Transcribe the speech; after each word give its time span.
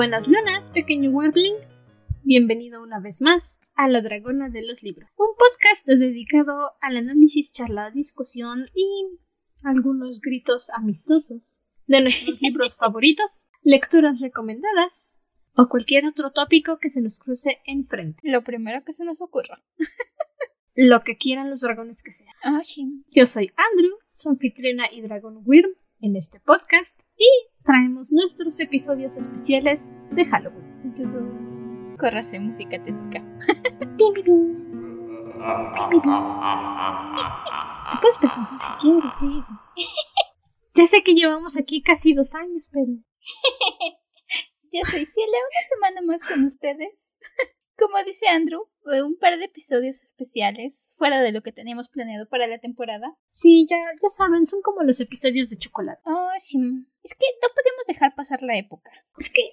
Buenas 0.00 0.28
lunas, 0.28 0.70
pequeño 0.70 1.10
Wirbling. 1.10 1.56
Bienvenido 2.22 2.82
una 2.82 3.00
vez 3.00 3.20
más 3.20 3.60
a 3.74 3.86
La 3.86 4.00
Dragona 4.00 4.48
de 4.48 4.66
los 4.66 4.82
Libros, 4.82 5.10
un 5.18 5.36
podcast 5.36 5.86
dedicado 5.86 6.72
al 6.80 6.96
análisis, 6.96 7.52
charla, 7.52 7.90
discusión 7.90 8.70
y 8.74 9.18
algunos 9.62 10.22
gritos 10.22 10.70
amistosos 10.70 11.58
de 11.86 12.00
nuestros 12.00 12.40
libros 12.40 12.78
favoritos, 12.78 13.46
lecturas 13.60 14.20
recomendadas 14.20 15.20
o 15.54 15.68
cualquier 15.68 16.06
otro 16.06 16.30
tópico 16.30 16.78
que 16.78 16.88
se 16.88 17.02
nos 17.02 17.18
cruce 17.18 17.58
enfrente. 17.66 18.22
Lo 18.22 18.42
primero 18.42 18.82
que 18.82 18.94
se 18.94 19.04
nos 19.04 19.20
ocurra. 19.20 19.62
Lo 20.74 21.04
que 21.04 21.18
quieran 21.18 21.50
los 21.50 21.60
dragones 21.60 22.02
que 22.02 22.12
sean. 22.12 22.34
Ah, 22.42 22.62
sí. 22.64 23.04
Yo 23.10 23.26
soy 23.26 23.52
Andrew, 23.70 23.98
su 24.16 24.30
anfitriona 24.30 24.90
y 24.90 25.02
dragón 25.02 25.42
Wyrm 25.44 25.74
en 26.00 26.16
este 26.16 26.40
podcast 26.40 26.98
y 27.18 27.28
traemos 27.64 28.10
nuestros 28.12 28.58
episodios 28.60 29.16
especiales 29.16 29.94
de 30.12 30.24
Halloween. 30.24 31.96
Córrase 31.98 32.40
música 32.40 32.82
tétrica. 32.82 33.22
Tú 33.98 34.14
puedes 38.00 38.18
presentar 38.18 38.58
si 38.60 38.72
quieres, 38.80 39.12
sí. 39.20 39.44
Ya 40.74 40.86
sé 40.86 41.02
que 41.02 41.14
llevamos 41.14 41.58
aquí 41.58 41.82
casi 41.82 42.14
dos 42.14 42.34
años, 42.36 42.68
pero 42.72 42.86
Yo 44.72 44.84
soy 44.84 45.04
Ciela, 45.04 45.36
una 45.36 45.68
semana 45.68 46.00
más 46.06 46.28
con 46.28 46.44
ustedes. 46.44 47.18
Como 47.80 48.04
dice 48.04 48.28
Andrew, 48.28 48.68
eh, 48.92 49.02
un 49.02 49.16
par 49.16 49.38
de 49.38 49.46
episodios 49.46 50.02
especiales, 50.02 50.94
fuera 50.98 51.22
de 51.22 51.32
lo 51.32 51.42
que 51.42 51.52
teníamos 51.52 51.88
planeado 51.88 52.28
para 52.28 52.46
la 52.46 52.58
temporada. 52.58 53.16
sí, 53.30 53.66
ya, 53.68 53.76
ya 54.00 54.08
saben, 54.08 54.46
son 54.46 54.60
como 54.62 54.82
los 54.82 55.00
episodios 55.00 55.48
de 55.50 55.56
chocolate. 55.56 56.02
Oh, 56.04 56.30
sí. 56.38 56.58
Es 57.02 57.14
que 57.14 57.26
no 57.42 57.48
podemos 57.54 57.86
dejar 57.86 58.14
pasar 58.14 58.42
la 58.42 58.58
época. 58.58 58.90
Es 59.18 59.30
que, 59.30 59.52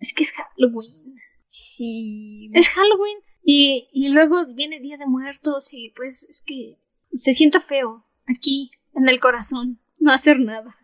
es 0.00 0.12
que 0.12 0.24
es 0.24 0.32
Halloween. 0.32 1.16
Sí. 1.46 2.50
Es 2.54 2.68
Halloween 2.70 3.18
y, 3.42 3.88
y 3.92 4.10
luego 4.10 4.52
viene 4.54 4.80
Día 4.80 4.96
de 4.96 5.06
Muertos 5.06 5.72
y 5.72 5.90
pues 5.90 6.24
es 6.28 6.42
que 6.44 6.78
se 7.14 7.32
siente 7.34 7.60
feo 7.60 8.04
aquí, 8.26 8.70
en 8.94 9.08
el 9.08 9.20
corazón, 9.20 9.80
no 9.98 10.12
hacer 10.12 10.38
nada. 10.38 10.74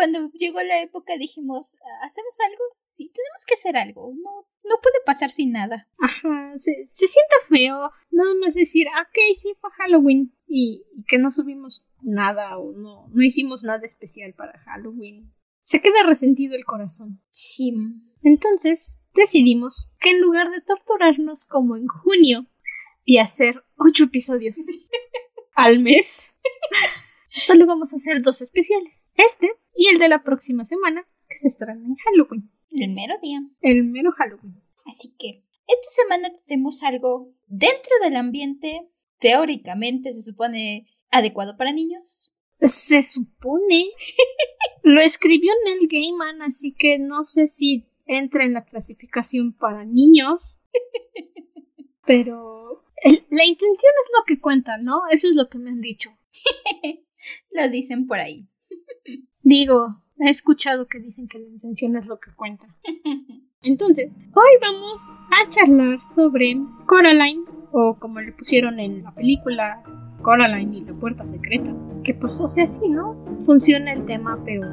Cuando 0.00 0.30
llegó 0.32 0.62
la 0.62 0.80
época 0.80 1.18
dijimos, 1.18 1.76
¿hacemos 2.00 2.40
algo? 2.40 2.64
Sí, 2.80 3.12
tenemos 3.14 3.44
que 3.46 3.52
hacer 3.52 3.76
algo. 3.76 4.14
No, 4.14 4.48
no 4.64 4.76
puede 4.82 4.96
pasar 5.04 5.30
sin 5.30 5.52
nada. 5.52 5.90
Ajá, 5.98 6.54
se, 6.56 6.88
se 6.90 7.06
siente 7.06 7.34
feo. 7.50 7.90
Nada 8.10 8.34
más 8.40 8.54
decir, 8.54 8.86
"Ah, 8.94 9.02
ok, 9.02 9.36
sí 9.36 9.52
fue 9.60 9.68
Halloween. 9.72 10.34
Y, 10.46 10.86
y 10.94 11.04
que 11.04 11.18
no 11.18 11.30
subimos 11.30 11.84
nada 12.00 12.56
o 12.56 12.72
no, 12.72 13.08
no 13.10 13.22
hicimos 13.22 13.62
nada 13.62 13.84
especial 13.84 14.32
para 14.32 14.58
Halloween. 14.60 15.34
Se 15.64 15.82
queda 15.82 16.02
resentido 16.06 16.56
el 16.56 16.64
corazón. 16.64 17.20
Sí. 17.30 17.70
Entonces 18.22 18.98
decidimos 19.12 19.90
que 20.00 20.12
en 20.12 20.22
lugar 20.22 20.50
de 20.50 20.62
torturarnos 20.62 21.44
como 21.44 21.76
en 21.76 21.88
junio 21.88 22.46
y 23.04 23.18
hacer 23.18 23.62
ocho 23.76 24.04
episodios 24.04 24.56
al 25.54 25.80
mes, 25.80 26.34
solo 27.36 27.66
vamos 27.66 27.92
a 27.92 27.96
hacer 27.96 28.22
dos 28.22 28.40
especiales. 28.40 29.10
Este 29.14 29.59
y 29.74 29.88
el 29.88 29.98
de 29.98 30.08
la 30.08 30.22
próxima 30.22 30.64
semana, 30.64 31.06
que 31.28 31.36
se 31.36 31.48
estrena 31.48 31.84
en 31.86 31.94
Halloween. 31.96 32.50
El 32.70 32.92
mero 32.94 33.14
día. 33.22 33.40
El 33.60 33.84
mero 33.84 34.12
Halloween. 34.12 34.60
Así 34.86 35.14
que 35.18 35.44
esta 35.66 35.90
semana 36.02 36.30
tenemos 36.46 36.82
algo 36.82 37.32
dentro 37.46 37.92
del 38.02 38.16
ambiente, 38.16 38.88
teóricamente 39.18 40.12
se 40.12 40.22
supone 40.22 40.86
adecuado 41.10 41.56
para 41.56 41.72
niños. 41.72 42.32
Se 42.60 43.02
supone. 43.02 43.86
Lo 44.82 45.00
escribió 45.00 45.52
Neil 45.64 45.88
Gaiman, 45.88 46.42
así 46.42 46.74
que 46.76 46.98
no 46.98 47.24
sé 47.24 47.46
si 47.48 47.86
entra 48.06 48.44
en 48.44 48.54
la 48.54 48.64
clasificación 48.64 49.52
para 49.52 49.84
niños. 49.84 50.56
Pero 52.06 52.84
el- 53.02 53.24
la 53.30 53.44
intención 53.44 53.92
es 54.02 54.10
lo 54.18 54.24
que 54.26 54.40
cuenta, 54.40 54.78
¿no? 54.78 55.02
Eso 55.10 55.28
es 55.28 55.36
lo 55.36 55.48
que 55.48 55.58
me 55.58 55.70
han 55.70 55.80
dicho. 55.80 56.10
Lo 57.50 57.68
dicen 57.68 58.06
por 58.06 58.18
ahí. 58.18 58.48
Digo, 59.42 60.02
he 60.18 60.28
escuchado 60.28 60.86
que 60.86 61.00
dicen 61.00 61.28
que 61.28 61.38
la 61.38 61.48
intención 61.48 61.96
es 61.96 62.06
lo 62.06 62.18
que 62.18 62.32
cuenta. 62.32 62.66
Entonces, 63.62 64.12
hoy 64.34 64.50
vamos 64.60 65.16
a 65.30 65.50
charlar 65.50 66.00
sobre 66.02 66.56
Coraline, 66.86 67.44
o 67.72 67.96
como 67.98 68.20
le 68.20 68.32
pusieron 68.32 68.78
en 68.80 69.02
la 69.02 69.14
película, 69.14 69.82
Coraline 70.22 70.76
y 70.76 70.84
la 70.84 70.94
puerta 70.94 71.26
secreta. 71.26 71.74
Que 72.04 72.14
pues, 72.14 72.40
o 72.40 72.48
sea, 72.48 72.66
sí, 72.66 72.88
¿no? 72.88 73.16
Funciona 73.44 73.92
el 73.92 74.06
tema, 74.06 74.42
pero 74.44 74.66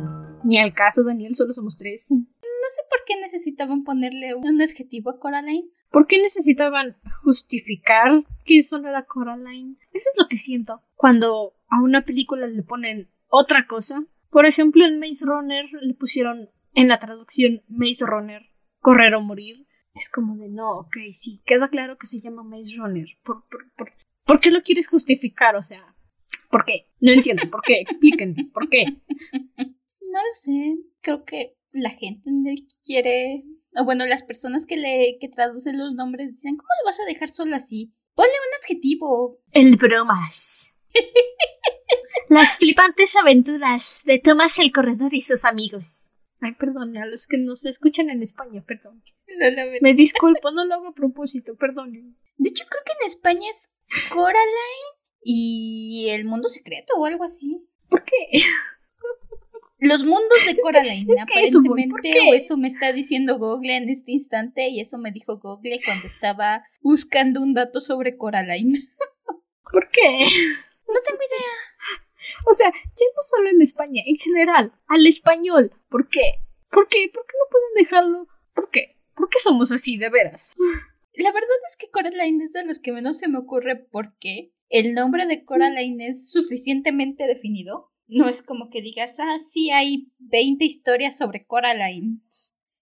ni 0.43 0.59
al 0.59 0.73
caso, 0.73 1.03
Daniel, 1.03 1.35
solo 1.35 1.53
somos 1.53 1.77
tres. 1.77 2.09
No 2.09 2.17
sé 2.17 2.81
por 2.89 2.99
qué 3.05 3.19
necesitaban 3.21 3.83
ponerle 3.83 4.35
un 4.35 4.61
adjetivo 4.61 5.09
a 5.09 5.19
Coraline. 5.19 5.69
¿Por 5.91 6.07
qué 6.07 6.21
necesitaban 6.21 6.97
justificar 7.23 8.23
que 8.45 8.63
solo 8.63 8.89
era 8.89 9.05
Coraline? 9.05 9.77
Eso 9.93 10.09
es 10.13 10.17
lo 10.19 10.27
que 10.27 10.37
siento. 10.37 10.81
Cuando 10.95 11.53
a 11.69 11.81
una 11.81 12.05
película 12.05 12.47
le 12.47 12.63
ponen 12.63 13.09
otra 13.29 13.67
cosa. 13.67 14.05
Por 14.29 14.45
ejemplo, 14.45 14.85
en 14.85 14.99
Maze 14.99 15.25
Runner 15.25 15.65
le 15.81 15.93
pusieron 15.93 16.49
en 16.73 16.87
la 16.87 16.97
traducción 16.97 17.63
Maze 17.67 18.05
Runner, 18.05 18.41
correr 18.79 19.15
o 19.15 19.21
morir. 19.21 19.67
Es 19.93 20.09
como 20.09 20.35
de 20.37 20.49
no, 20.49 20.79
ok, 20.79 20.97
sí, 21.11 21.41
queda 21.45 21.69
claro 21.69 21.97
que 21.97 22.05
se 22.05 22.19
llama 22.19 22.43
Maze 22.43 22.77
Runner. 22.77 23.07
¿Por, 23.23 23.47
por, 23.49 23.71
por, 23.73 23.93
¿por 24.25 24.39
qué 24.39 24.51
lo 24.51 24.61
quieres 24.61 24.87
justificar? 24.87 25.55
O 25.55 25.61
sea, 25.61 25.95
¿por 26.51 26.65
qué? 26.65 26.87
No 26.99 27.11
entiendo, 27.11 27.49
¿por 27.49 27.61
qué? 27.61 27.79
Explíquenme, 27.79 28.51
¿por 28.53 28.69
qué? 28.69 28.85
No 30.09 30.19
lo 30.19 30.33
sé. 30.33 30.77
Creo 31.01 31.25
que 31.25 31.57
la 31.71 31.89
gente 31.89 32.29
quiere. 32.83 33.43
O 33.79 33.83
bueno, 33.83 34.05
las 34.05 34.23
personas 34.23 34.65
que 34.65 34.77
le 34.77 35.17
que 35.19 35.27
traducen 35.27 35.77
los 35.77 35.93
nombres 35.95 36.31
dicen, 36.31 36.55
¿cómo 36.55 36.69
lo 36.81 36.89
vas 36.89 36.99
a 36.99 37.05
dejar 37.05 37.29
solo 37.29 37.55
así? 37.55 37.93
Ponle 38.15 38.31
un 38.31 38.63
adjetivo. 38.63 39.39
El 39.51 39.75
bromas. 39.75 40.73
Las 42.29 42.57
flipantes 42.57 43.15
aventuras 43.15 44.01
de 44.05 44.19
Tomás 44.19 44.59
el 44.59 44.71
Corredor 44.71 45.13
y 45.13 45.21
sus 45.21 45.45
amigos. 45.45 46.13
Ay, 46.41 46.53
perdón, 46.53 46.97
a 46.97 47.05
los 47.05 47.25
que 47.25 47.37
nos 47.37 47.65
escuchan 47.65 48.09
en 48.09 48.21
España, 48.21 48.63
perdón. 48.67 49.01
No. 49.27 49.63
Me 49.81 49.93
disculpo, 49.93 50.51
no 50.51 50.65
lo 50.65 50.75
hago 50.75 50.87
a 50.87 50.93
propósito, 50.93 51.55
perdón. 51.55 52.17
De 52.37 52.49
hecho, 52.49 52.65
creo 52.69 52.81
que 52.85 52.93
en 53.01 53.07
España 53.07 53.49
es 53.49 53.69
Coraline 54.09 54.97
y 55.23 56.07
el 56.09 56.25
mundo 56.25 56.47
secreto 56.49 56.93
o 56.97 57.05
algo 57.05 57.23
así. 57.23 57.65
¿Por 57.89 58.03
qué? 58.03 58.13
Los 59.79 60.03
mundos 60.03 60.39
de 60.47 60.57
Coraline, 60.57 61.13
es 61.13 61.23
que 61.25 61.43
eso 61.43 61.59
voy, 61.59 61.67
¿por 61.87 61.99
aparentemente, 61.99 62.11
qué? 62.11 62.31
o 62.31 62.33
eso 62.33 62.57
me 62.57 62.67
está 62.67 62.91
diciendo 62.93 63.37
Google 63.37 63.75
en 63.75 63.89
este 63.89 64.11
instante, 64.11 64.69
y 64.69 64.79
eso 64.79 64.97
me 64.97 65.11
dijo 65.11 65.39
Google 65.39 65.79
cuando 65.85 66.07
estaba 66.07 66.63
buscando 66.81 67.41
un 67.41 67.53
dato 67.53 67.79
sobre 67.79 68.17
Coraline. 68.17 68.79
¿Por 69.71 69.89
qué? 69.91 70.25
No 70.87 70.99
tengo 71.05 71.19
idea. 71.19 71.66
O 72.45 72.53
sea, 72.53 72.71
ya 72.71 73.05
no 73.15 73.21
solo 73.21 73.49
en 73.49 73.61
España, 73.61 74.01
en 74.05 74.17
general, 74.17 74.73
al 74.87 75.05
español. 75.07 75.71
¿Por 75.89 76.09
qué? 76.09 76.21
¿Por 76.69 76.87
qué? 76.87 77.09
¿Por 77.13 77.25
qué 77.25 77.33
no 77.37 77.49
pueden 77.51 77.73
dejarlo? 77.75 78.27
¿Por 78.53 78.69
qué? 78.69 78.97
¿Por 79.15 79.29
qué 79.29 79.39
somos 79.39 79.71
así, 79.71 79.97
de 79.97 80.09
veras? 80.09 80.53
La 81.13 81.31
verdad 81.31 81.49
es 81.67 81.75
que 81.77 81.89
Coraline 81.89 82.43
es 82.43 82.53
de 82.53 82.65
los 82.65 82.79
que 82.79 82.91
menos 82.91 83.17
se 83.17 83.27
me 83.27 83.39
ocurre 83.39 83.75
porque 83.91 84.53
el 84.69 84.93
nombre 84.93 85.25
de 85.25 85.43
Coraline 85.45 86.07
es 86.07 86.31
suficientemente 86.31 87.25
definido. 87.25 87.91
No 88.07 88.29
es 88.29 88.41
como 88.41 88.69
que 88.69 88.81
digas, 88.81 89.15
ah, 89.19 89.37
sí, 89.39 89.69
hay 89.71 90.11
20 90.19 90.63
historias 90.65 91.17
sobre 91.17 91.45
Coraline. 91.45 92.21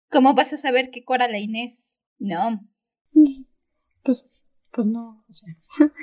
¿Cómo 0.10 0.36
vas 0.36 0.54
a 0.54 0.58
saber 0.58 0.92
qué 0.92 1.04
Coraline 1.04 1.66
es? 1.66 2.00
No. 2.20 2.62
Pues, 4.04 4.30
pues 4.72 4.88
no, 4.88 5.26
o 5.28 5.34
sea. 5.34 5.54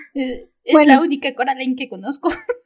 Es 0.65 0.73
Bueno. 0.73 0.89
la 0.95 1.01
única 1.01 1.35
Coraline 1.35 1.75
que 1.77 1.89
conozco. 1.89 2.31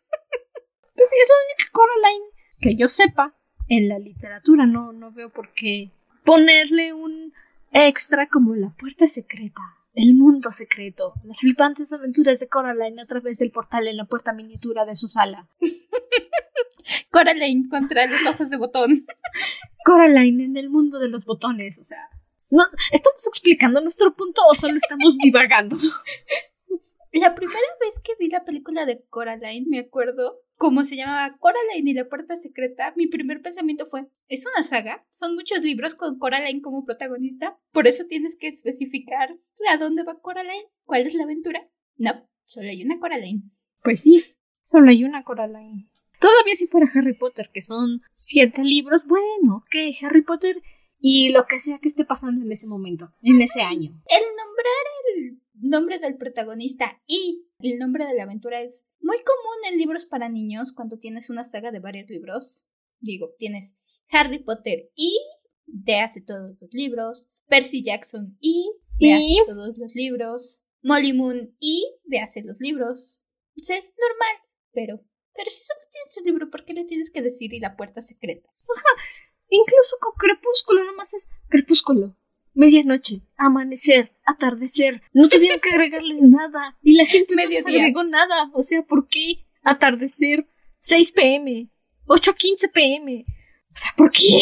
Sí, 1.08 1.17
es 1.23 1.29
la 1.29 1.35
única 1.47 1.73
Coraline 1.73 2.26
que 2.61 2.76
yo 2.76 2.88
sepa 2.88 3.35
en 3.69 3.88
la 3.88 3.99
literatura. 3.99 4.67
No, 4.67 4.93
no 4.93 5.12
veo 5.12 5.31
por 5.31 5.53
qué 5.53 5.91
ponerle 6.25 6.93
un 6.93 7.32
extra 7.73 8.29
como 8.29 8.55
la 8.55 8.70
puerta 8.70 9.06
secreta, 9.06 9.62
el 9.94 10.14
mundo 10.14 10.50
secreto, 10.50 11.14
las 11.25 11.41
flipantes 11.41 11.93
aventuras 11.93 12.41
de 12.41 12.49
Coraline 12.49 13.00
a 13.00 13.06
través 13.06 13.38
del 13.38 13.50
portal 13.50 13.87
en 13.88 13.97
la 13.97 14.05
puerta 14.05 14.32
miniatura 14.32 14.85
de 14.85 14.94
su 14.94 15.08
sala. 15.08 15.49
Coraline 17.11 17.69
contra 17.69 18.06
los 18.06 18.26
ojos 18.26 18.50
de 18.50 18.58
botón. 18.58 19.06
Coraline 19.85 20.44
en 20.44 20.56
el 20.56 20.69
mundo 20.69 20.99
de 20.99 21.08
los 21.08 21.25
botones, 21.25 21.79
o 21.79 21.85
sea. 21.85 22.08
No, 22.50 22.62
¿Estamos 22.93 23.26
explicando 23.26 23.81
nuestro 23.81 24.14
punto 24.14 24.43
o 24.49 24.55
solo 24.55 24.76
estamos 24.76 25.17
divagando? 25.23 25.76
La 27.12 27.35
primera 27.35 27.61
vez 27.81 27.99
que 28.05 28.12
vi 28.19 28.29
la 28.29 28.44
película 28.44 28.85
de 28.85 29.03
Coraline, 29.08 29.67
me 29.69 29.79
acuerdo 29.81 30.43
cómo 30.56 30.85
se 30.85 30.97
llamaba 30.97 31.37
Coraline 31.38 31.91
y 31.91 31.94
la 31.94 32.08
puerta 32.08 32.37
secreta. 32.37 32.93
Mi 32.97 33.06
primer 33.06 33.43
pensamiento 33.43 33.87
fue, 33.87 34.06
es 34.29 34.44
una 34.47 34.64
saga, 34.64 35.06
son 35.12 35.35
muchos 35.35 35.61
libros 35.62 35.94
con 35.94 36.19
Coraline 36.19 36.62
como 36.62 36.85
protagonista, 36.85 37.58
por 37.73 37.87
eso 37.87 38.05
tienes 38.08 38.37
que 38.37 38.49
especificar 38.49 39.37
a 39.70 39.76
dónde 39.76 40.03
va 40.03 40.20
Coraline, 40.20 40.67
cuál 40.85 41.06
es 41.06 41.14
la 41.14 41.25
aventura. 41.25 41.69
No, 41.97 42.12
solo 42.44 42.69
hay 42.69 42.85
una 42.85 42.99
Coraline. 42.99 43.43
Pues 43.82 44.03
sí, 44.03 44.25
solo 44.64 44.91
hay 44.91 45.05
una 45.05 45.23
Coraline. 45.25 45.88
Todavía 46.19 46.55
si 46.55 46.67
fuera 46.67 46.91
Harry 46.94 47.14
Potter, 47.14 47.50
que 47.53 47.61
son 47.61 48.00
siete 48.14 48.62
libros, 48.62 49.06
bueno, 49.06 49.56
ok, 49.56 49.76
Harry 50.03 50.23
Potter 50.23 50.56
y 50.99 51.29
lo 51.29 51.47
que 51.47 51.61
sea 51.61 51.79
que 51.79 51.88
esté 51.88 52.05
pasando 52.05 52.44
en 52.44 52.50
ese 52.50 52.67
momento, 52.67 53.12
en 53.23 53.41
ese 53.43 53.61
año. 53.61 53.91
El 54.06 54.25
nombrar 54.37 54.87
el 55.17 55.70
nombre 55.70 55.99
del 55.99 56.17
protagonista 56.17 57.00
y 57.06 57.45
el 57.58 57.79
nombre 57.79 58.06
de 58.06 58.14
la 58.14 58.25
aventura 58.25 58.61
es 58.61 58.87
muy 59.00 59.17
común 59.17 59.73
en 59.73 59.79
libros 59.79 60.05
para 60.05 60.29
niños 60.29 60.73
cuando 60.73 60.99
tienes 60.99 61.31
una 61.31 61.44
saga 61.44 61.70
de 61.70 61.81
varios 61.81 62.08
libros. 62.08 62.69
Digo, 63.00 63.35
tienes 63.38 63.76
Harry 64.11 64.38
Potter 64.38 64.91
y 64.94 65.19
de 65.67 65.97
hace 65.97 66.20
todos 66.20 66.56
los 66.61 66.70
libros, 66.73 67.32
Percy 67.49 67.82
Jackson 67.82 68.37
y 68.41 68.73
de 68.99 69.14
hace 69.14 69.35
todos 69.47 69.76
los 69.79 69.94
libros, 69.94 70.64
Molly 70.82 71.12
Moon 71.12 71.56
y 71.61 71.85
de 72.05 72.19
hace 72.20 72.43
los 72.43 72.56
libros. 72.61 73.23
O 73.58 73.62
sea, 73.62 73.79
es 73.79 73.94
normal, 73.99 74.37
pero 74.73 75.05
pero 75.37 75.50
si 75.50 75.62
solo 75.62 75.81
tienes 75.93 76.17
un 76.17 76.25
libro, 76.25 76.50
¿por 76.50 76.64
qué 76.64 76.73
le 76.73 76.85
tienes 76.85 77.11
que 77.11 77.23
decir 77.23 77.53
y 77.53 77.61
la 77.61 77.76
puerta 77.76 78.00
secreta? 78.00 78.49
Incluso 79.49 79.97
con 80.00 80.12
crepúsculo, 80.17 80.85
nomás 80.85 81.14
es 81.14 81.29
crepúsculo. 81.49 82.17
Medianoche, 82.56 83.20
amanecer, 83.37 84.12
atardecer. 84.25 85.00
No 85.12 85.29
tuvieron 85.29 85.61
que 85.61 85.69
agregarles 85.70 86.23
nada. 86.23 86.76
Y 86.82 86.97
la 86.97 87.06
gente 87.06 87.37
no 87.37 87.47
les 87.47 87.64
agregó 87.64 88.03
nada. 88.03 88.50
O 88.53 88.62
sea, 88.62 88.82
¿por 88.82 89.06
qué 89.06 89.47
atardecer 89.62 90.49
6 90.81 91.12
pm? 91.12 91.70
8.15 92.06 92.73
pm. 92.73 93.25
O 93.70 93.76
sea, 93.76 93.93
¿por 93.97 94.11
qué? 94.11 94.41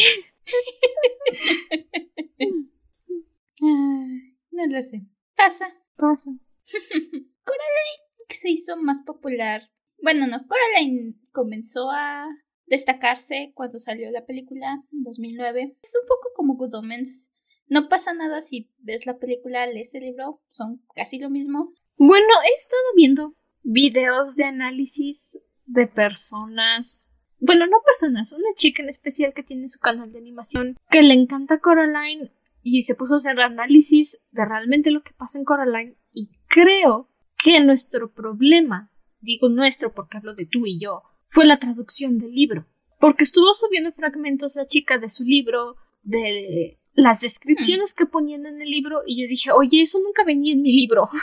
no 4.50 4.66
lo 4.66 4.82
sé. 4.82 5.02
Pasa. 5.36 5.68
Pasa. 5.96 6.30
Coraline 7.44 8.04
se 8.30 8.50
hizo 8.50 8.78
más 8.78 9.02
popular 9.02 9.68
bueno, 10.04 10.26
no, 10.26 10.46
Coraline 10.46 11.14
comenzó 11.32 11.90
a 11.90 12.28
destacarse 12.66 13.52
cuando 13.54 13.78
salió 13.78 14.10
la 14.10 14.26
película 14.26 14.82
en 14.92 15.02
2009. 15.02 15.78
Es 15.82 15.92
un 16.00 16.06
poco 16.06 16.28
como 16.34 16.56
Good 16.56 16.74
Omens. 16.74 17.32
No 17.66 17.88
pasa 17.88 18.12
nada 18.12 18.42
si 18.42 18.70
ves 18.78 19.06
la 19.06 19.18
película, 19.18 19.66
lees 19.66 19.94
el 19.94 20.04
libro, 20.04 20.42
son 20.48 20.82
casi 20.94 21.18
lo 21.18 21.30
mismo. 21.30 21.72
Bueno, 21.96 22.26
he 22.44 22.58
estado 22.58 22.82
viendo 22.96 23.34
videos 23.62 24.36
de 24.36 24.44
análisis 24.44 25.38
de 25.66 25.86
personas. 25.86 27.12
Bueno, 27.38 27.66
no 27.66 27.78
personas, 27.84 28.32
una 28.32 28.54
chica 28.56 28.82
en 28.82 28.88
especial 28.88 29.34
que 29.34 29.42
tiene 29.42 29.68
su 29.68 29.78
canal 29.78 30.12
de 30.12 30.18
animación 30.18 30.76
que 30.90 31.02
le 31.02 31.14
encanta 31.14 31.60
Coraline 31.60 32.32
y 32.62 32.82
se 32.82 32.94
puso 32.94 33.14
a 33.14 33.16
hacer 33.18 33.40
análisis 33.40 34.18
de 34.30 34.44
realmente 34.44 34.90
lo 34.90 35.02
que 35.02 35.12
pasa 35.12 35.38
en 35.38 35.44
Coraline 35.44 35.96
y 36.12 36.30
creo 36.46 37.10
que 37.42 37.60
nuestro 37.60 38.12
problema 38.12 38.90
digo 39.24 39.48
nuestro 39.48 39.92
porque 39.92 40.18
hablo 40.18 40.34
de 40.34 40.46
tú 40.46 40.66
y 40.66 40.78
yo, 40.78 41.02
fue 41.26 41.46
la 41.46 41.58
traducción 41.58 42.18
del 42.18 42.34
libro. 42.34 42.66
Porque 43.00 43.24
estuvo 43.24 43.54
subiendo 43.54 43.92
fragmentos 43.92 44.54
la 44.56 44.66
chica 44.66 44.98
de 44.98 45.08
su 45.08 45.24
libro, 45.24 45.76
de 46.02 46.78
las 46.94 47.20
descripciones 47.20 47.92
que 47.92 48.06
ponían 48.06 48.46
en 48.46 48.62
el 48.62 48.68
libro, 48.68 49.02
y 49.06 49.20
yo 49.20 49.28
dije, 49.28 49.50
oye, 49.52 49.82
eso 49.82 49.98
nunca 50.00 50.24
venía 50.24 50.54
en 50.54 50.62
mi 50.62 50.72
libro. 50.72 51.08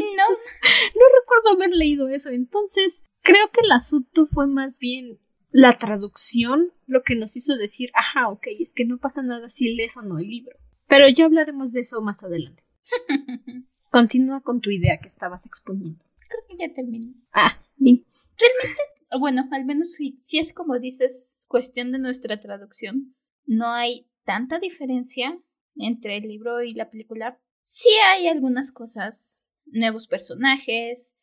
No. 0.00 0.30
no 0.30 1.06
recuerdo 1.20 1.56
haber 1.56 1.74
leído 1.74 2.08
eso. 2.08 2.30
Entonces, 2.30 3.02
creo 3.20 3.50
que 3.52 3.62
el 3.62 3.72
asunto 3.72 4.26
fue 4.26 4.46
más 4.46 4.78
bien 4.78 5.18
la 5.50 5.76
traducción 5.76 6.72
lo 6.86 7.02
que 7.02 7.16
nos 7.16 7.36
hizo 7.36 7.56
decir, 7.56 7.90
ajá, 7.94 8.28
ok, 8.28 8.46
es 8.60 8.72
que 8.72 8.84
no 8.84 8.98
pasa 8.98 9.22
nada 9.22 9.48
si 9.48 9.74
lees 9.74 9.96
o 9.96 10.02
no 10.02 10.20
el 10.20 10.28
libro. 10.28 10.56
Pero 10.86 11.08
ya 11.08 11.24
hablaremos 11.24 11.72
de 11.72 11.80
eso 11.80 12.00
más 12.00 12.22
adelante. 12.22 12.62
Continúa 13.90 14.40
con 14.40 14.60
tu 14.60 14.70
idea 14.70 15.00
que 15.00 15.08
estabas 15.08 15.46
exponiendo 15.46 16.04
creo 16.28 16.44
que 16.46 16.56
ya 16.56 16.72
terminé. 16.72 17.14
Ah, 17.32 17.60
sí. 17.80 18.04
Realmente, 18.38 18.82
bueno, 19.18 19.48
al 19.50 19.64
menos 19.64 19.92
si, 19.92 20.20
si 20.22 20.38
es 20.38 20.52
como 20.52 20.78
dices, 20.78 21.46
cuestión 21.48 21.92
de 21.92 21.98
nuestra 21.98 22.38
traducción, 22.40 23.14
no 23.46 23.68
hay 23.68 24.07
tanta 24.28 24.58
diferencia 24.58 25.40
entre 25.76 26.18
el 26.18 26.28
libro 26.28 26.62
y 26.62 26.72
la 26.72 26.90
película. 26.90 27.40
Sí 27.62 27.88
hay 28.10 28.26
algunas 28.26 28.72
cosas, 28.72 29.42
nuevos 29.64 30.06
personajes, 30.06 31.14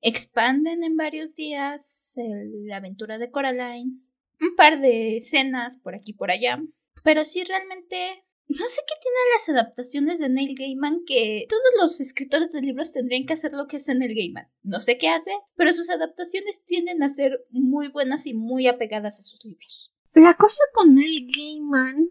expanden 0.00 0.82
en 0.82 0.96
varios 0.96 1.34
días 1.36 2.14
la 2.16 2.76
aventura 2.76 3.18
de 3.18 3.30
Coraline, 3.30 4.00
un 4.40 4.56
par 4.56 4.80
de 4.80 5.18
escenas 5.18 5.76
por 5.76 5.94
aquí 5.94 6.12
y 6.12 6.14
por 6.14 6.30
allá, 6.30 6.58
pero 7.02 7.26
sí 7.26 7.44
realmente 7.44 8.22
no 8.48 8.66
sé 8.66 8.80
qué 8.88 8.94
tienen 9.02 9.32
las 9.34 9.48
adaptaciones 9.50 10.18
de 10.18 10.30
Neil 10.30 10.56
Gaiman 10.58 11.04
que 11.06 11.44
todos 11.50 11.62
los 11.82 12.00
escritores 12.00 12.50
de 12.52 12.62
libros 12.62 12.92
tendrían 12.92 13.26
que 13.26 13.34
hacer 13.34 13.52
lo 13.52 13.66
que 13.66 13.76
hace 13.76 13.94
Neil 13.94 14.14
Gaiman. 14.14 14.48
No 14.62 14.80
sé 14.80 14.96
qué 14.96 15.10
hace, 15.10 15.32
pero 15.54 15.74
sus 15.74 15.90
adaptaciones 15.90 16.64
tienden 16.64 17.02
a 17.02 17.10
ser 17.10 17.44
muy 17.50 17.88
buenas 17.88 18.26
y 18.26 18.32
muy 18.32 18.68
apegadas 18.68 19.20
a 19.20 19.22
sus 19.22 19.44
libros. 19.44 19.92
La 20.14 20.32
cosa 20.34 20.62
con 20.72 20.94
Neil 20.94 21.30
Gaiman 21.30 22.08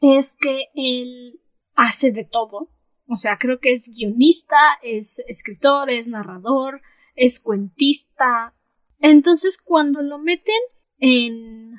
es 0.00 0.36
que 0.36 0.66
él 0.74 1.40
hace 1.74 2.12
de 2.12 2.24
todo. 2.24 2.70
O 3.06 3.16
sea, 3.16 3.38
creo 3.38 3.58
que 3.58 3.72
es 3.72 3.90
guionista, 3.94 4.56
es 4.82 5.18
escritor, 5.26 5.90
es 5.90 6.06
narrador, 6.06 6.80
es 7.16 7.40
cuentista. 7.42 8.54
Entonces, 9.00 9.58
cuando 9.58 10.02
lo 10.02 10.18
meten 10.18 10.54
en 10.98 11.78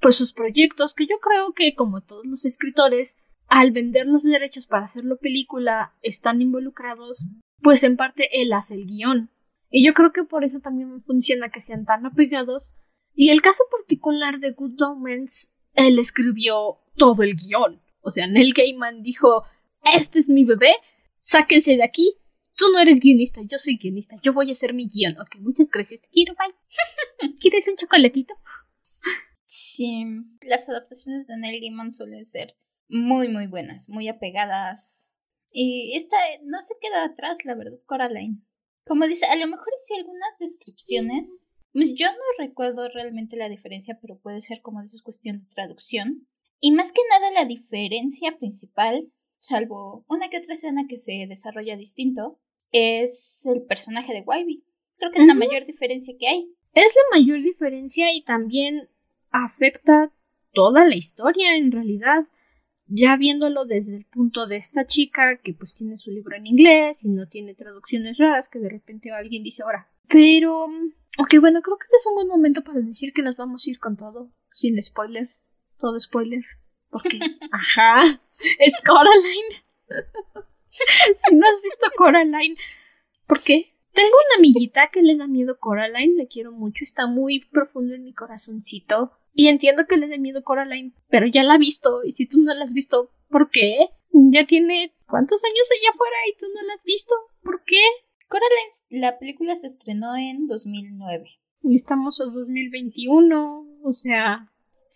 pues 0.00 0.14
sus 0.14 0.32
proyectos, 0.32 0.94
que 0.94 1.06
yo 1.06 1.18
creo 1.18 1.52
que 1.52 1.74
como 1.74 2.02
todos 2.02 2.24
los 2.24 2.44
escritores 2.44 3.16
al 3.48 3.72
vender 3.72 4.06
los 4.06 4.24
derechos 4.24 4.66
para 4.66 4.84
hacerlo 4.84 5.18
película 5.18 5.94
están 6.02 6.40
involucrados, 6.40 7.28
pues 7.60 7.82
en 7.82 7.96
parte 7.96 8.28
él 8.40 8.52
hace 8.52 8.74
el 8.74 8.86
guion. 8.86 9.30
Y 9.70 9.84
yo 9.84 9.94
creo 9.94 10.12
que 10.12 10.24
por 10.24 10.44
eso 10.44 10.60
también 10.60 11.02
funciona 11.02 11.50
que 11.50 11.60
sean 11.60 11.84
tan 11.84 12.06
apegados. 12.06 12.74
Y 13.14 13.30
el 13.30 13.42
caso 13.42 13.64
particular 13.70 14.38
de 14.38 14.52
Good 14.52 14.80
Omens, 14.82 15.57
él 15.74 15.98
escribió 15.98 16.80
todo 16.96 17.22
el 17.22 17.34
guion. 17.36 17.80
O 18.00 18.10
sea, 18.10 18.26
Neil 18.26 18.52
Gaiman 18.54 19.02
dijo, 19.02 19.44
este 19.94 20.18
es 20.18 20.28
mi 20.28 20.44
bebé, 20.44 20.72
sáquense 21.20 21.76
de 21.76 21.84
aquí. 21.84 22.16
Tú 22.56 22.66
no 22.72 22.80
eres 22.80 22.98
guionista, 23.00 23.40
yo 23.42 23.58
soy 23.58 23.76
guionista, 23.76 24.16
yo 24.22 24.32
voy 24.32 24.48
a 24.48 24.52
hacer 24.52 24.74
mi 24.74 24.88
guion. 24.88 25.18
Ok, 25.20 25.36
muchas 25.38 25.70
gracias, 25.70 26.00
te 26.00 26.08
quiero, 26.08 26.34
bye. 26.34 27.32
¿Quieres 27.40 27.68
un 27.68 27.76
chocolatito? 27.76 28.34
Sí, 29.44 30.04
las 30.42 30.68
adaptaciones 30.68 31.26
de 31.26 31.36
Neil 31.36 31.60
Gaiman 31.60 31.92
suelen 31.92 32.24
ser 32.24 32.56
muy, 32.88 33.28
muy 33.28 33.46
buenas, 33.46 33.88
muy 33.88 34.08
apegadas. 34.08 35.12
Y 35.52 35.96
esta 35.96 36.16
no 36.44 36.60
se 36.60 36.74
queda 36.80 37.04
atrás, 37.04 37.44
la 37.44 37.54
verdad, 37.54 37.78
Coraline. 37.86 38.42
Como 38.84 39.06
dice, 39.06 39.26
a 39.26 39.36
lo 39.36 39.46
mejor 39.46 39.68
hice 39.78 40.00
algunas 40.00 40.30
descripciones. 40.40 41.46
Pues 41.72 41.94
yo 41.94 42.06
no 42.06 42.44
recuerdo 42.44 42.88
realmente 42.88 43.36
la 43.36 43.48
diferencia, 43.48 43.98
pero 44.00 44.18
puede 44.18 44.40
ser 44.40 44.60
como 44.62 44.82
de 44.82 44.88
cuestión 45.02 45.40
de 45.40 45.54
traducción. 45.54 46.26
Y 46.60 46.72
más 46.72 46.92
que 46.92 47.02
nada 47.10 47.30
la 47.30 47.44
diferencia 47.44 48.36
principal, 48.38 49.12
salvo 49.38 50.04
una 50.08 50.28
que 50.28 50.38
otra 50.38 50.54
escena 50.54 50.86
que 50.88 50.98
se 50.98 51.26
desarrolla 51.28 51.76
distinto, 51.76 52.40
es 52.72 53.46
el 53.46 53.62
personaje 53.62 54.12
de 54.12 54.24
Wybie. 54.26 54.64
Creo 54.98 55.12
que 55.12 55.20
es 55.20 55.26
la 55.26 55.34
mayor 55.34 55.64
diferencia 55.64 56.14
que 56.18 56.26
hay. 56.26 56.52
Es 56.74 56.94
la 56.94 57.18
mayor 57.18 57.40
diferencia 57.40 58.12
y 58.12 58.24
también 58.24 58.88
afecta 59.30 60.12
toda 60.52 60.84
la 60.84 60.96
historia 60.96 61.56
en 61.56 61.70
realidad 61.70 62.24
ya 62.88 63.16
viéndolo 63.16 63.66
desde 63.66 63.96
el 63.96 64.04
punto 64.06 64.46
de 64.46 64.56
esta 64.56 64.86
chica 64.86 65.38
que 65.42 65.52
pues 65.52 65.74
tiene 65.74 65.98
su 65.98 66.10
libro 66.10 66.36
en 66.36 66.46
inglés 66.46 67.04
y 67.04 67.10
no 67.10 67.28
tiene 67.28 67.54
traducciones 67.54 68.18
raras 68.18 68.48
que 68.48 68.58
de 68.58 68.70
repente 68.70 69.12
alguien 69.12 69.42
dice 69.42 69.62
ahora. 69.62 69.90
Pero, 70.08 70.68
ok, 71.18 71.40
bueno, 71.40 71.60
creo 71.62 71.76
que 71.76 71.84
este 71.84 71.96
es 71.96 72.06
un 72.06 72.14
buen 72.14 72.28
momento 72.28 72.62
para 72.62 72.80
decir 72.80 73.12
que 73.12 73.22
nos 73.22 73.36
vamos 73.36 73.66
a 73.66 73.70
ir 73.70 73.78
con 73.78 73.96
todo, 73.96 74.30
sin 74.50 74.80
spoilers, 74.82 75.52
todo 75.78 75.98
spoilers. 75.98 76.68
Porque, 76.90 77.18
ajá, 77.52 78.02
es 78.58 78.72
Coraline. 78.86 79.64
si 80.68 81.34
no 81.34 81.46
has 81.48 81.62
visto 81.62 81.86
Coraline, 81.96 82.56
¿por 83.26 83.42
qué? 83.42 83.74
Tengo 83.92 84.10
una 84.10 84.38
amiguita 84.38 84.88
que 84.92 85.02
le 85.02 85.16
da 85.16 85.26
miedo 85.26 85.58
Coraline, 85.58 86.14
le 86.16 86.28
quiero 86.28 86.52
mucho, 86.52 86.84
está 86.84 87.06
muy 87.06 87.44
profundo 87.46 87.94
en 87.94 88.04
mi 88.04 88.14
corazoncito. 88.14 89.12
Y 89.32 89.48
entiendo 89.48 89.86
que 89.86 89.96
le 89.96 90.08
dé 90.08 90.18
miedo 90.18 90.42
Coraline, 90.42 90.94
pero 91.08 91.26
ya 91.26 91.42
la 91.42 91.54
ha 91.54 91.58
visto. 91.58 92.02
Y 92.04 92.12
si 92.12 92.26
tú 92.26 92.38
no 92.42 92.54
la 92.54 92.64
has 92.64 92.72
visto, 92.72 93.10
¿por 93.28 93.50
qué? 93.50 93.88
Ya 94.12 94.46
tiene 94.46 94.94
cuántos 95.08 95.42
años 95.44 95.70
allá 95.70 95.90
afuera 95.90 96.16
y 96.28 96.36
tú 96.36 96.46
no 96.54 96.62
la 96.66 96.74
has 96.74 96.84
visto. 96.84 97.14
¿Por 97.42 97.62
qué? 97.64 97.80
Coraline, 98.28 99.00
la 99.02 99.18
película 99.18 99.56
se 99.56 99.66
estrenó 99.66 100.14
en 100.16 100.46
2009. 100.46 101.24
Y 101.62 101.74
estamos 101.74 102.20
en 102.20 102.32
2021. 102.32 103.66
O 103.82 103.92
sea, 103.92 104.52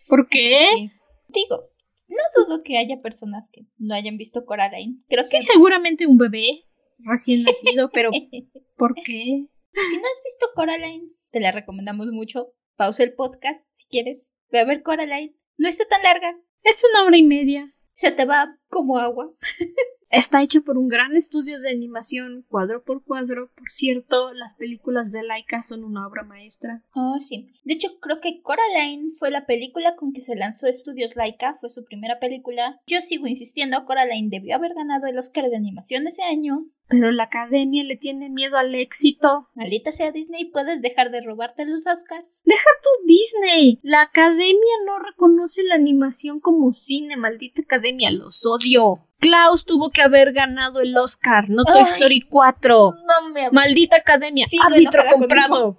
¿por 0.07 0.29
qué? 0.29 0.91
Digo, 1.27 1.69
no 2.07 2.17
dudo 2.35 2.63
que 2.63 2.77
haya 2.77 3.01
personas 3.01 3.49
que 3.51 3.65
no 3.77 3.95
hayan 3.95 4.17
visto 4.17 4.45
Coraline. 4.45 5.03
Creo 5.09 5.23
sí, 5.23 5.41
seguramente 5.41 6.05
un 6.05 6.17
bebé 6.17 6.65
recién 6.99 7.43
nacido, 7.43 7.89
pero 7.91 8.11
¿por 8.77 8.93
qué? 8.95 9.47
Si 9.73 9.97
no 9.97 10.03
has 10.03 10.21
visto 10.23 10.47
Coraline, 10.55 11.09
te 11.31 11.39
la 11.39 11.51
recomendamos 11.51 12.07
mucho. 12.11 12.53
Pausa 12.75 13.03
el 13.03 13.15
podcast 13.15 13.67
si 13.73 13.87
quieres. 13.87 14.31
Ve 14.51 14.59
a 14.59 14.65
ver 14.65 14.83
Coraline. 14.83 15.35
No 15.57 15.67
está 15.67 15.85
tan 15.85 16.03
larga. 16.03 16.37
Es 16.61 16.83
una 16.91 17.05
hora 17.05 17.17
y 17.17 17.23
media. 17.23 17.73
Se 17.93 18.11
te 18.11 18.25
va 18.25 18.59
como 18.69 18.99
agua. 18.99 19.33
Está 20.13 20.43
hecho 20.43 20.63
por 20.63 20.77
un 20.77 20.89
gran 20.89 21.15
estudio 21.15 21.59
de 21.59 21.71
animación, 21.71 22.45
cuadro 22.47 22.83
por 22.83 23.03
cuadro. 23.03 23.49
Por 23.55 23.67
cierto, 23.67 24.31
las 24.35 24.53
películas 24.53 25.11
de 25.11 25.23
Laika 25.23 25.63
son 25.63 25.83
una 25.83 26.05
obra 26.05 26.21
maestra. 26.21 26.83
Oh, 26.93 27.17
sí. 27.19 27.47
De 27.63 27.73
hecho, 27.73 27.99
creo 27.99 28.21
que 28.21 28.43
Coraline 28.43 29.09
fue 29.17 29.31
la 29.31 29.47
película 29.47 29.95
con 29.95 30.13
que 30.13 30.21
se 30.21 30.35
lanzó 30.35 30.67
Estudios 30.67 31.15
Laika, 31.15 31.55
fue 31.55 31.71
su 31.71 31.83
primera 31.83 32.19
película. 32.19 32.79
Yo 32.85 33.01
sigo 33.01 33.25
insistiendo, 33.25 33.85
Coraline 33.85 34.29
debió 34.29 34.55
haber 34.55 34.75
ganado 34.75 35.07
el 35.07 35.17
Oscar 35.17 35.49
de 35.49 35.57
animación 35.57 36.05
ese 36.05 36.21
año. 36.21 36.67
Pero 36.89 37.11
la 37.11 37.23
academia 37.23 37.83
le 37.83 37.95
tiene 37.95 38.29
miedo 38.29 38.57
al 38.57 38.75
éxito. 38.75 39.49
Maldita 39.55 39.91
sea 39.91 40.11
Disney, 40.11 40.45
¿puedes 40.45 40.83
dejar 40.83 41.09
de 41.09 41.21
robarte 41.21 41.65
los 41.65 41.87
Oscars? 41.87 42.43
Deja 42.45 42.69
tu 42.83 43.07
Disney. 43.07 43.79
La 43.81 44.01
academia 44.03 44.73
no 44.85 44.99
reconoce 44.99 45.63
la 45.63 45.73
animación 45.73 46.39
como 46.39 46.71
cine, 46.71 47.17
maldita 47.17 47.63
academia, 47.63 48.11
los 48.11 48.45
odio. 48.45 49.07
Klaus 49.23 49.65
tuvo 49.65 49.89
que 49.89 50.01
haber 50.01 50.33
ganado 50.33 50.81
el 50.81 50.97
Oscar, 50.97 51.49
no 51.49 51.63
Toy 51.63 51.83
Story 51.83 52.19
4. 52.29 52.91
No 52.91 53.29
me 53.29 53.49
Maldita 53.51 53.95
academia, 53.95 54.45
árbitro 54.65 55.01
comprado. 55.13 55.77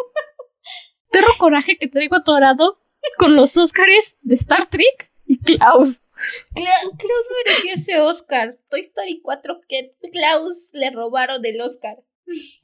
Perro 1.13 1.29
coraje 1.39 1.77
que 1.77 1.89
traigo 1.89 2.17
atorado 2.17 2.81
con 3.19 3.37
los 3.37 3.55
Oscars 3.59 4.17
de 4.23 4.35
Star 4.35 4.71
Trek 4.71 5.13
y 5.27 5.39
Klaus. 5.41 6.01
Klaus 6.55 7.27
merecía 7.45 7.75
ese 7.75 8.01
Oscar. 8.01 8.59
Toy 8.71 8.81
Story 8.81 9.21
4 9.23 9.61
que 9.69 9.91
Klaus 10.11 10.71
le 10.73 10.91
robaron 10.93 11.45
el 11.45 11.61
Oscar. 11.61 11.99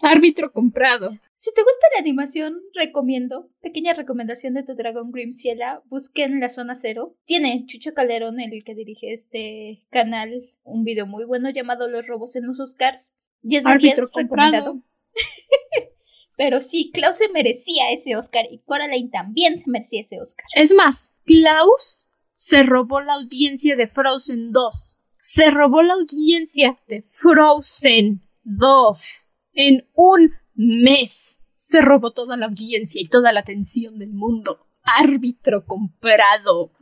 Árbitro 0.00 0.50
comprado. 0.50 1.10
Si 1.42 1.54
te 1.54 1.62
gusta 1.62 1.87
la 1.94 2.00
animación, 2.00 2.61
recomiendo, 2.75 3.49
pequeña 3.62 3.94
recomendación 3.94 4.52
de 4.52 4.62
tu 4.62 4.75
Dragon 4.75 5.11
Grim 5.11 5.32
Ciela, 5.32 5.82
busquen 5.87 6.38
La 6.38 6.50
Zona 6.50 6.75
Cero. 6.75 7.16
Tiene 7.25 7.64
Chucho 7.64 7.94
Calderón, 7.94 8.40
el 8.40 8.62
que 8.62 8.75
dirige 8.75 9.14
este 9.14 9.80
canal, 9.88 10.52
un 10.64 10.85
video 10.85 11.06
muy 11.06 11.25
bueno 11.25 11.49
llamado 11.49 11.88
Los 11.88 12.09
robos 12.09 12.37
en 12.37 12.47
los 12.47 12.61
Oscars. 12.61 13.14
10 13.40 13.64
de 13.64 13.70
Árbitro 13.70 14.11
recomendado. 14.14 14.82
Pero 16.37 16.61
sí, 16.61 16.90
Klaus 16.92 17.16
se 17.16 17.30
merecía 17.30 17.90
ese 17.90 18.16
Oscar 18.16 18.44
y 18.50 18.59
Coraline 18.59 19.09
también 19.09 19.56
se 19.56 19.70
merecía 19.70 20.02
ese 20.02 20.20
Oscar. 20.20 20.44
Es 20.54 20.75
más, 20.75 21.14
Klaus 21.25 22.06
se 22.35 22.64
robó 22.64 23.00
la 23.00 23.14
audiencia 23.14 23.76
de 23.76 23.87
Frozen 23.87 24.52
2. 24.52 24.99
Se 25.23 25.50
robó 25.50 25.80
la 25.80 25.94
audiencia 25.94 26.78
de 26.87 27.02
Frozen 27.09 28.20
2. 28.42 29.28
En 29.54 29.88
un 29.94 30.35
mes 30.60 31.40
se 31.56 31.80
robó 31.80 32.12
toda 32.12 32.36
la 32.36 32.46
audiencia 32.46 33.00
y 33.00 33.08
toda 33.08 33.32
la 33.32 33.40
atención 33.40 33.98
del 33.98 34.10
mundo. 34.10 34.66
Árbitro 34.82 35.64
comprado. 35.64 36.72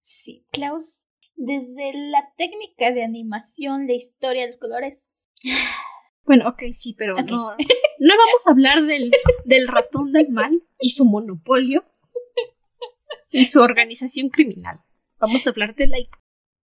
sí, 0.00 0.46
Klaus. 0.50 1.04
Desde 1.34 1.92
la 2.10 2.32
técnica 2.36 2.92
de 2.92 3.02
animación, 3.04 3.86
la 3.86 3.94
historia, 3.94 4.46
los 4.46 4.58
colores. 4.58 5.08
Bueno, 6.24 6.48
ok, 6.48 6.62
sí, 6.72 6.94
pero 6.96 7.14
no, 7.16 7.56
no 7.98 8.14
vamos 8.16 8.46
a 8.46 8.50
hablar 8.52 8.82
del, 8.82 9.10
del 9.44 9.66
ratón 9.66 10.12
del 10.12 10.28
mal 10.28 10.62
y 10.78 10.90
su 10.90 11.04
monopolio 11.04 11.84
y 13.30 13.46
su 13.46 13.60
organización 13.60 14.28
criminal. 14.28 14.80
Vamos 15.18 15.46
a 15.46 15.50
hablar 15.50 15.74
de 15.74 15.88
Laika. 15.88 16.20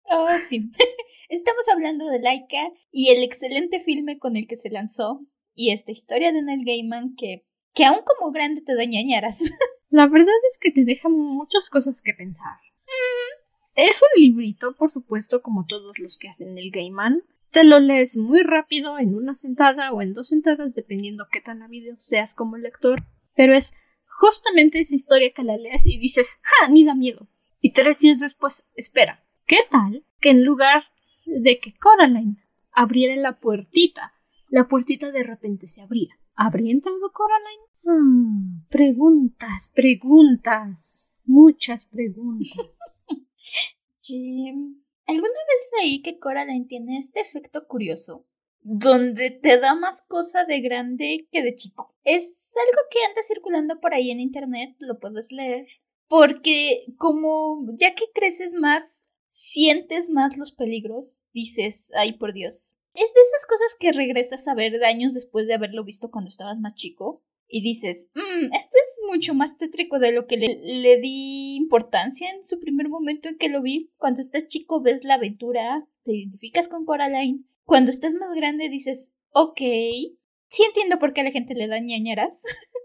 Oh, 0.04 0.28
sí. 0.38 0.70
Estamos 1.28 1.68
hablando 1.72 2.06
de 2.06 2.20
Laika 2.20 2.70
y 2.92 3.08
el 3.08 3.22
excelente 3.22 3.80
filme 3.80 4.18
con 4.18 4.36
el 4.36 4.46
que 4.46 4.56
se 4.56 4.70
lanzó 4.70 5.26
y 5.54 5.70
esta 5.72 5.92
historia 5.92 6.32
de 6.32 6.42
Neil 6.42 6.64
Gaiman 6.64 7.14
que, 7.16 7.46
que 7.74 7.84
aún 7.84 8.00
como 8.04 8.32
grande 8.32 8.62
te 8.62 8.74
da 8.74 8.84
ñañaras. 8.84 9.38
La 9.90 10.06
verdad 10.06 10.34
es 10.48 10.58
que 10.58 10.70
te 10.70 10.84
deja 10.84 11.08
muchas 11.08 11.68
cosas 11.68 12.00
que 12.00 12.14
pensar. 12.14 12.56
Mm, 12.86 13.42
es 13.74 14.02
un 14.02 14.22
librito, 14.22 14.74
por 14.74 14.90
supuesto, 14.90 15.42
como 15.42 15.66
todos 15.66 15.98
los 15.98 16.16
que 16.16 16.28
hacen 16.28 16.54
Neil 16.54 16.70
Gaiman. 16.72 17.22
Te 17.50 17.64
lo 17.64 17.80
lees 17.80 18.16
muy 18.16 18.42
rápido, 18.42 18.98
en 18.98 19.14
una 19.14 19.34
sentada 19.34 19.92
o 19.92 20.00
en 20.00 20.14
dos 20.14 20.28
sentadas, 20.28 20.74
dependiendo 20.74 21.26
qué 21.30 21.42
tan 21.42 21.62
ávido 21.62 21.94
seas 21.98 22.32
como 22.32 22.56
lector. 22.56 23.02
Pero 23.34 23.54
es 23.54 23.78
justamente 24.06 24.80
esa 24.80 24.94
historia 24.94 25.32
que 25.34 25.44
la 25.44 25.58
lees 25.58 25.86
y 25.86 25.98
dices, 25.98 26.38
¡ja! 26.42 26.68
ni 26.68 26.84
da 26.84 26.94
miedo. 26.94 27.28
Y 27.60 27.72
tres 27.72 27.98
días 27.98 28.20
después, 28.20 28.64
espera, 28.74 29.22
¿qué 29.46 29.58
tal 29.70 30.04
que 30.20 30.30
en 30.30 30.44
lugar 30.44 30.84
de 31.26 31.58
que 31.58 31.74
Coraline 31.74 32.42
abriera 32.72 33.16
la 33.16 33.38
puertita, 33.38 34.14
la 34.52 34.68
puertita 34.68 35.10
de 35.10 35.22
repente 35.22 35.66
se 35.66 35.80
abría? 35.80 36.14
¿Habría 36.34 36.72
entrado 36.72 37.10
Coraline? 37.10 37.64
Hmm, 37.84 38.66
preguntas, 38.68 39.72
preguntas, 39.74 41.18
muchas 41.24 41.86
preguntas. 41.86 43.04
Jim, 43.96 44.84
¿alguna 45.06 45.26
vez 45.28 45.80
leí 45.80 46.02
que 46.02 46.18
Coraline 46.18 46.66
tiene 46.66 46.98
este 46.98 47.20
efecto 47.20 47.66
curioso? 47.66 48.26
donde 48.64 49.30
te 49.30 49.58
da 49.58 49.74
más 49.74 50.02
cosa 50.02 50.44
de 50.44 50.60
grande 50.60 51.26
que 51.32 51.42
de 51.42 51.56
chico. 51.56 51.96
Es 52.04 52.52
algo 52.68 52.82
que 52.92 52.98
anda 53.08 53.22
circulando 53.24 53.80
por 53.80 53.92
ahí 53.92 54.12
en 54.12 54.20
internet, 54.20 54.76
lo 54.78 55.00
puedes 55.00 55.32
leer, 55.32 55.66
porque 56.06 56.84
como 56.96 57.64
ya 57.76 57.96
que 57.96 58.04
creces 58.14 58.54
más, 58.54 59.04
sientes 59.26 60.10
más 60.10 60.36
los 60.36 60.52
peligros, 60.52 61.26
dices, 61.32 61.90
ay 61.96 62.12
por 62.18 62.32
Dios. 62.32 62.76
Es 62.94 63.14
de 63.14 63.20
esas 63.20 63.46
cosas 63.46 63.76
que 63.78 63.92
regresas 63.92 64.46
a 64.48 64.54
ver 64.54 64.82
años 64.84 65.14
después 65.14 65.46
de 65.46 65.54
haberlo 65.54 65.84
visto 65.84 66.10
cuando 66.10 66.28
estabas 66.28 66.58
más 66.60 66.74
chico 66.74 67.22
y 67.48 67.62
dices, 67.62 68.10
mmm, 68.14 68.44
esto 68.54 68.76
es 68.76 69.00
mucho 69.08 69.34
más 69.34 69.58
tétrico 69.58 69.98
de 69.98 70.12
lo 70.12 70.26
que 70.26 70.36
le, 70.36 70.60
le, 70.62 71.00
di 71.00 71.56
importancia 71.56 72.30
en 72.30 72.44
su 72.44 72.58
primer 72.60 72.88
momento 72.88 73.28
en 73.28 73.38
que 73.38 73.48
lo 73.48 73.62
vi. 73.62 73.92
Cuando 73.96 74.20
estás 74.20 74.46
chico 74.46 74.82
ves 74.82 75.04
la 75.04 75.14
aventura, 75.14 75.86
te 76.02 76.12
identificas 76.12 76.68
con 76.68 76.84
Coraline 76.84 77.44
cuando 77.64 77.90
estás 77.90 78.14
más 78.14 78.34
grande 78.34 78.68
dices, 78.68 79.12
ok, 79.30 79.58
sí 79.58 80.62
entiendo 80.66 80.98
por 80.98 81.12
qué 81.12 81.22
a 81.22 81.24
la 81.24 81.30
gente 81.30 81.54
le 81.54 81.68
da 81.68 81.80
ñañaras. 81.80 82.42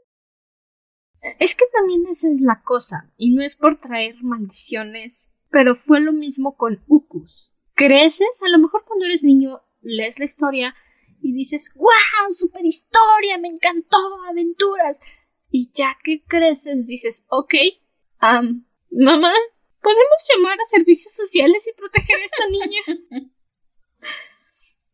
Es 1.40 1.56
que 1.56 1.66
también 1.74 2.06
esa 2.08 2.30
es 2.30 2.40
la 2.42 2.62
cosa, 2.64 3.12
y 3.18 3.34
no 3.34 3.42
es 3.42 3.56
por 3.56 3.80
traer 3.80 4.16
maldiciones, 4.22 5.34
pero 5.50 5.76
fue 5.76 6.00
lo 6.00 6.14
mismo 6.14 6.56
con 6.56 6.84
Ukus. 6.88 7.56
Creces, 7.74 8.42
a 8.46 8.50
lo 8.50 8.60
mejor 8.60 8.86
cuando 8.86 9.06
eres 9.06 9.24
niño 9.24 9.60
lees 9.88 10.20
la 10.20 10.26
historia 10.26 10.76
y 11.22 11.34
dices, 11.34 11.72
¡Wow! 11.76 12.34
¡Super 12.34 12.66
historia! 12.66 13.38
¡Me 13.38 13.48
encantó! 13.48 13.98
¡Aventuras! 14.30 15.00
Y 15.50 15.72
ya 15.74 15.98
que 16.04 16.24
creces 16.24 16.86
dices, 16.86 17.26
ok, 17.30 17.54
um, 18.22 18.66
mamá, 18.92 19.34
¿podemos 19.82 20.28
llamar 20.30 20.60
a 20.60 20.66
servicios 20.66 21.14
sociales 21.14 21.68
y 21.68 21.78
proteger 21.78 22.18
a 22.18 22.26
esta 22.26 22.48
niña? 22.50 23.32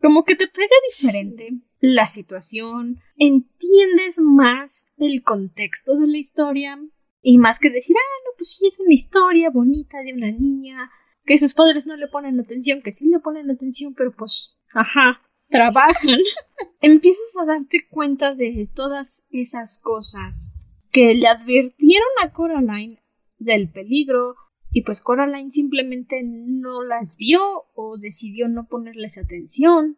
Como 0.01 0.25
que 0.25 0.35
te 0.35 0.47
pega 0.47 0.75
diferente 0.87 1.53
la 1.79 2.05
situación, 2.05 3.01
entiendes 3.17 4.19
más 4.19 4.87
el 4.97 5.23
contexto 5.23 5.97
de 5.97 6.07
la 6.07 6.17
historia 6.17 6.79
y 7.21 7.37
más 7.37 7.59
que 7.59 7.69
decir, 7.69 7.95
ah, 7.97 8.21
no, 8.25 8.31
pues 8.37 8.51
sí, 8.51 8.67
es 8.67 8.79
una 8.79 8.93
historia 8.93 9.49
bonita 9.49 10.01
de 10.01 10.13
una 10.13 10.31
niña 10.31 10.91
que 11.25 11.37
sus 11.37 11.53
padres 11.53 11.87
no 11.87 11.95
le 11.95 12.07
ponen 12.07 12.39
atención, 12.39 12.81
que 12.81 12.91
sí 12.91 13.07
le 13.07 13.19
ponen 13.19 13.49
atención, 13.49 13.93
pero 13.93 14.13
pues, 14.15 14.57
ajá, 14.73 15.21
trabajan. 15.49 16.19
Empiezas 16.81 17.37
a 17.41 17.45
darte 17.45 17.87
cuenta 17.89 18.35
de 18.35 18.69
todas 18.73 19.25
esas 19.29 19.79
cosas 19.81 20.59
que 20.91 21.13
le 21.13 21.27
advirtieron 21.27 22.09
a 22.21 22.31
Coraline 22.31 23.01
del 23.37 23.69
peligro 23.69 24.35
y 24.71 24.81
pues 24.81 25.01
Coraline 25.01 25.51
simplemente 25.51 26.21
no 26.23 26.83
las 26.83 27.17
vio 27.17 27.65
o 27.75 27.97
decidió 27.97 28.47
no 28.47 28.67
ponerles 28.67 29.17
atención. 29.17 29.97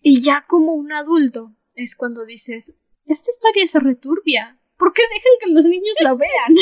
Y 0.00 0.20
ya 0.22 0.46
como 0.48 0.74
un 0.74 0.92
adulto 0.92 1.54
es 1.74 1.96
cuando 1.96 2.24
dices, 2.24 2.76
esta 3.04 3.30
historia 3.30 3.64
es 3.64 3.74
returbia. 3.74 4.60
¿Por 4.76 4.92
qué 4.92 5.02
dejan 5.02 5.32
que 5.40 5.50
los 5.50 5.66
niños 5.66 5.96
la 6.00 6.14
vean? 6.14 6.54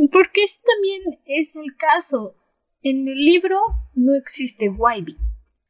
Porque 0.12 0.44
ese 0.44 0.60
también 0.64 1.20
es 1.24 1.56
el 1.56 1.76
caso. 1.76 2.36
En 2.84 3.06
el 3.06 3.24
libro 3.24 3.60
no 3.94 4.14
existe 4.16 4.68
Wybie. 4.68 5.16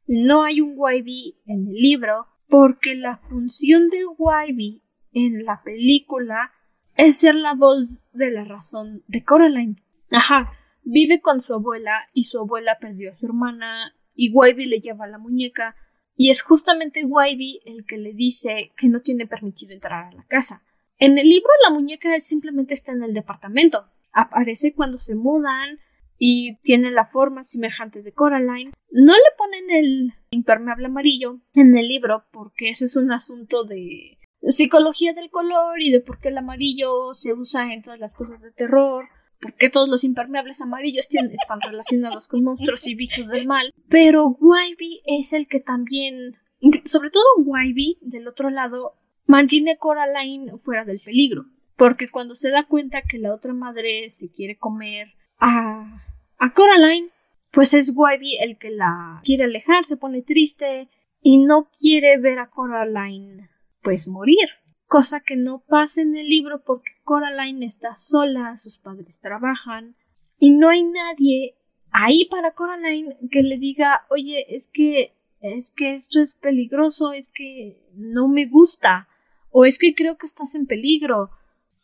No 0.07 0.43
hay 0.43 0.61
un 0.61 0.73
Wybie 0.75 1.35
en 1.45 1.67
el 1.67 1.75
libro 1.75 2.25
porque 2.47 2.95
la 2.95 3.17
función 3.17 3.89
de 3.89 4.03
Wybie 4.17 4.81
en 5.11 5.45
la 5.45 5.61
película 5.63 6.51
es 6.95 7.17
ser 7.17 7.35
la 7.35 7.53
voz 7.53 8.07
de 8.13 8.31
la 8.31 8.45
razón 8.45 9.03
de 9.07 9.23
Coraline. 9.23 9.75
Ajá, 10.11 10.51
vive 10.81 11.21
con 11.21 11.39
su 11.39 11.53
abuela 11.53 12.09
y 12.13 12.23
su 12.23 12.39
abuela 12.39 12.79
perdió 12.81 13.11
a 13.11 13.15
su 13.15 13.27
hermana 13.27 13.93
y 14.15 14.33
Wybie 14.33 14.65
le 14.65 14.79
lleva 14.79 15.05
la 15.05 15.19
muñeca 15.19 15.75
y 16.15 16.31
es 16.31 16.41
justamente 16.41 17.05
Wybie 17.05 17.61
el 17.65 17.85
que 17.85 17.99
le 17.99 18.13
dice 18.13 18.71
que 18.75 18.89
no 18.89 19.01
tiene 19.01 19.27
permitido 19.27 19.73
entrar 19.73 20.05
a 20.05 20.15
la 20.15 20.25
casa. 20.25 20.63
En 20.97 21.19
el 21.19 21.29
libro 21.29 21.49
la 21.63 21.73
muñeca 21.73 22.19
simplemente 22.19 22.73
está 22.73 22.91
en 22.91 23.03
el 23.03 23.13
departamento. 23.13 23.85
Aparece 24.11 24.73
cuando 24.73 24.97
se 24.97 25.13
mudan 25.13 25.77
y 26.25 26.55
tiene 26.61 26.89
la 26.89 27.05
forma 27.07 27.43
semejante 27.43 28.01
de 28.01 28.13
Coraline. 28.13 28.71
No 28.91 29.11
le 29.11 29.19
ponen 29.37 29.69
el 29.71 30.13
impermeable 30.29 30.85
amarillo 30.85 31.41
en 31.53 31.75
el 31.75 31.89
libro 31.89 32.23
porque 32.31 32.69
eso 32.69 32.85
es 32.85 32.95
un 32.95 33.11
asunto 33.11 33.65
de 33.65 34.19
psicología 34.41 35.11
del 35.11 35.29
color 35.29 35.81
y 35.81 35.91
de 35.91 35.99
por 35.99 36.21
qué 36.21 36.29
el 36.29 36.37
amarillo 36.37 37.13
se 37.13 37.33
usa 37.33 37.73
en 37.73 37.81
todas 37.81 37.99
las 37.99 38.15
cosas 38.15 38.39
de 38.39 38.51
terror. 38.51 39.09
por 39.41 39.53
qué 39.55 39.69
todos 39.69 39.89
los 39.89 40.05
impermeables 40.05 40.61
amarillos 40.61 41.09
están 41.11 41.59
relacionados 41.59 42.29
con 42.29 42.41
monstruos 42.41 42.87
y 42.87 42.95
bichos 42.95 43.27
del 43.27 43.45
mal. 43.45 43.73
Pero 43.89 44.37
Wybie 44.39 45.01
es 45.05 45.33
el 45.33 45.49
que 45.49 45.59
también, 45.59 46.37
sobre 46.85 47.09
todo 47.09 47.25
Wybie, 47.39 47.97
del 47.99 48.29
otro 48.29 48.49
lado, 48.49 48.93
mantiene 49.25 49.71
a 49.71 49.77
Coraline 49.77 50.57
fuera 50.59 50.85
del 50.85 50.95
peligro. 51.05 51.47
Porque 51.75 52.09
cuando 52.09 52.33
se 52.33 52.49
da 52.49 52.65
cuenta 52.65 53.01
que 53.01 53.19
la 53.19 53.33
otra 53.33 53.51
madre 53.51 54.09
se 54.09 54.31
quiere 54.31 54.57
comer 54.57 55.15
a, 55.37 55.99
a 56.43 56.53
Coraline, 56.53 57.09
pues 57.51 57.73
es 57.73 57.93
Wybie 57.95 58.43
el 58.43 58.57
que 58.57 58.69
la 58.69 59.21
quiere 59.23 59.45
alejar, 59.45 59.85
se 59.85 59.95
pone 59.95 60.23
triste 60.23 60.89
y 61.21 61.37
no 61.37 61.69
quiere 61.71 62.17
ver 62.17 62.39
a 62.39 62.49
Coraline 62.49 63.47
pues 63.81 64.09
morir. 64.09 64.49
Cosa 64.85 65.21
que 65.21 65.37
no 65.37 65.63
pasa 65.65 66.01
en 66.01 66.17
el 66.17 66.27
libro 66.27 66.61
porque 66.65 66.91
Coraline 67.05 67.65
está 67.65 67.95
sola, 67.95 68.57
sus 68.57 68.77
padres 68.77 69.21
trabajan 69.21 69.95
y 70.37 70.51
no 70.51 70.67
hay 70.67 70.83
nadie 70.83 71.55
ahí 71.91 72.27
para 72.29 72.51
Coraline 72.51 73.15
que 73.31 73.41
le 73.41 73.57
diga, 73.57 74.05
oye, 74.09 74.53
es 74.53 74.67
que 74.67 75.13
es 75.39 75.71
que 75.71 75.95
esto 75.95 76.19
es 76.19 76.33
peligroso, 76.33 77.13
es 77.13 77.29
que 77.29 77.81
no 77.93 78.27
me 78.27 78.47
gusta 78.47 79.07
o 79.49 79.63
es 79.63 79.77
que 79.79 79.95
creo 79.95 80.17
que 80.17 80.25
estás 80.25 80.55
en 80.55 80.67
peligro. 80.67 81.29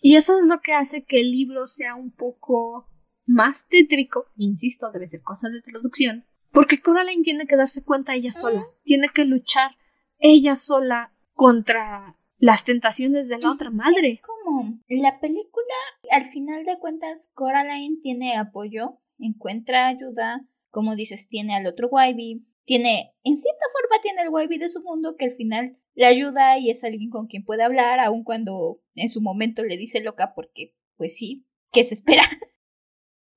Y 0.02 0.18
eso 0.18 0.38
es 0.38 0.46
lo 0.46 0.60
que 0.60 0.74
hace 0.74 1.06
que 1.06 1.22
el 1.22 1.32
libro 1.32 1.66
sea 1.66 1.96
un 1.96 2.12
poco 2.12 2.89
más 3.30 3.68
tétrico, 3.68 4.26
insisto, 4.36 4.92
debe 4.92 5.08
ser 5.08 5.22
cosa 5.22 5.50
de 5.50 5.62
traducción, 5.62 6.26
porque 6.52 6.82
Coraline 6.82 7.22
tiene 7.22 7.46
que 7.46 7.56
darse 7.56 7.84
cuenta 7.84 8.16
ella 8.16 8.32
sola, 8.32 8.66
tiene 8.84 9.10
que 9.14 9.24
luchar 9.24 9.78
ella 10.18 10.56
sola 10.56 11.14
contra 11.34 12.18
las 12.40 12.66
tentaciones 12.66 13.28
de 13.28 13.38
la 13.38 13.52
otra 13.52 13.70
madre. 13.70 14.08
Es 14.08 14.22
como 14.22 14.80
la 14.88 15.20
película, 15.20 15.76
al 16.12 16.26
final 16.26 16.64
de 16.64 16.80
cuentas, 16.80 17.30
Coraline 17.36 18.00
tiene 18.02 18.36
apoyo, 18.36 19.00
encuentra 19.20 19.88
ayuda, 19.88 20.44
como 20.72 20.96
dices, 20.96 21.28
tiene 21.28 21.56
al 21.56 21.68
otro 21.68 21.88
Wybie, 21.92 22.42
tiene, 22.66 23.14
en 23.24 23.38
cierta 23.38 23.66
forma, 23.72 24.02
tiene 24.02 24.24
el 24.24 24.30
Wybie 24.30 24.58
de 24.58 24.70
su 24.70 24.82
mundo 24.82 25.16
que 25.18 25.26
al 25.26 25.34
final 25.34 25.78
le 25.94 26.06
ayuda 26.06 26.58
y 26.58 26.72
es 26.72 26.84
alguien 26.84 27.12
con 27.12 27.28
quien 27.28 27.46
puede 27.46 27.62
hablar, 27.62 28.00
aun 28.00 28.24
cuando 28.24 28.82
en 28.96 29.10
su 29.10 29.22
momento 29.22 29.64
le 29.64 29.78
dice 29.78 30.02
loca 30.02 30.34
porque, 30.34 30.76
pues 30.98 31.16
sí, 31.16 31.46
¿qué 31.72 31.84
se 31.84 31.94
espera? 31.94 32.24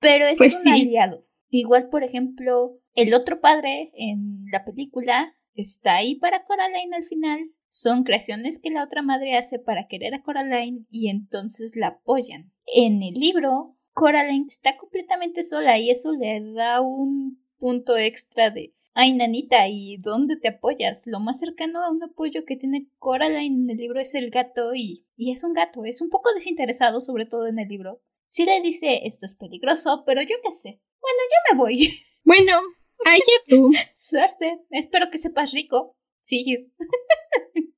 Pero 0.03 0.27
es 0.27 0.39
pues 0.39 0.67
un 0.67 0.73
aliado. 0.73 1.25
Igual, 1.49 1.89
por 1.89 2.05
ejemplo, 2.05 2.79
el 2.95 3.15
otro 3.15 3.41
padre 3.41 3.93
en 3.95 4.45
la 4.53 4.65
película 4.65 5.35
está 5.55 5.97
ahí 5.97 6.17
para 6.17 6.45
Coraline 6.45 6.95
al 6.95 7.05
final. 7.05 7.51
Son 7.69 8.05
creaciones 8.05 8.59
que 8.59 8.71
la 8.71 8.85
otra 8.85 9.01
madre 9.01 9.37
hace 9.37 9.59
para 9.59 9.87
querer 9.87 10.15
a 10.15 10.23
Coraline 10.23 10.87
y 10.91 11.09
entonces 11.09 11.75
la 11.77 11.89
apoyan. 11.89 12.53
En 12.67 13.03
el 13.03 13.15
libro, 13.15 13.77
Coraline 13.95 14.47
está 14.47 14.77
completamente 14.77 15.43
sola 15.43 15.79
y 15.79 15.91
eso 15.91 16.13
le 16.13 16.41
da 16.53 16.81
un 16.83 17.43
punto 17.59 17.97
extra 17.97 18.51
de 18.51 18.75
Ay, 18.95 19.15
nanita, 19.15 19.69
¿y 19.69 19.97
dónde 19.97 20.37
te 20.37 20.49
apoyas? 20.49 21.05
Lo 21.07 21.19
más 21.19 21.39
cercano 21.39 21.79
a 21.81 21.91
un 21.91 22.03
apoyo 22.03 22.45
que 22.45 22.57
tiene 22.57 22.89
Coraline 22.99 23.65
en 23.65 23.71
el 23.71 23.79
libro 23.79 23.99
es 23.99 24.15
el 24.15 24.29
gato 24.29 24.75
y, 24.75 25.07
y 25.17 25.33
es 25.33 25.45
un 25.45 25.55
gato, 25.55 25.87
es 25.87 26.03
un 26.03 26.11
poco 26.11 26.35
desinteresado, 26.35 27.01
sobre 27.01 27.25
todo 27.25 27.47
en 27.47 27.59
el 27.59 27.69
libro. 27.69 28.03
Sí 28.33 28.47
le 28.47 28.63
dice, 28.63 29.03
esto 29.05 29.27
es 29.27 29.35
peligroso, 29.35 30.05
pero 30.07 30.23
yo 30.23 30.37
qué 30.43 30.51
sé. 30.51 30.81
Bueno, 31.03 31.19
yo 31.29 31.53
me 31.53 31.59
voy. 31.59 31.91
Bueno, 32.25 32.61
allá 33.05 33.37
tú. 33.47 33.71
Suerte. 33.93 34.61
Espero 34.71 35.11
que 35.11 35.19
sepas 35.19 35.53
rico. 35.53 35.97
See 36.21 36.45
you. 36.47 36.71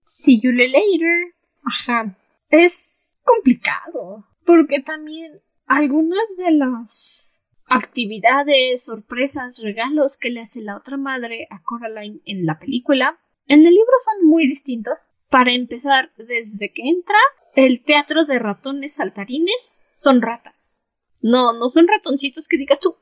See 0.05 0.39
you 0.41 0.53
later. 0.53 1.35
Ajá. 1.65 2.17
Es 2.51 3.19
complicado. 3.25 4.29
Porque 4.45 4.81
también 4.81 5.41
algunas 5.67 6.37
de 6.37 6.53
las 6.53 7.43
actividades, 7.67 8.85
sorpresas, 8.85 9.59
regalos 9.61 10.19
que 10.19 10.31
le 10.31 10.43
hace 10.43 10.61
la 10.61 10.77
otra 10.77 10.99
madre 10.99 11.49
a 11.51 11.63
Coraline 11.63 12.21
en 12.27 12.47
la 12.47 12.61
película, 12.61 13.19
en 13.49 13.67
el 13.67 13.73
libro 13.73 13.95
son 13.99 14.29
muy 14.29 14.47
distintos. 14.47 14.95
Para 15.31 15.53
empezar, 15.53 16.13
desde 16.17 16.73
que 16.73 16.83
entra, 16.83 17.19
el 17.57 17.83
teatro 17.83 18.25
de 18.25 18.39
ratones 18.39 18.95
saltarines 18.95 19.81
son 19.95 20.21
ratas. 20.21 20.87
No, 21.21 21.55
no 21.55 21.71
son 21.71 21.89
ratoncitos 21.89 22.49
que 22.49 22.59
digas 22.59 22.81
tú, 22.81 22.97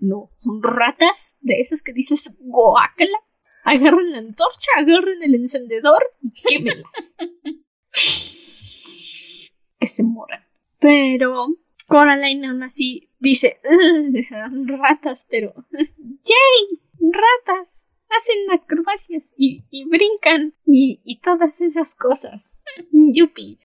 no, 0.00 0.30
son 0.36 0.62
ratas 0.62 1.36
de 1.40 1.60
esas 1.60 1.82
que 1.82 1.92
dices 1.92 2.34
guácala. 2.38 3.18
Agarren 3.64 4.12
la 4.12 4.18
antorcha, 4.18 4.70
agarren 4.76 5.22
el 5.22 5.34
encendedor 5.34 6.02
y 6.20 6.32
quémelas. 6.32 7.14
que 9.78 9.86
se 9.86 10.02
moran. 10.02 10.44
Pero 10.78 11.46
Coraline 11.86 12.46
aún 12.46 12.62
así 12.62 13.10
dice, 13.18 13.60
ratas, 14.66 15.26
pero... 15.28 15.54
¡Yay! 15.70 16.80
¡Ratas! 17.00 17.84
Hacen 18.08 18.50
acrobacias 18.52 19.32
y, 19.36 19.64
brincan 19.88 20.54
y, 20.64 21.00
y, 21.04 21.18
todas 21.18 21.60
esas 21.60 21.96
cosas. 21.96 22.62
Yupi. 22.92 23.58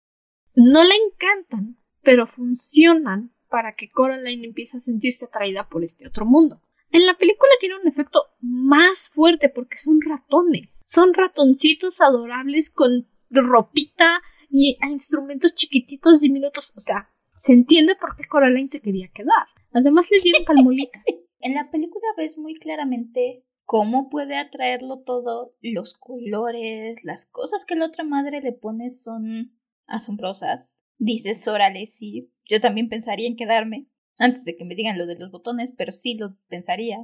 No 0.56 0.84
le 0.84 0.94
encantan, 0.96 1.78
pero 2.02 2.28
funcionan 2.28 3.34
para 3.50 3.76
que 3.76 3.90
Coraline 3.90 4.46
empiece 4.46 4.78
a 4.78 4.80
sentirse 4.80 5.26
atraída 5.26 5.68
por 5.68 5.84
este 5.84 6.08
otro 6.08 6.26
mundo. 6.26 6.62
En 6.92 7.06
la 7.06 7.16
película 7.16 7.52
tiene 7.60 7.76
un 7.80 7.88
efecto 7.88 8.24
más 8.42 9.10
fuerte 9.10 9.50
porque 9.50 9.78
son 9.78 10.00
ratones. 10.02 10.70
Son 10.86 11.14
ratoncitos 11.14 12.02
adorables 12.02 12.72
con 12.72 13.08
ropita 13.30 14.22
y 14.50 14.78
instrumentos 14.90 15.54
chiquititos 15.54 16.20
diminutos. 16.20 16.74
O 16.76 16.80
sea, 16.80 17.10
se 17.38 17.54
entiende 17.54 17.96
por 17.96 18.16
qué 18.16 18.24
Coraline 18.28 18.70
se 18.70 18.82
quería 18.82 19.08
quedar. 19.14 19.48
Además 19.72 20.10
le 20.12 20.20
dieron 20.20 20.46
palmolita. 20.46 21.04
en 21.40 21.54
la 21.54 21.70
película 21.70 22.06
ves 22.18 22.38
muy 22.38 22.56
claramente 22.56 23.46
cómo 23.66 24.10
puede 24.10 24.36
atraerlo 24.36 25.04
todo, 25.06 25.54
los 25.62 25.94
colores, 25.94 27.04
las 27.04 27.28
cosas 27.28 27.66
que 27.66 27.76
la 27.76 27.86
otra 27.86 28.04
madre 28.04 28.42
le 28.42 28.52
pone 28.52 28.90
son 28.90 29.59
asombrosas. 29.90 30.80
Dices, 30.98 31.48
órale, 31.48 31.86
sí, 31.86 32.32
yo 32.50 32.60
también 32.62 32.90
pensaría 32.90 33.28
en 33.28 33.36
quedarme, 33.36 33.88
antes 34.18 34.46
de 34.46 34.56
que 34.56 34.66
me 34.66 34.76
digan 34.76 34.98
lo 34.98 35.06
de 35.06 35.18
los 35.18 35.32
botones, 35.32 35.72
pero 35.72 35.92
sí 35.92 36.16
lo 36.16 36.38
pensaría. 36.48 36.98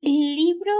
El 0.00 0.36
libro 0.36 0.72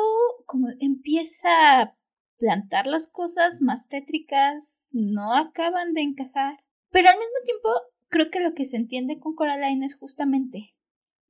como 0.47 0.69
empieza 0.81 1.81
a 1.81 1.99
plantar 2.39 2.87
las 2.87 3.09
cosas 3.09 3.61
más 3.61 3.89
tétricas, 3.89 4.89
no 4.93 5.35
acaban 5.35 5.93
de 5.93 6.03
encajar, 6.03 6.59
pero 6.91 7.09
al 7.09 7.19
mismo 7.19 7.35
tiempo 7.45 7.69
creo 8.09 8.31
que 8.31 8.41
lo 8.41 8.55
que 8.55 8.65
se 8.65 8.77
entiende 8.77 9.19
con 9.19 9.35
Coraline 9.35 9.85
es 9.85 9.99
justamente 9.99 10.75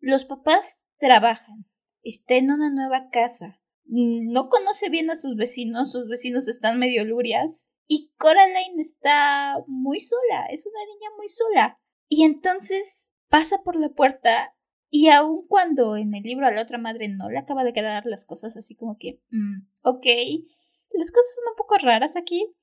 los 0.01 0.25
papás 0.25 0.81
trabajan, 0.99 1.67
está 2.03 2.35
en 2.35 2.51
una 2.51 2.71
nueva 2.71 3.11
casa, 3.11 3.61
no 3.85 4.49
conoce 4.49 4.91
bien 4.91 5.11
a 5.11 5.17
sus 5.17 5.37
vecinos, 5.37 5.93
sus 5.93 6.07
vecinos 6.09 6.47
están 6.49 6.79
medio 6.79 7.05
lurias 7.05 7.68
y 7.89 8.13
Coraline 8.19 8.81
está 8.81 9.65
muy 9.67 9.99
sola, 9.99 10.47
es 10.51 10.67
una 10.67 10.85
niña 10.85 11.09
muy 11.17 11.29
sola. 11.29 11.81
Y 12.09 12.25
entonces 12.25 13.11
pasa 13.29 13.63
por 13.65 13.77
la 13.77 13.89
puerta 13.89 14.55
y 14.91 15.09
aun 15.09 15.47
cuando 15.49 15.97
en 15.97 16.15
el 16.15 16.23
libro 16.23 16.47
a 16.47 16.51
la 16.51 16.63
otra 16.63 16.79
madre 16.79 17.09
no 17.09 17.29
le 17.29 17.39
acaba 17.39 17.65
de 17.65 17.73
quedar 17.73 18.07
las 18.07 18.27
cosas 18.27 18.57
así 18.57 18.75
como 18.75 18.99
que, 18.99 19.23
mm, 19.31 19.69
ok, 19.83 20.07
las 20.93 21.11
cosas 21.11 21.35
son 21.35 21.51
un 21.51 21.57
poco 21.57 21.77
raras 21.79 22.17
aquí, 22.17 22.55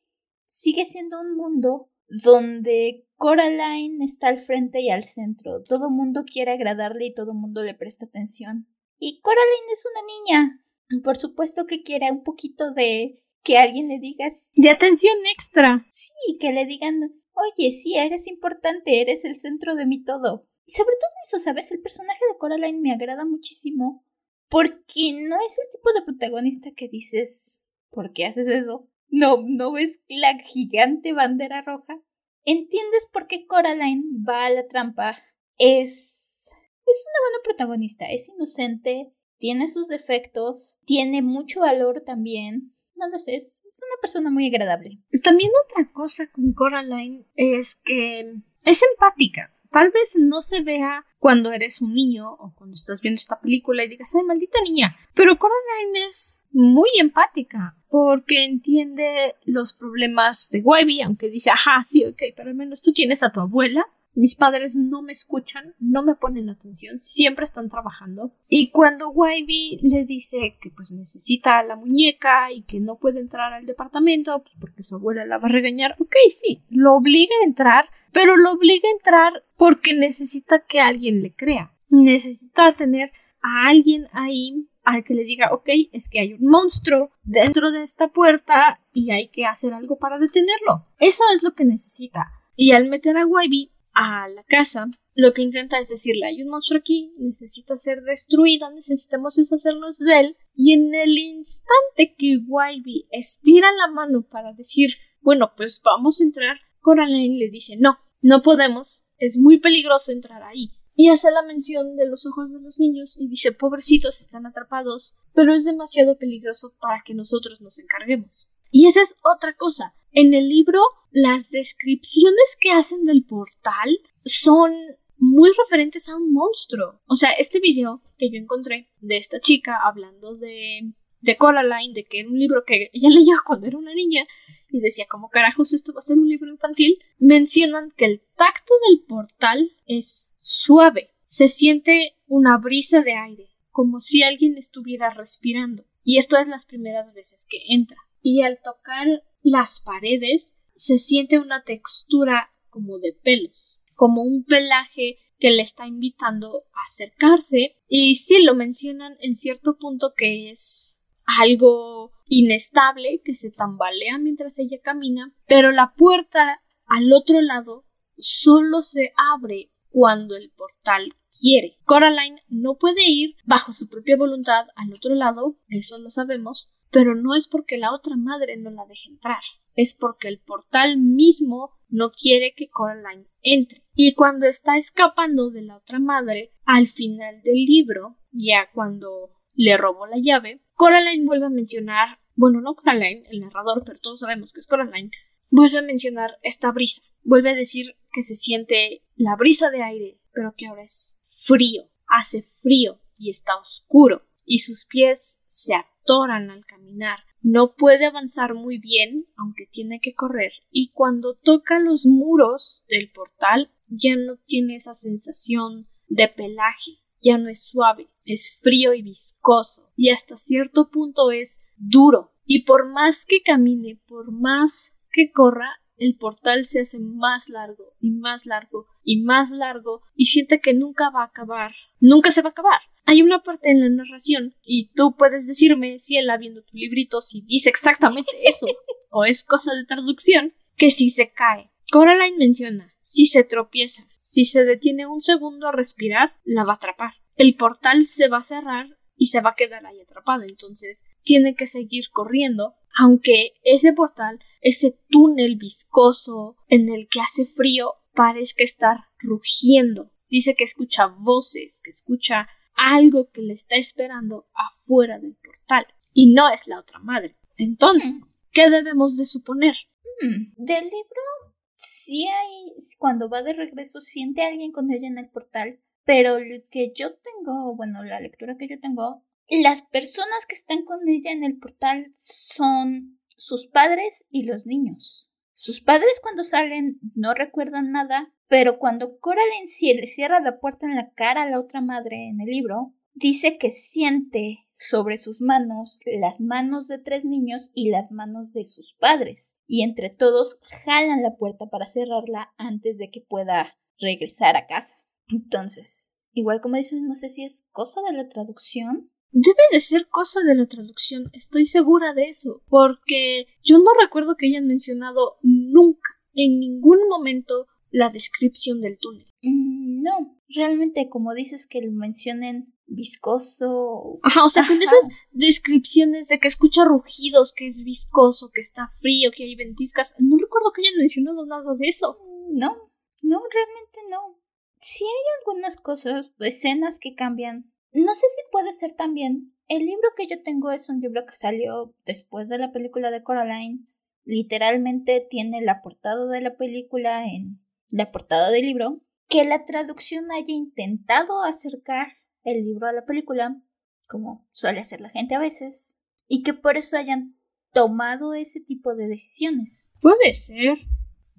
sigue 0.46 0.86
siendo 0.86 1.20
un 1.20 1.36
mundo 1.36 1.90
donde 2.08 3.08
Coraline 3.16 4.04
está 4.06 4.28
al 4.28 4.38
frente 4.38 4.82
y 4.82 4.92
al 4.92 5.04
centro. 5.04 5.64
Todo 5.64 5.90
mundo 5.90 6.24
quiere 6.24 6.52
agradarle 6.52 7.06
y 7.06 7.14
todo 7.14 7.34
mundo 7.34 7.64
le 7.64 7.74
presta 7.74 8.06
atención. 8.06 8.68
Y 9.00 9.22
Coraline 9.22 9.72
es 9.72 9.86
una 9.92 10.08
niña. 10.08 10.62
Por 11.04 11.18
supuesto 11.18 11.66
que 11.66 11.82
quiere 11.82 12.12
un 12.12 12.24
poquito 12.24 12.74
de 12.74 13.20
que 13.46 13.58
alguien 13.58 13.88
le 13.88 14.00
diga 14.00 14.28
de 14.56 14.70
atención 14.70 15.16
extra. 15.38 15.86
Sí, 15.88 16.38
que 16.40 16.52
le 16.52 16.66
digan, 16.66 17.00
oye, 17.34 17.72
sí, 17.72 17.96
eres 17.96 18.28
importante, 18.28 19.00
eres 19.00 19.24
el 19.24 19.36
centro 19.36 19.76
de 19.76 19.86
mi 19.86 20.04
todo. 20.04 20.50
Y 20.66 20.72
sobre 20.72 20.96
todo 21.00 21.12
eso, 21.24 21.40
¿sabes? 21.40 21.72
El 21.72 21.82
personaje 21.82 22.20
de 22.30 22.38
Coraline 22.38 22.82
me 22.82 22.92
agrada 22.92 23.24
muchísimo 23.24 24.04
porque 24.50 25.14
no 25.28 25.38
es 25.46 25.58
el 25.60 25.70
tipo 25.72 25.94
de 25.94 26.06
protagonista 26.06 26.72
que 26.76 26.88
dices, 26.88 27.66
¿por 27.92 28.14
qué 28.14 28.26
haces 28.26 28.48
eso? 28.48 28.90
No, 29.08 29.44
no 29.46 29.72
ves 29.72 30.02
la 30.08 30.38
gigante 30.40 31.14
bandera 31.14 31.62
roja. 31.62 32.02
¿Entiendes 32.44 33.08
por 33.12 33.28
qué 33.28 33.46
Coraline 33.46 34.04
va 34.28 34.48
a 34.48 34.50
la 34.50 34.68
trampa? 34.68 35.16
Es. 35.58 36.50
es 36.86 37.08
una 37.10 37.30
buena 37.30 37.44
protagonista, 37.44 38.06
es 38.06 38.30
inocente, 38.30 39.12
tiene 39.38 39.68
sus 39.68 39.88
defectos, 39.88 40.78
tiene 40.86 41.22
mucho 41.22 41.62
valor 41.62 42.02
también. 42.02 42.75
No 42.98 43.10
lo 43.10 43.18
sé, 43.20 43.36
es, 43.36 43.62
es 43.68 43.82
una 43.84 44.02
persona 44.02 44.30
muy 44.30 44.48
agradable. 44.48 45.00
También 45.24 45.52
otra 45.66 45.92
cosa 45.92 46.28
con 46.32 46.54
Coraline 46.54 47.26
es 47.36 47.76
que 47.76 48.36
es 48.64 48.84
empática. 48.92 49.52
Tal 49.70 49.92
vez 49.92 50.16
no 50.18 50.42
se 50.42 50.62
vea 50.62 51.06
cuando 51.20 51.52
eres 51.52 51.82
un 51.82 51.94
niño 51.94 52.32
o 52.32 52.54
cuando 52.56 52.76
estás 52.76 53.02
viendo 53.02 53.18
esta 53.18 53.40
película 53.40 53.84
y 53.84 53.90
digas, 53.90 54.14
ay, 54.16 54.24
maldita 54.24 54.60
niña. 54.64 54.96
Pero 55.14 55.38
Coraline 55.38 56.08
es 56.08 56.42
muy 56.52 56.90
empática 57.00 57.76
porque 57.90 58.46
entiende 58.46 59.36
los 59.44 59.74
problemas 59.74 60.50
de 60.52 60.62
Webby, 60.62 61.02
aunque 61.02 61.30
dice, 61.30 61.50
ajá, 61.50 61.84
sí, 61.84 62.06
ok, 62.06 62.22
pero 62.36 62.50
al 62.50 62.56
menos 62.56 62.82
tú 62.82 62.92
tienes 62.94 63.24
a 63.24 63.32
tu 63.32 63.40
abuela. 63.40 63.86
Mis 64.16 64.36
padres 64.36 64.76
no 64.76 65.02
me 65.02 65.12
escuchan, 65.12 65.76
no 65.80 66.02
me 66.02 66.16
ponen 66.16 66.50
atención, 66.50 67.00
siempre 67.02 67.44
están 67.44 67.70
trabajando. 67.70 68.32
Y 68.48 68.72
cuando 68.72 69.10
Wybie 69.10 69.80
les 69.82 70.08
dice 70.08 70.58
que 70.62 70.72
pues 70.72 70.92
necesita 70.92 71.62
la 71.64 71.76
muñeca 71.76 72.52
y 72.52 72.64
que 72.64 72.80
no 72.80 72.98
puede 72.98 73.20
entrar 73.20 73.54
al 73.54 73.66
departamento 73.66 74.42
pues, 74.42 74.56
porque 74.60 74.84
su 74.84 74.96
abuela 74.96 75.26
la 75.26 75.38
va 75.38 75.48
a 75.48 75.52
regañar, 75.52 75.96
ok, 76.00 76.16
sí, 76.30 76.64
lo 76.70 76.96
obliga 76.96 77.36
a 77.42 77.48
entrar, 77.48 77.90
pero 78.12 78.38
lo 78.38 78.54
obliga 78.54 78.88
a 78.88 78.98
entrar 78.98 79.44
porque 79.58 79.94
necesita 79.94 80.64
que 80.66 80.80
alguien 80.80 81.22
le 81.22 81.34
crea. 81.34 81.74
Necesita 81.90 82.74
tener 82.76 83.12
a 83.42 83.68
alguien 83.68 84.08
ahí 84.12 84.68
al 84.84 85.04
que 85.04 85.16
le 85.16 85.24
diga, 85.24 85.52
ok, 85.52 85.70
es 85.92 86.10
que 86.10 86.20
hay 86.20 86.34
un 86.34 86.48
monstruo 86.48 87.12
dentro 87.24 87.72
de 87.72 87.84
esta 87.84 88.08
puerta 88.08 88.80
y 88.94 89.12
hay 89.12 89.30
que 89.30 89.46
hacer 89.46 89.74
algo 89.74 89.98
para 89.98 90.20
detenerlo. 90.20 90.86
Eso 91.00 91.24
es 91.36 91.44
lo 91.44 91.54
que 91.54 91.66
necesita. 91.66 92.32
Y 92.56 92.72
al 92.72 92.88
meter 92.88 93.18
a 93.18 93.26
Wybie 93.26 93.72
a 93.96 94.28
la 94.30 94.44
casa, 94.44 94.88
lo 95.16 95.34
que 95.34 95.42
intenta 95.42 95.80
es 95.80 95.88
decirle, 95.88 96.26
hay 96.26 96.44
un 96.44 96.50
monstruo 96.50 96.80
aquí, 96.80 97.14
necesita 97.18 97.78
ser 97.78 98.02
destruido, 98.04 98.70
necesitamos 98.72 99.36
deshacernos 99.36 99.98
de 100.00 100.20
él. 100.20 100.38
Y 100.54 100.74
en 100.74 100.94
el 100.94 101.18
instante 101.18 102.16
que 102.18 102.40
Wybie 102.46 103.08
estira 103.12 103.70
la 103.72 103.94
mano 103.94 104.24
para 104.24 104.54
decir, 104.54 104.90
bueno, 105.22 105.54
pues 105.56 105.82
vamos 105.84 106.20
a 106.20 106.26
entrar, 106.26 106.58
Coraline 106.82 107.40
le 107.40 107.50
dice, 107.50 107.78
no, 107.78 107.98
no 108.22 108.42
podemos, 108.42 109.06
es 109.18 109.38
muy 109.38 109.60
peligroso 109.60 110.12
entrar 110.12 110.44
ahí. 110.44 110.72
Y 110.98 111.10
hace 111.10 111.30
la 111.32 111.44
mención 111.44 111.96
de 111.96 112.08
los 112.08 112.26
ojos 112.26 112.52
de 112.52 112.60
los 112.60 112.80
niños 112.80 113.18
y 113.20 113.28
dice, 113.28 113.52
pobrecitos, 113.52 114.22
están 114.22 114.46
atrapados, 114.46 115.16
pero 115.34 115.54
es 115.54 115.66
demasiado 115.66 116.18
peligroso 116.18 116.76
para 116.80 117.02
que 117.06 117.14
nosotros 117.14 117.62
nos 117.62 117.80
encarguemos. 117.80 118.50
Y 118.70 118.88
esa 118.88 119.02
es 119.02 119.16
otra 119.24 119.56
cosa. 119.56 119.94
En 120.18 120.34
el 120.34 120.48
libro, 120.48 120.80
las 121.12 121.52
descripciones 121.52 122.58
que 122.62 122.72
hacen 122.72 123.04
del 123.04 123.26
portal 123.26 124.00
son 124.24 124.72
muy 125.18 125.52
referentes 125.58 126.08
a 126.08 126.16
un 126.16 126.32
monstruo. 126.32 127.02
O 127.06 127.16
sea, 127.16 127.32
este 127.32 127.60
video 127.60 128.02
que 128.18 128.30
yo 128.32 128.38
encontré 128.38 128.90
de 129.02 129.18
esta 129.18 129.42
chica 129.42 129.78
hablando 129.84 130.38
de, 130.38 130.94
de 131.20 131.36
Coraline, 131.36 131.94
de 131.94 132.06
que 132.06 132.22
era 132.22 132.30
un 132.30 132.40
libro 132.40 132.64
que 132.66 132.90
ella 132.94 133.10
leyó 133.12 133.34
cuando 133.46 133.68
era 133.68 133.78
una 133.78 133.94
niña, 133.94 134.26
y 134.70 134.80
decía, 134.80 135.06
¿cómo 135.10 135.28
carajos 135.28 135.74
esto 135.74 135.92
va 135.94 136.00
a 136.00 136.04
ser 136.04 136.18
un 136.18 136.30
libro 136.30 136.50
infantil? 136.50 136.98
Mencionan 137.18 137.92
que 137.98 138.06
el 138.06 138.22
tacto 138.38 138.74
del 138.88 139.04
portal 139.06 139.70
es 139.86 140.34
suave. 140.38 141.10
Se 141.28 141.50
siente 141.50 142.16
una 142.26 142.58
brisa 142.58 143.02
de 143.02 143.16
aire, 143.16 143.50
como 143.70 144.00
si 144.00 144.24
alguien 144.24 144.58
estuviera 144.58 145.10
respirando. 145.10 145.84
Y 146.06 146.20
esto 146.20 146.38
es 146.38 146.48
las 146.48 146.64
primeras 146.64 147.14
veces 147.14 147.46
que 147.50 147.58
entra. 147.68 147.98
Y 148.22 148.44
al 148.44 148.60
tocar 148.64 149.08
las 149.46 149.82
paredes 149.82 150.58
se 150.76 151.00
siente 151.00 151.40
una 151.40 151.64
textura 151.64 152.52
como 152.70 153.00
de 153.00 153.14
pelos, 153.24 153.80
como 153.94 154.24
un 154.24 154.44
pelaje 154.44 155.18
que 155.40 155.52
le 155.52 155.62
está 155.62 155.88
invitando 155.88 156.64
a 156.74 156.80
acercarse. 156.88 157.78
Y 157.88 158.16
sí 158.16 158.44
lo 158.44 158.56
mencionan 158.56 159.16
en 159.22 159.38
cierto 159.38 159.78
punto 159.78 160.14
que 160.16 160.50
es 160.50 160.98
algo 161.26 162.12
inestable, 162.28 163.22
que 163.24 163.36
se 163.36 163.52
tambalea 163.52 164.18
mientras 164.18 164.60
ella 164.60 164.80
camina, 164.82 165.34
pero 165.48 165.72
la 165.72 165.94
puerta 165.96 166.62
al 166.86 167.14
otro 167.14 167.42
lado 167.42 167.86
solo 168.18 168.82
se 168.82 169.14
abre 169.34 169.72
cuando 169.90 170.36
el 170.36 170.52
portal 170.52 171.14
quiere. 171.40 171.78
Coraline 171.86 172.42
no 172.50 172.76
puede 172.76 173.04
ir 173.08 173.36
bajo 173.46 173.72
su 173.72 173.88
propia 173.88 174.18
voluntad 174.18 174.66
al 174.76 174.94
otro 174.94 175.16
lado, 175.16 175.58
eso 175.70 175.98
lo 176.00 176.10
sabemos, 176.10 176.75
pero 176.92 177.16
no 177.16 177.36
es 177.36 177.48
porque 177.48 177.78
la 177.78 177.94
otra 177.94 178.16
madre 178.16 178.58
no 178.58 178.70
la 178.70 178.86
deje 178.86 179.10
entrar, 179.10 179.42
es 179.76 179.96
porque 179.96 180.28
el 180.28 180.40
portal 180.40 180.98
mismo 180.98 181.72
no 181.90 182.12
quiere 182.12 182.54
que 182.56 182.70
Coraline 182.70 183.28
entre. 183.42 183.84
Y 183.94 184.14
cuando 184.16 184.46
está 184.48 184.78
escapando 184.78 185.50
de 185.50 185.64
la 185.64 185.78
otra 185.78 186.00
madre, 186.00 186.54
al 186.66 186.88
final 186.88 187.42
del 187.44 187.66
libro, 187.66 188.18
ya 188.32 188.70
cuando 188.74 189.32
le 189.54 189.78
robó 189.78 190.08
la 190.08 190.18
llave, 190.18 190.62
Coraline 190.74 191.26
vuelve 191.26 191.46
a 191.46 191.50
mencionar, 191.50 192.20
bueno, 192.36 192.62
no 192.62 192.76
Coraline, 192.76 193.24
el 193.30 193.42
narrador, 193.42 193.84
pero 193.86 194.00
todos 194.00 194.20
sabemos 194.22 194.52
que 194.52 194.60
es 194.60 194.68
Coraline, 194.68 195.12
vuelve 195.50 195.78
a 195.78 195.84
mencionar 195.84 196.38
esta 196.42 196.72
brisa, 196.72 197.02
vuelve 197.24 197.52
a 197.52 197.56
decir 197.56 197.96
que 198.12 198.24
se 198.24 198.36
siente 198.36 199.04
la 199.16 199.36
brisa 199.36 199.70
de 199.70 199.84
aire, 199.84 200.20
pero 200.34 200.54
que 200.56 200.68
ahora 200.68 200.84
es 200.84 201.18
frío, 201.30 201.90
hace 202.08 202.44
frío 202.62 203.00
y 203.18 203.30
está 203.30 203.56
oscuro, 203.58 204.28
y 204.44 204.60
sus 204.60 204.86
pies 204.86 205.42
se 205.48 205.74
al 206.08 206.66
caminar. 206.66 207.20
No 207.42 207.76
puede 207.76 208.06
avanzar 208.06 208.54
muy 208.54 208.80
bien, 208.80 209.26
aunque 209.38 209.68
tiene 209.72 210.00
que 210.00 210.14
correr, 210.14 210.52
y 210.72 210.92
cuando 210.92 211.36
toca 211.36 211.80
los 211.80 212.06
muros 212.06 212.86
del 212.90 213.12
portal 213.12 213.72
ya 213.88 214.16
no 214.16 214.38
tiene 214.46 214.76
esa 214.76 214.94
sensación 214.94 215.88
de 216.08 216.28
pelaje, 216.28 217.00
ya 217.20 217.38
no 217.38 217.50
es 217.50 217.68
suave, 217.68 218.10
es 218.24 218.60
frío 218.62 218.94
y 218.94 219.02
viscoso, 219.02 219.92
y 219.96 220.10
hasta 220.10 220.38
cierto 220.38 220.90
punto 220.90 221.32
es 221.32 221.66
duro. 221.78 222.32
Y 222.46 222.66
por 222.66 222.88
más 222.92 223.26
que 223.26 223.42
camine, 223.42 224.00
por 224.08 224.32
más 224.32 224.98
que 225.12 225.32
corra, 225.32 225.70
el 225.98 226.18
portal 226.18 226.66
se 226.66 226.82
hace 226.82 227.00
más 227.00 227.50
largo 227.50 227.94
y 228.00 228.12
más 228.12 228.46
largo 228.46 228.86
y 229.04 229.22
más 229.22 229.52
largo 229.52 230.02
y 230.14 230.26
siente 230.26 230.60
que 230.60 230.74
nunca 230.74 231.10
va 231.10 231.22
a 231.22 231.28
acabar. 231.28 231.72
Nunca 232.00 232.32
se 232.32 232.42
va 232.42 232.50
a 232.50 232.52
acabar. 232.52 232.82
Hay 233.06 233.22
una 233.22 233.44
parte 233.44 233.70
en 233.70 233.80
la 233.80 233.90
narración 233.90 234.56
y 234.64 234.92
tú 234.96 235.16
puedes 235.16 235.48
decirme 235.48 236.00
si 236.00 236.18
él 236.18 236.28
viendo 236.40 236.64
tu 236.64 236.76
librito 236.76 237.22
si 237.22 237.42
dice 237.42 237.70
exactamente 237.70 238.32
eso 238.44 238.68
o 239.10 239.26
es 239.26 239.44
cosa 239.44 239.74
de 239.74 239.86
traducción 239.86 240.54
que 240.76 240.90
si 240.92 241.10
se 241.10 241.32
cae. 241.32 241.72
Coraline 241.92 242.38
menciona 242.38 242.94
si 243.02 243.28
se 243.28 243.44
tropieza, 243.44 244.08
si 244.24 244.46
se 244.46 244.66
detiene 244.66 245.06
un 245.06 245.22
segundo 245.22 245.68
a 245.68 245.72
respirar, 245.72 246.36
la 246.44 246.64
va 246.64 246.74
a 246.74 246.76
atrapar. 246.76 247.14
El 247.36 247.56
portal 247.56 248.06
se 248.06 248.28
va 248.28 248.38
a 248.38 248.44
cerrar 248.44 248.88
y 249.16 249.28
se 249.28 249.42
va 249.42 249.52
a 249.52 249.56
quedar 249.56 249.86
ahí 249.86 250.02
atrapada. 250.02 250.46
Entonces 250.46 251.04
tiene 251.24 251.56
que 251.56 251.68
seguir 251.68 252.06
corriendo 252.12 252.74
aunque 252.98 253.52
ese 253.64 253.92
portal, 253.92 254.40
ese 254.62 254.98
túnel 255.10 255.58
viscoso 255.58 256.56
en 256.70 256.88
el 256.90 257.08
que 257.10 257.20
hace 257.20 257.46
frío, 257.46 257.94
parezca 258.14 258.64
estar 258.64 258.98
rugiendo. 259.20 260.12
Dice 260.30 260.56
que 260.56 260.64
escucha 260.64 261.08
voces, 261.08 261.82
que 261.84 261.92
escucha 261.92 262.48
algo 262.76 263.30
que 263.32 263.42
le 263.42 263.54
está 263.54 263.76
esperando 263.76 264.48
afuera 264.54 265.20
del 265.20 265.36
portal. 265.36 265.86
Y 266.14 266.34
no 266.34 266.50
es 266.50 266.68
la 266.68 266.80
otra 266.80 267.00
madre. 267.00 267.36
Entonces, 267.58 268.12
mm. 268.12 268.24
¿qué 268.52 268.70
debemos 268.70 269.18
de 269.18 269.26
suponer? 269.26 269.76
Mm, 270.22 270.64
del 270.64 270.84
libro, 270.84 271.56
sí 271.76 272.28
hay, 272.28 272.76
cuando 272.98 273.30
va 273.30 273.44
de 273.44 273.54
regreso, 273.54 274.00
siente 274.00 274.44
a 274.44 274.48
alguien 274.48 274.72
con 274.72 274.92
ella 274.92 275.08
en 275.08 275.18
el 275.18 275.30
portal, 275.30 275.80
pero 276.06 276.38
el 276.38 276.66
que 276.70 276.94
yo 276.96 277.16
tengo, 277.16 277.76
bueno, 277.76 278.04
la 278.04 278.20
lectura 278.20 278.58
que 278.58 278.68
yo 278.68 278.80
tengo, 278.80 279.24
las 279.50 279.84
personas 279.84 280.46
que 280.48 280.56
están 280.56 280.84
con 280.84 281.08
ella 281.08 281.32
en 281.32 281.44
el 281.44 281.58
portal 281.58 282.12
son 282.16 283.20
sus 283.38 283.68
padres 283.68 284.26
y 284.30 284.44
los 284.44 284.66
niños. 284.66 285.32
Sus 285.54 285.82
padres 285.82 286.20
cuando 286.22 286.44
salen 286.44 287.00
no 287.16 287.34
recuerdan 287.34 287.92
nada, 287.92 288.34
pero 288.48 288.78
cuando 288.78 289.20
Coraline 289.20 289.68
le 289.96 290.08
cierra 290.08 290.40
la 290.40 290.60
puerta 290.60 290.88
en 290.88 290.96
la 290.96 291.12
cara 291.12 291.44
a 291.44 291.50
la 291.50 291.60
otra 291.60 291.82
madre 291.82 292.28
en 292.28 292.42
el 292.42 292.48
libro, 292.48 292.94
dice 293.14 293.58
que 293.58 293.72
siente 293.72 294.68
sobre 294.74 295.18
sus 295.18 295.42
manos 295.42 296.00
las 296.06 296.42
manos 296.42 296.88
de 296.88 297.00
tres 297.00 297.26
niños 297.26 297.72
y 297.74 297.90
las 297.90 298.12
manos 298.12 298.54
de 298.54 298.66
sus 298.66 298.94
padres, 298.94 299.56
y 299.68 299.84
entre 299.84 300.10
todos 300.10 300.60
jalan 300.86 301.24
la 301.24 301.36
puerta 301.36 301.68
para 301.68 301.88
cerrarla 301.88 302.54
antes 302.58 302.98
de 302.98 303.10
que 303.10 303.22
pueda 303.22 303.78
regresar 304.00 304.58
a 304.58 304.66
casa. 304.66 304.98
Entonces, 305.28 306.16
igual 306.34 306.62
como 306.62 306.76
dices, 306.76 307.02
no 307.02 307.16
sé 307.16 307.30
si 307.30 307.44
es 307.46 307.66
cosa 307.72 308.02
de 308.02 308.18
la 308.18 308.28
traducción 308.28 309.10
Debe 309.38 309.64
de 309.74 309.82
ser 309.82 310.08
cosa 310.08 310.40
de 310.48 310.56
la 310.56 310.66
traducción, 310.66 311.30
estoy 311.34 311.66
segura 311.66 312.14
de 312.14 312.30
eso, 312.30 312.62
porque 312.70 313.48
yo 313.62 313.80
no 313.80 313.92
recuerdo 314.02 314.38
que 314.38 314.48
hayan 314.48 314.66
mencionado 314.66 315.36
nunca, 315.42 316.10
en 316.34 316.58
ningún 316.58 317.00
momento, 317.10 317.68
la 317.96 318.10
descripción 318.10 318.82
del 318.82 318.98
túnel. 319.00 319.28
Mm, 319.42 320.02
no, 320.04 320.38
realmente 320.50 321.08
como 321.10 321.34
dices 321.34 321.68
que 321.68 321.82
lo 321.82 321.92
mencionen 321.92 322.74
viscoso. 322.88 324.20
Ajá, 324.24 324.46
o 324.46 324.50
sea, 324.50 324.66
con 324.68 324.82
esas 324.82 325.08
descripciones 325.32 326.28
de 326.28 326.40
que 326.40 326.48
escucha 326.48 326.84
rugidos, 326.84 327.54
que 327.54 327.68
es 327.68 327.84
viscoso, 327.84 328.52
que 328.54 328.62
está 328.62 328.92
frío, 329.00 329.32
que 329.36 329.44
hay 329.44 329.56
ventiscas, 329.56 330.16
no 330.20 330.38
recuerdo 330.38 330.72
que 330.74 330.82
hayan 330.82 331.00
mencionado 331.00 331.46
nada 331.46 331.74
de 331.78 331.88
eso. 331.88 332.18
No, 332.52 332.92
no, 333.24 333.42
realmente 333.52 334.00
no. 334.10 334.40
Sí 334.80 335.04
hay 335.04 335.40
algunas 335.40 335.78
cosas, 335.78 336.32
escenas 336.40 337.00
que 337.00 337.16
cambian 337.16 337.72
no 337.96 338.14
sé 338.14 338.28
si 338.28 338.42
puede 338.52 338.74
ser 338.74 338.92
también. 338.92 339.48
El 339.70 339.86
libro 339.86 340.10
que 340.18 340.28
yo 340.28 340.44
tengo 340.44 340.70
es 340.72 340.90
un 340.90 341.00
libro 341.00 341.26
que 341.26 341.34
salió 341.34 341.96
después 342.06 342.50
de 342.50 342.58
la 342.58 342.74
película 342.74 343.10
de 343.10 343.24
Coraline. 343.24 343.86
Literalmente 344.26 345.26
tiene 345.30 345.62
la 345.62 345.82
portada 345.82 346.30
de 346.30 346.42
la 346.42 346.58
película 346.58 347.26
en 347.26 347.65
la 347.90 348.12
portada 348.12 348.52
del 348.52 348.66
libro. 348.66 349.02
Que 349.28 349.44
la 349.44 349.66
traducción 349.66 350.32
haya 350.32 350.54
intentado 350.54 351.44
acercar 351.44 352.08
el 352.44 352.64
libro 352.64 352.88
a 352.88 352.94
la 352.94 353.06
película, 353.06 353.60
como 354.08 354.48
suele 354.52 354.80
hacer 354.80 355.02
la 355.02 355.10
gente 355.10 355.36
a 355.36 355.40
veces, 355.40 356.00
y 356.28 356.44
que 356.44 356.54
por 356.54 356.78
eso 356.78 356.98
hayan 356.98 357.36
tomado 357.74 358.34
ese 358.34 358.62
tipo 358.62 358.96
de 358.96 359.08
decisiones. 359.08 359.92
Puede 360.00 360.36
ser, 360.36 360.78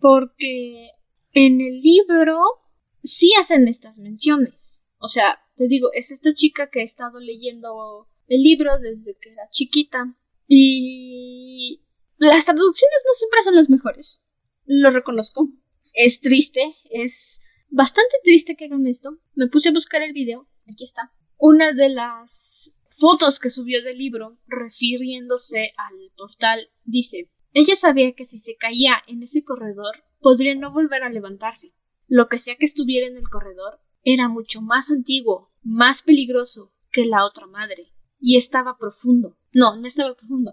porque 0.01 0.91
en 1.33 1.61
el 1.61 1.81
libro 1.81 2.41
sí 3.03 3.33
hacen 3.41 3.69
estas 3.69 3.99
menciones. 3.99 4.85
O 4.99 5.09
sea, 5.09 5.39
te 5.57 5.69
digo, 5.69 5.89
es 5.95 6.11
esta 6.11 6.35
chica 6.35 6.69
que 6.71 6.81
ha 6.81 6.85
estado 6.85 7.21
leyendo 7.21 8.09
el 8.27 8.43
libro 8.43 8.79
desde 8.79 9.17
que 9.21 9.31
era 9.31 9.49
chiquita 9.51 10.17
y 10.49 11.83
las 12.19 12.45
traducciones 12.45 12.99
no 13.05 13.15
siempre 13.15 13.43
son 13.43 13.57
las 13.57 13.71
mejores. 13.71 14.25
Lo 14.65 14.91
reconozco. 14.91 15.49
Es 15.99 16.21
triste, 16.21 16.75
es 16.91 17.41
bastante 17.71 18.17
triste 18.23 18.55
que 18.55 18.67
hagan 18.67 18.87
esto. 18.87 19.17
Me 19.35 19.49
puse 19.49 19.71
a 19.71 19.73
buscar 19.73 20.03
el 20.03 20.13
video, 20.13 20.47
aquí 20.71 20.85
está. 20.85 21.11
Una 21.39 21.73
de 21.73 21.89
las 21.89 22.71
fotos 22.99 23.41
que 23.41 23.49
subió 23.49 23.83
del 23.83 23.97
libro, 23.97 24.39
refiriéndose 24.47 25.73
al 25.79 26.13
portal, 26.15 26.69
dice, 26.85 27.31
ella 27.55 27.77
sabía 27.77 28.13
que 28.13 28.27
si 28.27 28.39
se 28.39 28.57
caía 28.57 29.03
en 29.07 29.23
ese 29.23 29.43
corredor, 29.43 30.05
podría 30.21 30.55
no 30.55 30.71
volver 30.71 31.03
a 31.03 31.09
levantarse. 31.09 31.73
Lo 32.09 32.29
que 32.29 32.37
sea 32.37 32.57
que 32.57 32.67
estuviera 32.67 33.07
en 33.07 33.17
el 33.17 33.31
corredor 33.31 33.81
era 34.05 34.29
mucho 34.29 34.61
más 34.61 34.91
antiguo, 34.91 35.51
más 35.63 36.03
peligroso 36.03 36.75
que 36.93 37.07
la 37.07 37.25
otra 37.25 37.47
madre, 37.47 37.95
y 38.21 38.37
estaba 38.37 38.77
profundo. 38.77 39.39
No, 39.55 39.77
no 39.77 39.87
estaba 39.87 40.15
profundo. 40.15 40.53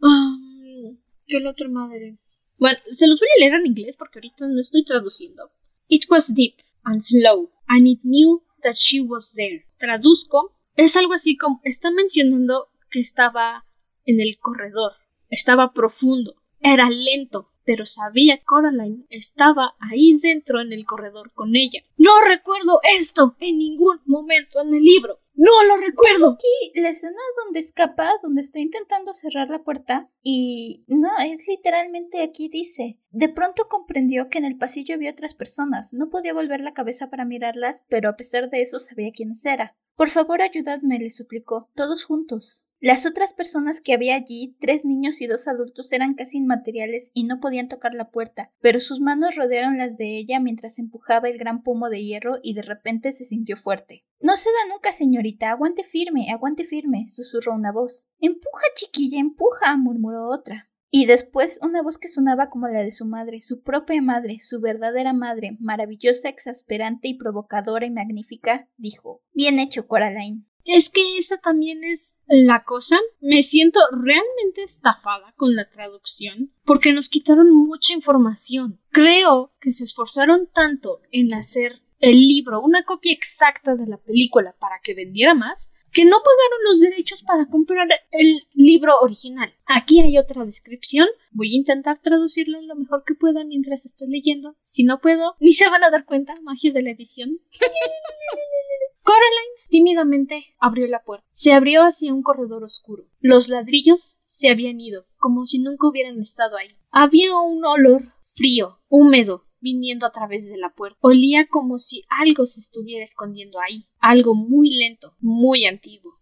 Um, 0.00 0.98
que 1.26 1.40
la 1.40 1.50
otra 1.50 1.68
madre. 1.68 2.18
Bueno, 2.58 2.78
se 2.90 3.06
los 3.06 3.18
voy 3.20 3.28
a 3.36 3.40
leer 3.40 3.54
en 3.54 3.66
inglés 3.66 3.96
porque 3.96 4.18
ahorita 4.18 4.46
no 4.48 4.60
estoy 4.60 4.84
traduciendo. 4.84 5.50
It 5.88 6.04
was 6.10 6.34
deep 6.34 6.56
and 6.84 7.02
slow, 7.02 7.50
and 7.66 7.86
it 7.86 8.00
knew 8.02 8.42
that 8.62 8.74
she 8.74 9.00
was 9.00 9.34
there. 9.34 9.66
Traduzco 9.78 10.56
es 10.74 10.96
algo 10.96 11.14
así 11.14 11.36
como 11.36 11.60
está 11.64 11.90
mencionando 11.90 12.68
que 12.90 13.00
estaba 13.00 13.64
en 14.04 14.20
el 14.20 14.38
corredor, 14.38 14.92
estaba 15.28 15.72
profundo, 15.72 16.36
era 16.60 16.88
lento, 16.90 17.50
pero 17.64 17.84
sabía 17.84 18.38
que 18.38 18.44
Coraline 18.44 19.04
estaba 19.10 19.74
ahí 19.80 20.18
dentro 20.22 20.60
en 20.60 20.72
el 20.72 20.86
corredor 20.86 21.32
con 21.32 21.56
ella. 21.56 21.80
No 21.96 22.20
recuerdo 22.20 22.80
esto 22.96 23.36
en 23.40 23.58
ningún 23.58 24.00
momento 24.06 24.60
en 24.60 24.74
el 24.74 24.82
libro. 24.82 25.18
No 25.36 25.64
lo 25.64 25.76
recuerdo. 25.76 26.32
Aquí 26.32 26.80
la 26.80 26.88
escena 26.88 27.18
donde 27.44 27.60
escapa, 27.60 28.10
donde 28.22 28.40
está 28.40 28.58
intentando 28.58 29.12
cerrar 29.12 29.50
la 29.50 29.62
puerta 29.62 30.10
y 30.22 30.84
no, 30.88 31.10
es 31.24 31.46
literalmente 31.46 32.22
aquí 32.22 32.48
dice. 32.48 32.98
De 33.10 33.28
pronto 33.28 33.68
comprendió 33.68 34.30
que 34.30 34.38
en 34.38 34.46
el 34.46 34.56
pasillo 34.56 34.94
había 34.94 35.10
otras 35.10 35.34
personas. 35.34 35.92
No 35.92 36.08
podía 36.08 36.32
volver 36.32 36.60
la 36.60 36.74
cabeza 36.74 37.10
para 37.10 37.26
mirarlas, 37.26 37.84
pero 37.88 38.08
a 38.08 38.16
pesar 38.16 38.48
de 38.48 38.62
eso 38.62 38.80
sabía 38.80 39.12
quiénes 39.12 39.44
eran. 39.44 39.72
Por 39.94 40.10
favor, 40.10 40.42
ayudadme, 40.42 40.98
le 40.98 41.10
suplicó, 41.10 41.70
todos 41.74 42.04
juntos. 42.04 42.65
Las 42.80 43.06
otras 43.06 43.32
personas 43.32 43.80
que 43.80 43.94
había 43.94 44.16
allí, 44.16 44.54
tres 44.60 44.84
niños 44.84 45.22
y 45.22 45.26
dos 45.26 45.48
adultos, 45.48 45.90
eran 45.92 46.14
casi 46.14 46.36
inmateriales 46.36 47.10
y 47.14 47.24
no 47.24 47.40
podían 47.40 47.68
tocar 47.68 47.94
la 47.94 48.10
puerta, 48.10 48.52
pero 48.60 48.80
sus 48.80 49.00
manos 49.00 49.34
rodearon 49.34 49.78
las 49.78 49.96
de 49.96 50.18
ella 50.18 50.40
mientras 50.40 50.78
empujaba 50.78 51.28
el 51.28 51.38
gran 51.38 51.62
pomo 51.62 51.88
de 51.88 52.04
hierro 52.04 52.36
y 52.42 52.52
de 52.52 52.60
repente 52.60 53.12
se 53.12 53.24
sintió 53.24 53.56
fuerte. 53.56 54.04
No 54.20 54.36
se 54.36 54.50
da 54.50 54.74
nunca, 54.74 54.92
señorita. 54.92 55.50
Aguante 55.50 55.84
firme, 55.84 56.30
aguante 56.30 56.64
firme, 56.64 57.06
susurró 57.08 57.54
una 57.54 57.72
voz. 57.72 58.08
Empuja, 58.20 58.66
chiquilla, 58.74 59.20
empuja, 59.20 59.76
murmuró 59.78 60.26
otra. 60.26 60.70
Y 60.90 61.06
después 61.06 61.58
una 61.62 61.82
voz 61.82 61.98
que 61.98 62.08
sonaba 62.08 62.50
como 62.50 62.68
la 62.68 62.82
de 62.82 62.90
su 62.90 63.06
madre, 63.06 63.40
su 63.40 63.62
propia 63.62 64.00
madre, 64.02 64.38
su 64.40 64.60
verdadera 64.60 65.12
madre, 65.12 65.56
maravillosa, 65.60 66.28
exasperante 66.28 67.08
y 67.08 67.14
provocadora 67.14 67.86
y 67.86 67.90
magnífica, 67.90 68.68
dijo 68.76 69.22
Bien 69.32 69.58
hecho, 69.58 69.86
Coraline. 69.86 70.44
Es 70.66 70.90
que 70.90 71.18
esa 71.18 71.38
también 71.38 71.84
es 71.84 72.18
la 72.26 72.64
cosa. 72.64 72.96
Me 73.20 73.42
siento 73.42 73.80
realmente 73.92 74.62
estafada 74.62 75.32
con 75.36 75.54
la 75.54 75.68
traducción 75.70 76.52
porque 76.64 76.92
nos 76.92 77.08
quitaron 77.08 77.52
mucha 77.52 77.94
información. 77.94 78.80
Creo 78.90 79.52
que 79.60 79.70
se 79.70 79.84
esforzaron 79.84 80.48
tanto 80.52 81.00
en 81.12 81.34
hacer 81.34 81.82
el 82.00 82.18
libro 82.18 82.60
una 82.60 82.84
copia 82.84 83.12
exacta 83.12 83.74
de 83.74 83.86
la 83.86 83.96
película 83.96 84.54
para 84.58 84.74
que 84.82 84.94
vendiera 84.94 85.34
más 85.34 85.72
que 85.92 86.04
no 86.04 86.16
pagaron 86.18 86.64
los 86.66 86.80
derechos 86.82 87.22
para 87.22 87.46
comprar 87.46 87.88
el 88.10 88.46
libro 88.52 89.00
original. 89.00 89.54
Aquí 89.64 90.00
hay 90.00 90.18
otra 90.18 90.44
descripción. 90.44 91.08
Voy 91.30 91.54
a 91.54 91.56
intentar 91.56 91.98
traducirlo 91.98 92.60
lo 92.60 92.76
mejor 92.76 93.04
que 93.06 93.14
pueda 93.14 93.44
mientras 93.44 93.86
estoy 93.86 94.08
leyendo. 94.08 94.56
Si 94.62 94.84
no 94.84 95.00
puedo, 95.00 95.36
ni 95.40 95.52
se 95.52 95.70
van 95.70 95.84
a 95.84 95.90
dar 95.90 96.04
cuenta, 96.04 96.38
magia 96.42 96.70
de 96.72 96.82
la 96.82 96.90
edición. 96.90 97.40
Coraline 99.06 99.68
tímidamente 99.68 100.46
abrió 100.58 100.88
la 100.88 101.04
puerta. 101.04 101.24
Se 101.30 101.52
abrió 101.52 101.82
hacia 101.82 102.12
un 102.12 102.24
corredor 102.24 102.64
oscuro. 102.64 103.04
Los 103.20 103.48
ladrillos 103.48 104.18
se 104.24 104.50
habían 104.50 104.80
ido, 104.80 105.06
como 105.16 105.46
si 105.46 105.60
nunca 105.60 105.86
hubieran 105.86 106.20
estado 106.20 106.56
ahí. 106.56 106.76
Había 106.90 107.38
un 107.38 107.64
olor 107.64 108.12
frío, 108.34 108.80
húmedo, 108.88 109.44
viniendo 109.60 110.06
a 110.06 110.10
través 110.10 110.50
de 110.50 110.58
la 110.58 110.74
puerta. 110.74 110.98
Olía 111.02 111.46
como 111.46 111.78
si 111.78 112.02
algo 112.08 112.46
se 112.46 112.58
estuviera 112.58 113.04
escondiendo 113.04 113.60
ahí. 113.60 113.86
Algo 114.00 114.34
muy 114.34 114.70
lento, 114.70 115.14
muy 115.20 115.66
antiguo. 115.66 116.14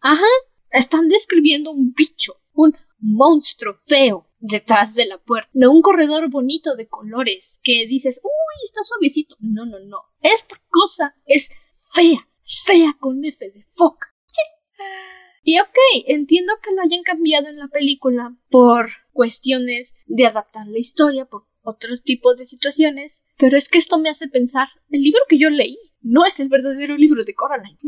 ajá. 0.00 0.24
Están 0.70 1.08
describiendo 1.08 1.70
un 1.70 1.92
bicho, 1.92 2.36
un 2.54 2.72
monstruo 2.98 3.74
feo 3.82 4.26
detrás 4.38 4.94
de 4.94 5.06
la 5.06 5.18
puerta. 5.18 5.50
No 5.52 5.70
un 5.70 5.82
corredor 5.82 6.30
bonito 6.30 6.76
de 6.76 6.88
colores 6.88 7.60
que 7.62 7.86
dices, 7.86 8.22
uy, 8.24 8.64
está 8.64 8.82
suavecito. 8.84 9.36
No, 9.40 9.66
no, 9.66 9.80
no. 9.80 9.98
Esta 10.20 10.56
cosa 10.70 11.14
es 11.26 11.50
fea, 11.94 12.28
fea 12.64 12.96
con 12.98 13.24
F 13.24 13.50
de 13.50 13.66
foca. 13.72 14.08
Y 15.42 15.58
ok, 15.58 15.78
entiendo 16.06 16.52
que 16.62 16.74
lo 16.74 16.82
hayan 16.82 17.02
cambiado 17.02 17.48
en 17.48 17.58
la 17.58 17.68
película 17.68 18.36
por 18.50 18.90
cuestiones 19.12 19.96
de 20.06 20.26
adaptar 20.26 20.66
la 20.66 20.78
historia, 20.78 21.24
por 21.24 21.44
otros 21.62 22.02
tipos 22.02 22.38
de 22.38 22.44
situaciones, 22.44 23.24
pero 23.38 23.56
es 23.56 23.68
que 23.68 23.78
esto 23.78 23.98
me 23.98 24.10
hace 24.10 24.28
pensar, 24.28 24.68
el 24.90 25.02
libro 25.02 25.20
que 25.28 25.38
yo 25.38 25.50
leí 25.50 25.78
no 26.02 26.24
es 26.24 26.40
el 26.40 26.48
verdadero 26.48 26.96
libro 26.96 27.24
de 27.24 27.34
Coraline. 27.34 27.78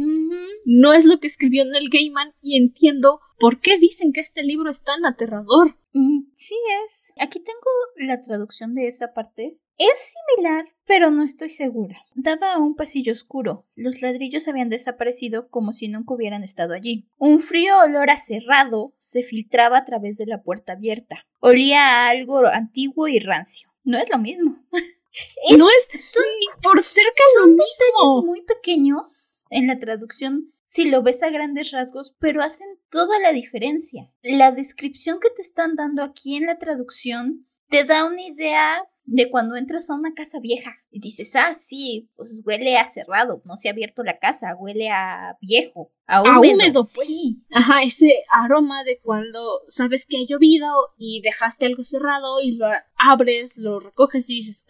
No 0.64 0.92
es 0.92 1.04
lo 1.04 1.18
que 1.18 1.26
escribió 1.26 1.64
Neil 1.64 1.88
Gaiman 1.90 2.34
y 2.42 2.56
entiendo 2.56 3.20
por 3.38 3.60
qué 3.60 3.78
dicen 3.78 4.12
que 4.12 4.20
este 4.20 4.42
libro 4.42 4.70
es 4.70 4.82
tan 4.82 5.04
aterrador. 5.06 5.76
Mm, 5.94 6.24
sí 6.34 6.56
es. 6.84 7.12
Aquí 7.18 7.40
tengo 7.40 8.06
la 8.06 8.20
traducción 8.20 8.74
de 8.74 8.88
esa 8.88 9.14
parte. 9.14 9.58
Es 9.78 10.14
similar, 10.14 10.66
pero 10.86 11.10
no 11.10 11.24
estoy 11.24 11.50
segura. 11.50 12.04
Daba 12.14 12.54
a 12.54 12.58
un 12.58 12.76
pasillo 12.76 13.12
oscuro. 13.12 13.66
Los 13.74 14.02
ladrillos 14.02 14.46
habían 14.48 14.68
desaparecido 14.68 15.48
como 15.48 15.72
si 15.72 15.88
nunca 15.88 16.14
hubieran 16.14 16.44
estado 16.44 16.74
allí. 16.74 17.08
Un 17.18 17.38
frío 17.38 17.78
olor 17.80 18.10
a 18.10 18.16
cerrado 18.16 18.94
se 18.98 19.22
filtraba 19.22 19.78
a 19.78 19.84
través 19.84 20.18
de 20.18 20.26
la 20.26 20.42
puerta 20.42 20.74
abierta. 20.74 21.26
Olía 21.40 21.80
a 21.80 22.08
algo 22.10 22.46
antiguo 22.46 23.08
y 23.08 23.18
rancio. 23.18 23.70
No 23.84 23.98
es 23.98 24.04
lo 24.10 24.18
mismo. 24.18 24.62
no 25.58 25.68
es 25.68 26.14
ni 26.16 26.62
por 26.62 26.82
cerca 26.82 27.22
lo 27.40 27.48
mismo. 27.48 28.22
muy 28.24 28.42
pequeños 28.42 29.44
en 29.50 29.66
la 29.66 29.78
traducción 29.78 30.52
si 30.64 30.90
lo 30.90 31.02
ves 31.02 31.22
a 31.22 31.28
grandes 31.28 31.70
rasgos, 31.70 32.16
pero 32.18 32.40
hacen 32.40 32.66
toda 32.88 33.18
la 33.18 33.34
diferencia. 33.34 34.10
La 34.22 34.52
descripción 34.52 35.20
que 35.20 35.28
te 35.28 35.42
están 35.42 35.76
dando 35.76 36.02
aquí 36.02 36.36
en 36.36 36.46
la 36.46 36.58
traducción 36.58 37.46
te 37.72 37.84
da 37.84 38.04
una 38.04 38.20
idea 38.20 38.84
de 39.04 39.30
cuando 39.30 39.56
entras 39.56 39.88
a 39.88 39.94
una 39.94 40.14
casa 40.14 40.38
vieja 40.40 40.74
y 40.90 41.00
dices, 41.00 41.34
ah, 41.36 41.54
sí, 41.54 42.08
pues 42.16 42.42
huele 42.44 42.76
a 42.76 42.84
cerrado, 42.84 43.42
no 43.46 43.56
se 43.56 43.68
ha 43.68 43.72
abierto 43.72 44.04
la 44.04 44.18
casa, 44.18 44.54
huele 44.56 44.90
a 44.90 45.38
viejo, 45.40 45.90
a 46.06 46.20
húmedo. 46.20 46.82
pues. 46.94 47.08
Ajá, 47.50 47.82
ese 47.82 48.12
aroma 48.30 48.84
de 48.84 49.00
cuando 49.02 49.62
sabes 49.68 50.04
que 50.06 50.18
ha 50.18 50.26
llovido 50.28 50.68
y 50.98 51.22
dejaste 51.22 51.64
algo 51.64 51.82
cerrado 51.82 52.40
y 52.42 52.56
lo 52.56 52.66
abres, 52.96 53.56
lo 53.56 53.80
recoges 53.80 54.28
y 54.28 54.36
dices, 54.36 54.64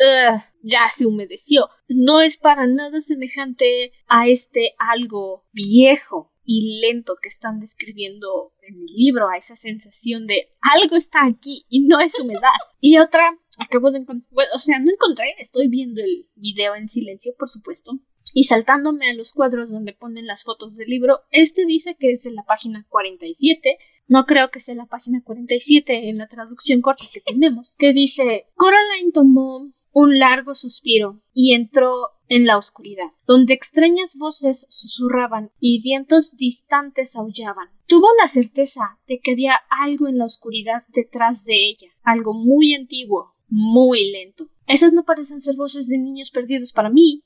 ya 0.62 0.88
se 0.94 1.04
humedeció. 1.04 1.68
No 1.88 2.20
es 2.20 2.36
para 2.36 2.66
nada 2.68 3.00
semejante 3.00 3.92
a 4.06 4.28
este 4.28 4.74
algo 4.78 5.44
viejo 5.52 6.31
y 6.44 6.80
lento 6.80 7.16
que 7.20 7.28
están 7.28 7.60
describiendo 7.60 8.52
en 8.62 8.74
el 8.74 8.94
libro, 8.94 9.28
a 9.28 9.36
esa 9.36 9.56
sensación 9.56 10.26
de 10.26 10.48
algo 10.60 10.96
está 10.96 11.24
aquí 11.24 11.64
y 11.68 11.86
no 11.86 12.00
es 12.00 12.18
humedad. 12.20 12.50
y 12.80 12.98
otra 12.98 13.38
acabo 13.58 13.90
de 13.90 13.98
encontrar, 13.98 14.30
o 14.54 14.58
sea, 14.58 14.78
no 14.78 14.90
encontré, 14.90 15.34
estoy 15.38 15.68
viendo 15.68 16.00
el 16.00 16.28
video 16.34 16.74
en 16.74 16.88
silencio, 16.88 17.34
por 17.38 17.48
supuesto, 17.48 17.92
y 18.34 18.44
saltándome 18.44 19.10
a 19.10 19.14
los 19.14 19.32
cuadros 19.32 19.70
donde 19.70 19.92
ponen 19.92 20.26
las 20.26 20.44
fotos 20.44 20.76
del 20.76 20.88
libro, 20.88 21.20
este 21.30 21.66
dice 21.66 21.96
que 21.98 22.12
es 22.12 22.22
de 22.22 22.32
la 22.32 22.44
página 22.44 22.86
47, 22.88 23.76
no 24.06 24.24
creo 24.24 24.50
que 24.50 24.60
sea 24.60 24.74
la 24.74 24.86
página 24.86 25.22
47 25.22 26.08
en 26.08 26.18
la 26.18 26.28
traducción 26.28 26.80
corta 26.80 27.04
que 27.12 27.20
tenemos, 27.20 27.74
que 27.78 27.92
dice, 27.92 28.46
Coraline 28.54 29.12
tomó 29.12 29.70
un 29.92 30.18
largo 30.18 30.54
suspiro 30.54 31.22
y 31.32 31.54
entró 31.54 31.92
en 32.32 32.46
la 32.46 32.56
oscuridad, 32.56 33.10
donde 33.26 33.52
extrañas 33.52 34.16
voces 34.16 34.64
susurraban 34.70 35.50
y 35.60 35.82
vientos 35.82 36.34
distantes 36.34 37.14
aullaban. 37.14 37.68
Tuvo 37.86 38.08
la 38.18 38.26
certeza 38.26 38.98
de 39.06 39.20
que 39.20 39.32
había 39.32 39.60
algo 39.68 40.08
en 40.08 40.16
la 40.16 40.24
oscuridad 40.24 40.84
detrás 40.88 41.44
de 41.44 41.54
ella, 41.54 41.92
algo 42.02 42.32
muy 42.32 42.72
antiguo, 42.72 43.34
muy 43.48 44.12
lento. 44.12 44.48
Esas 44.66 44.94
no 44.94 45.04
parecen 45.04 45.42
ser 45.42 45.56
voces 45.56 45.88
de 45.88 45.98
niños 45.98 46.30
perdidos 46.30 46.72
para 46.72 46.88
mí. 46.88 47.22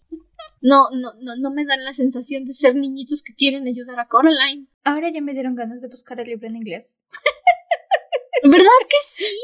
No, 0.60 0.90
no, 0.90 1.12
no, 1.20 1.36
no 1.36 1.50
me 1.52 1.64
dan 1.64 1.84
la 1.84 1.92
sensación 1.92 2.44
de 2.44 2.54
ser 2.54 2.74
niñitos 2.74 3.22
que 3.22 3.34
quieren 3.34 3.68
ayudar 3.68 4.00
a 4.00 4.08
Coraline. 4.08 4.66
Ahora 4.82 5.10
ya 5.10 5.20
me 5.20 5.34
dieron 5.34 5.54
ganas 5.54 5.82
de 5.82 5.88
buscar 5.88 6.18
el 6.18 6.26
libro 6.26 6.48
en 6.48 6.56
inglés. 6.56 6.98
¿Verdad 8.42 8.80
que 8.88 8.96
sí? 9.06 9.38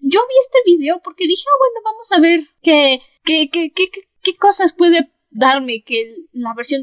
Yo 0.00 0.20
vi 0.28 0.34
este 0.42 0.58
video 0.66 1.00
porque 1.02 1.26
dije, 1.26 1.44
ah, 1.50 1.56
bueno, 1.58 1.80
vamos 1.84 2.12
a 2.12 2.20
ver 2.20 2.40
qué, 2.60 3.00
qué, 3.24 3.48
qué, 3.50 3.72
qué, 3.72 3.88
qué 4.26 4.32
¿qué 4.32 4.38
cosas 4.38 4.72
puede 4.72 5.12
darme 5.30 5.82
que 5.84 6.26
la 6.32 6.52
versión 6.54 6.82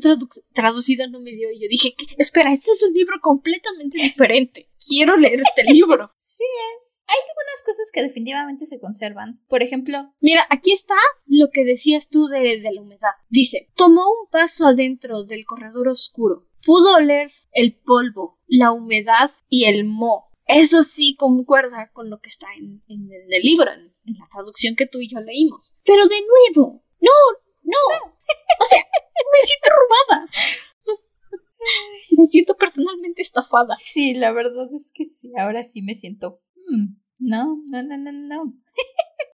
traducida 0.53 1.08
no 1.08 1.19
me 1.19 1.32
dio? 1.32 1.51
Y 1.51 1.62
yo 1.62 1.67
dije, 1.69 1.95
espera, 2.17 2.53
este 2.53 2.71
es 2.71 2.84
un 2.84 2.93
libro 2.93 3.17
completamente 3.21 3.97
diferente. 3.97 4.69
Quiero 4.88 5.17
leer 5.17 5.41
este 5.41 5.63
libro. 5.71 6.12
Sí 6.15 6.45
es. 6.77 7.03
Hay 7.08 7.17
algunas 7.29 7.63
cosas 7.65 7.91
que 7.91 8.01
definitivamente 8.01 8.65
se 8.65 8.79
conservan. 8.79 9.41
Por 9.49 9.62
ejemplo... 9.62 10.13
Mira, 10.21 10.45
aquí 10.49 10.71
está 10.71 10.95
lo 11.25 11.49
que 11.51 11.65
decías 11.65 12.08
tú 12.08 12.27
de, 12.27 12.62
de 12.62 12.71
la 12.71 12.82
humedad. 12.82 13.12
Dice, 13.29 13.69
tomó 13.75 14.03
un 14.03 14.29
paso 14.32 14.67
adentro 14.67 15.25
del 15.25 15.45
corredor 15.45 15.89
oscuro. 15.89 16.47
Pudo 16.65 16.95
oler 16.95 17.29
el 17.51 17.75
polvo, 17.75 18.39
la 18.47 18.71
humedad 18.71 19.32
y 19.49 19.65
el 19.65 19.84
moho. 19.84 20.34
Eso 20.45 20.84
sí 20.84 21.15
concuerda 21.15 21.89
con 21.93 22.10
lo 22.10 22.19
que 22.19 22.29
está 22.29 22.47
en, 22.58 22.84
en 22.88 23.10
el 23.12 23.41
libro, 23.41 23.71
en, 23.71 23.93
la 24.06 24.27
traducción 24.32 24.75
que 24.75 24.88
tú 24.88 24.99
y 24.99 25.10
yo 25.10 25.19
leímos. 25.21 25.79
Pero 25.86 26.06
de 26.08 26.19
nuevo, 26.56 26.82
no, 27.03 27.11
no. 27.63 27.77
O 28.59 28.65
sea, 28.65 28.79
me 28.79 29.47
siento 29.47 29.69
robada. 29.69 30.27
Me 32.17 32.27
siento 32.27 32.55
personalmente 32.55 33.21
estafada. 33.21 33.75
Sí, 33.75 34.13
la 34.13 34.31
verdad 34.31 34.67
es 34.75 34.91
que 34.93 35.05
sí. 35.05 35.31
Ahora 35.37 35.63
sí 35.63 35.81
me 35.81 35.95
siento. 35.95 36.41
Hmm, 36.55 36.95
no, 37.19 37.61
no, 37.71 37.83
no, 37.83 37.97
no, 37.97 38.11
no. 38.11 38.53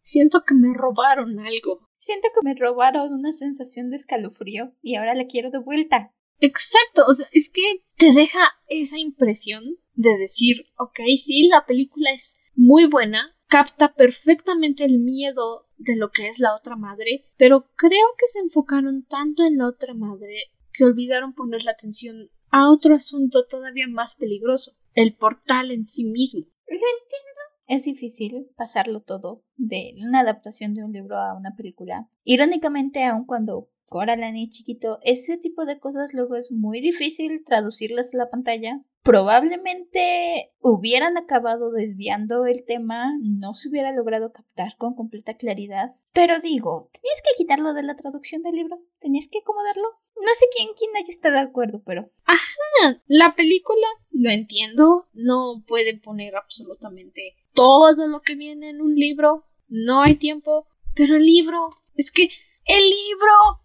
Siento 0.04 0.44
que 0.46 0.54
me 0.54 0.74
robaron 0.74 1.40
algo. 1.40 1.90
Siento 1.98 2.28
que 2.34 2.48
me 2.48 2.56
robaron 2.56 3.14
una 3.14 3.32
sensación 3.32 3.90
de 3.90 3.96
escalofrío 3.96 4.74
y 4.82 4.96
ahora 4.96 5.16
la 5.16 5.28
quiero 5.28 5.50
de 5.50 5.60
vuelta. 5.60 6.14
Exacto, 6.40 7.06
o 7.08 7.14
sea, 7.14 7.28
es 7.32 7.50
que 7.50 7.62
te 7.96 8.12
deja 8.12 8.40
esa 8.68 9.00
impresión 9.00 9.64
de 9.94 10.18
decir, 10.18 10.66
ok, 10.78 11.00
sí, 11.18 11.48
la 11.48 11.66
película 11.66 12.12
es 12.12 12.42
muy 12.56 12.90
buena, 12.90 13.34
capta 13.54 13.94
perfectamente 13.94 14.84
el 14.84 14.98
miedo 14.98 15.68
de 15.78 15.96
lo 15.96 16.10
que 16.10 16.28
es 16.28 16.40
la 16.40 16.56
otra 16.56 16.76
madre, 16.76 17.24
pero 17.38 17.68
creo 17.76 18.08
que 18.18 18.28
se 18.28 18.40
enfocaron 18.40 19.06
tanto 19.06 19.44
en 19.44 19.60
la 19.60 19.68
otra 19.68 19.94
madre 19.94 20.36
que 20.74 20.86
olvidaron 20.86 21.36
poner 21.36 21.62
la 21.62 21.74
atención 21.74 22.32
a 22.50 22.72
otro 22.72 22.96
asunto 22.96 23.46
todavía 23.46 23.88
más 23.88 24.16
peligroso, 24.16 24.72
el 24.96 25.16
portal 25.16 25.70
en 25.70 25.86
sí 25.86 26.04
mismo. 26.04 26.48
Lo 26.68 26.74
entiendo. 26.74 27.42
Es 27.68 27.84
difícil 27.84 28.48
pasarlo 28.58 29.02
todo 29.02 29.44
de 29.56 29.94
una 30.04 30.22
adaptación 30.22 30.74
de 30.74 30.84
un 30.84 30.92
libro 30.92 31.18
a 31.18 31.38
una 31.38 31.56
película. 31.56 32.10
Irónicamente, 32.24 33.04
aun 33.04 33.26
cuando 33.26 33.70
Coraline 33.88 34.46
es 34.46 34.50
chiquito, 34.50 34.98
ese 35.04 35.38
tipo 35.38 35.66
de 35.66 35.80
cosas 35.80 36.16
luego 36.16 36.38
es 36.38 36.52
muy 36.52 36.82
difícil 36.82 37.44
traducirlas 37.44 38.16
a 38.16 38.18
la 38.18 38.30
pantalla 38.32 38.82
probablemente 39.04 40.54
hubieran 40.62 41.18
acabado 41.18 41.72
desviando 41.72 42.46
el 42.46 42.66
tema, 42.66 43.12
no 43.22 43.54
se 43.54 43.70
hubiera 43.70 43.92
logrado 43.92 44.32
captar 44.32 44.78
con 44.78 44.96
completa 44.96 45.36
claridad. 45.36 45.92
Pero 46.14 46.40
digo, 46.40 46.90
tenías 46.94 47.22
que 47.22 47.36
quitarlo 47.38 47.74
de 47.74 47.84
la 47.84 47.96
traducción 47.96 48.42
del 48.42 48.56
libro, 48.56 48.80
tenías 49.00 49.28
que 49.28 49.40
acomodarlo. 49.40 49.84
No 50.16 50.30
sé 50.36 50.46
quién, 50.56 50.70
quién 50.78 50.96
haya 50.96 51.10
estado 51.10 51.36
de 51.36 51.42
acuerdo, 51.42 51.84
pero... 51.86 52.10
Ajá, 52.24 53.02
la 53.08 53.36
película, 53.36 53.88
lo 54.12 54.30
entiendo, 54.30 55.08
no 55.12 55.64
puede 55.68 55.98
poner 55.98 56.36
absolutamente 56.36 57.36
todo 57.54 58.08
lo 58.08 58.22
que 58.22 58.36
viene 58.36 58.70
en 58.70 58.82
un 58.82 58.96
libro, 58.96 59.46
no 59.68 60.02
hay 60.02 60.16
tiempo, 60.16 60.68
pero 60.96 61.18
el 61.18 61.26
libro, 61.26 61.70
es 61.96 62.12
que 62.12 62.30
el 62.66 62.90
libro 62.90 63.63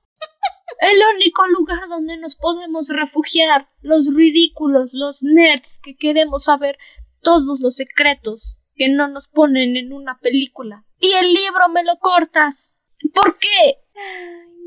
el 0.80 0.98
único 1.16 1.46
lugar 1.48 1.88
donde 1.88 2.16
nos 2.18 2.36
podemos 2.36 2.88
refugiar, 2.88 3.68
los 3.80 4.14
ridículos, 4.14 4.90
los 4.92 5.22
nerds 5.22 5.80
que 5.82 5.96
queremos 5.96 6.44
saber 6.44 6.78
todos 7.20 7.60
los 7.60 7.76
secretos 7.76 8.60
que 8.74 8.88
no 8.88 9.08
nos 9.08 9.28
ponen 9.28 9.76
en 9.76 9.92
una 9.92 10.18
película. 10.18 10.84
Y 11.00 11.12
el 11.12 11.32
libro 11.32 11.68
me 11.68 11.84
lo 11.84 11.98
cortas. 11.98 12.76
¿Por 13.12 13.38
qué? 13.38 13.78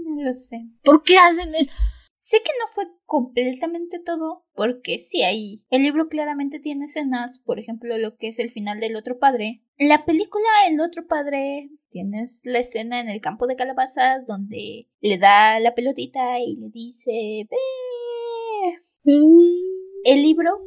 no 0.05 0.23
lo 0.23 0.33
sé. 0.33 0.67
¿Por 0.83 1.03
qué 1.03 1.17
hacen 1.17 1.55
eso? 1.55 1.71
Sé 2.31 2.37
que 2.37 2.51
no 2.61 2.67
fue 2.71 2.85
completamente 3.05 3.99
todo, 3.99 4.45
porque 4.53 4.99
sí, 4.99 5.21
ahí 5.23 5.65
el 5.69 5.83
libro 5.83 6.07
claramente 6.07 6.61
tiene 6.61 6.85
escenas, 6.85 7.39
por 7.39 7.59
ejemplo, 7.59 7.97
lo 7.97 8.15
que 8.15 8.29
es 8.29 8.39
el 8.39 8.49
final 8.49 8.79
del 8.79 8.95
otro 8.95 9.19
padre. 9.19 9.65
La 9.77 10.05
película 10.05 10.47
El 10.69 10.79
otro 10.79 11.05
padre, 11.07 11.71
tienes 11.89 12.43
la 12.45 12.59
escena 12.59 13.01
en 13.01 13.09
el 13.09 13.19
campo 13.19 13.47
de 13.47 13.57
calabazas 13.57 14.25
donde 14.25 14.87
le 15.01 15.17
da 15.17 15.59
la 15.59 15.75
pelotita 15.75 16.39
y 16.39 16.55
le 16.55 16.69
dice, 16.69 17.49
ve. 17.49 17.57
El 20.05 20.21
libro, 20.21 20.65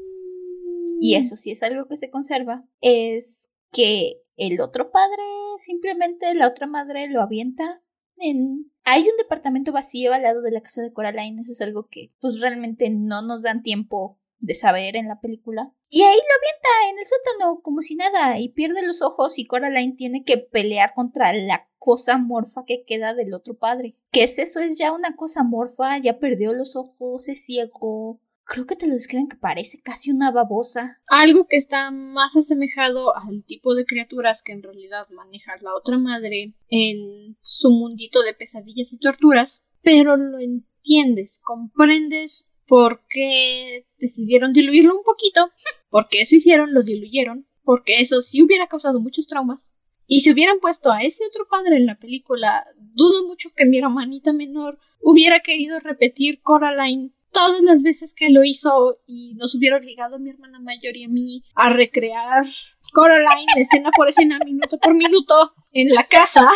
y 1.00 1.14
eso 1.14 1.34
sí 1.34 1.52
es 1.52 1.62
algo 1.62 1.88
que 1.88 1.96
se 1.96 2.10
conserva, 2.10 2.62
es 2.82 3.48
que 3.72 4.20
el 4.36 4.60
otro 4.60 4.90
padre 4.90 5.22
simplemente 5.56 6.34
la 6.34 6.46
otra 6.46 6.66
madre 6.66 7.08
lo 7.08 7.22
avienta 7.22 7.80
en 8.18 8.70
hay 8.84 9.02
un 9.02 9.16
departamento 9.16 9.72
vacío 9.72 10.12
al 10.12 10.22
lado 10.22 10.42
de 10.42 10.50
la 10.50 10.60
casa 10.60 10.82
de 10.82 10.92
Coraline, 10.92 11.40
eso 11.40 11.52
es 11.52 11.60
algo 11.62 11.88
que 11.88 12.12
pues 12.20 12.40
realmente 12.40 12.90
no 12.90 13.22
nos 13.22 13.42
dan 13.42 13.62
tiempo 13.62 14.18
de 14.40 14.54
saber 14.54 14.96
en 14.96 15.08
la 15.08 15.20
película. 15.20 15.72
Y 15.88 16.02
ahí 16.02 16.16
lo 16.16 16.34
avienta 16.38 16.68
en 16.90 16.98
el 16.98 17.04
sótano 17.04 17.62
como 17.62 17.80
si 17.80 17.94
nada 17.94 18.38
y 18.38 18.50
pierde 18.50 18.86
los 18.86 19.00
ojos 19.00 19.38
y 19.38 19.46
Coraline 19.46 19.96
tiene 19.96 20.22
que 20.22 20.38
pelear 20.38 20.92
contra 20.92 21.32
la 21.32 21.66
cosa 21.78 22.18
morfa 22.18 22.64
que 22.66 22.84
queda 22.84 23.14
del 23.14 23.32
otro 23.32 23.54
padre. 23.54 23.96
¿Qué 24.12 24.24
es 24.24 24.38
eso? 24.38 24.60
Es 24.60 24.76
ya 24.76 24.92
una 24.92 25.16
cosa 25.16 25.42
morfa, 25.44 25.98
ya 25.98 26.18
perdió 26.18 26.52
los 26.52 26.76
ojos, 26.76 27.28
es 27.28 27.44
ciego, 27.44 28.20
Creo 28.46 28.66
que 28.66 28.76
te 28.76 28.86
lo 28.86 28.94
describen 28.94 29.28
que 29.28 29.36
parece 29.36 29.80
casi 29.80 30.10
una 30.10 30.30
babosa. 30.30 31.00
Algo 31.08 31.46
que 31.46 31.56
está 31.56 31.90
más 31.90 32.36
asemejado 32.36 33.16
al 33.16 33.42
tipo 33.44 33.74
de 33.74 33.86
criaturas 33.86 34.42
que 34.42 34.52
en 34.52 34.62
realidad 34.62 35.08
maneja 35.10 35.52
la 35.62 35.74
otra 35.74 35.98
madre 35.98 36.54
en 36.68 37.36
su 37.40 37.70
mundito 37.70 38.22
de 38.22 38.34
pesadillas 38.34 38.92
y 38.92 38.98
torturas, 38.98 39.66
pero 39.82 40.16
lo 40.16 40.38
entiendes, 40.38 41.40
comprendes 41.42 42.50
por 42.66 43.02
qué 43.08 43.86
decidieron 43.98 44.52
diluirlo 44.52 44.96
un 44.96 45.04
poquito, 45.04 45.50
porque 45.90 46.20
eso 46.20 46.36
hicieron, 46.36 46.74
lo 46.74 46.82
diluyeron, 46.82 47.46
porque 47.62 48.00
eso 48.00 48.20
sí 48.20 48.42
hubiera 48.42 48.66
causado 48.66 49.00
muchos 49.00 49.26
traumas. 49.26 49.74
Y 50.06 50.20
si 50.20 50.32
hubieran 50.32 50.60
puesto 50.60 50.92
a 50.92 51.02
ese 51.02 51.24
otro 51.26 51.46
padre 51.48 51.76
en 51.76 51.86
la 51.86 51.98
película, 51.98 52.66
dudo 52.76 53.26
mucho 53.26 53.50
que 53.56 53.64
mi 53.64 53.78
hermanita 53.78 54.34
menor 54.34 54.78
hubiera 55.00 55.40
querido 55.40 55.80
repetir 55.80 56.42
Coraline 56.42 57.13
todas 57.34 57.60
las 57.62 57.82
veces 57.82 58.14
que 58.14 58.30
lo 58.30 58.44
hizo 58.44 58.96
y 59.06 59.34
nos 59.34 59.54
hubiera 59.54 59.76
obligado 59.76 60.16
a 60.16 60.18
mi 60.18 60.30
hermana 60.30 60.58
mayor 60.60 60.96
y 60.96 61.04
a 61.04 61.08
mí 61.08 61.42
a 61.54 61.68
recrear 61.68 62.46
Coraline 62.94 63.52
escena 63.56 63.90
por 63.94 64.08
escena, 64.08 64.38
minuto 64.44 64.78
por 64.78 64.94
minuto 64.94 65.52
en 65.72 65.90
la 65.90 66.06
casa. 66.06 66.48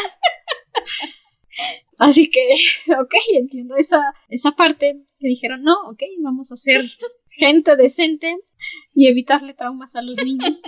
Así 1.99 2.31
que, 2.31 2.41
ok, 2.99 3.15
entiendo 3.35 3.77
esa, 3.77 4.01
esa 4.29 4.53
parte 4.53 5.05
que 5.19 5.29
dijeron, 5.29 5.63
no, 5.63 5.75
ok, 5.91 6.03
vamos 6.23 6.53
a 6.53 6.57
ser 6.57 6.91
gente 7.29 7.77
decente 7.77 8.39
y 8.95 9.09
evitarle 9.09 9.55
traumas 9.55 9.97
a 9.97 10.03
los 10.03 10.17
niños. 10.17 10.63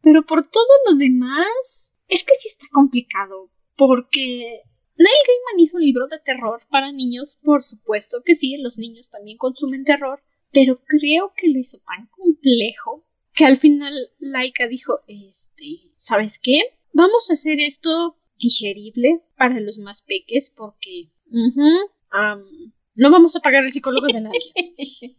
Pero 0.00 0.24
por 0.24 0.46
todo 0.46 0.72
lo 0.88 0.96
demás, 0.96 1.92
es 2.08 2.24
que 2.24 2.34
sí 2.34 2.48
está 2.48 2.66
complicado, 2.72 3.50
porque 3.76 4.62
Neil 4.98 5.22
Gaiman 5.26 5.60
hizo 5.60 5.76
un 5.76 5.84
libro 5.84 6.06
de 6.08 6.18
terror 6.18 6.60
para 6.70 6.90
niños, 6.90 7.38
por 7.42 7.62
supuesto 7.62 8.22
que 8.24 8.34
sí, 8.34 8.56
los 8.56 8.78
niños 8.78 9.10
también 9.10 9.36
consumen 9.36 9.84
terror, 9.84 10.22
pero 10.52 10.80
creo 10.86 11.32
que 11.36 11.48
lo 11.48 11.58
hizo 11.58 11.78
tan 11.86 12.06
complejo 12.06 13.04
que 13.34 13.44
al 13.44 13.58
final 13.58 13.94
Laika 14.18 14.66
dijo, 14.66 15.00
este, 15.06 15.92
¿sabes 15.98 16.38
qué? 16.42 16.60
Vamos 16.92 17.30
a 17.30 17.34
hacer 17.34 17.60
esto 17.60 18.16
digerible 18.38 19.22
para 19.36 19.60
los 19.60 19.78
más 19.78 20.02
peques 20.02 20.50
porque 20.56 21.10
no 22.94 23.10
vamos 23.10 23.36
a 23.36 23.40
pagar 23.40 23.64
el 23.64 23.72
psicólogo 23.72 24.06
de 24.06 24.20
nadie. 24.22 24.40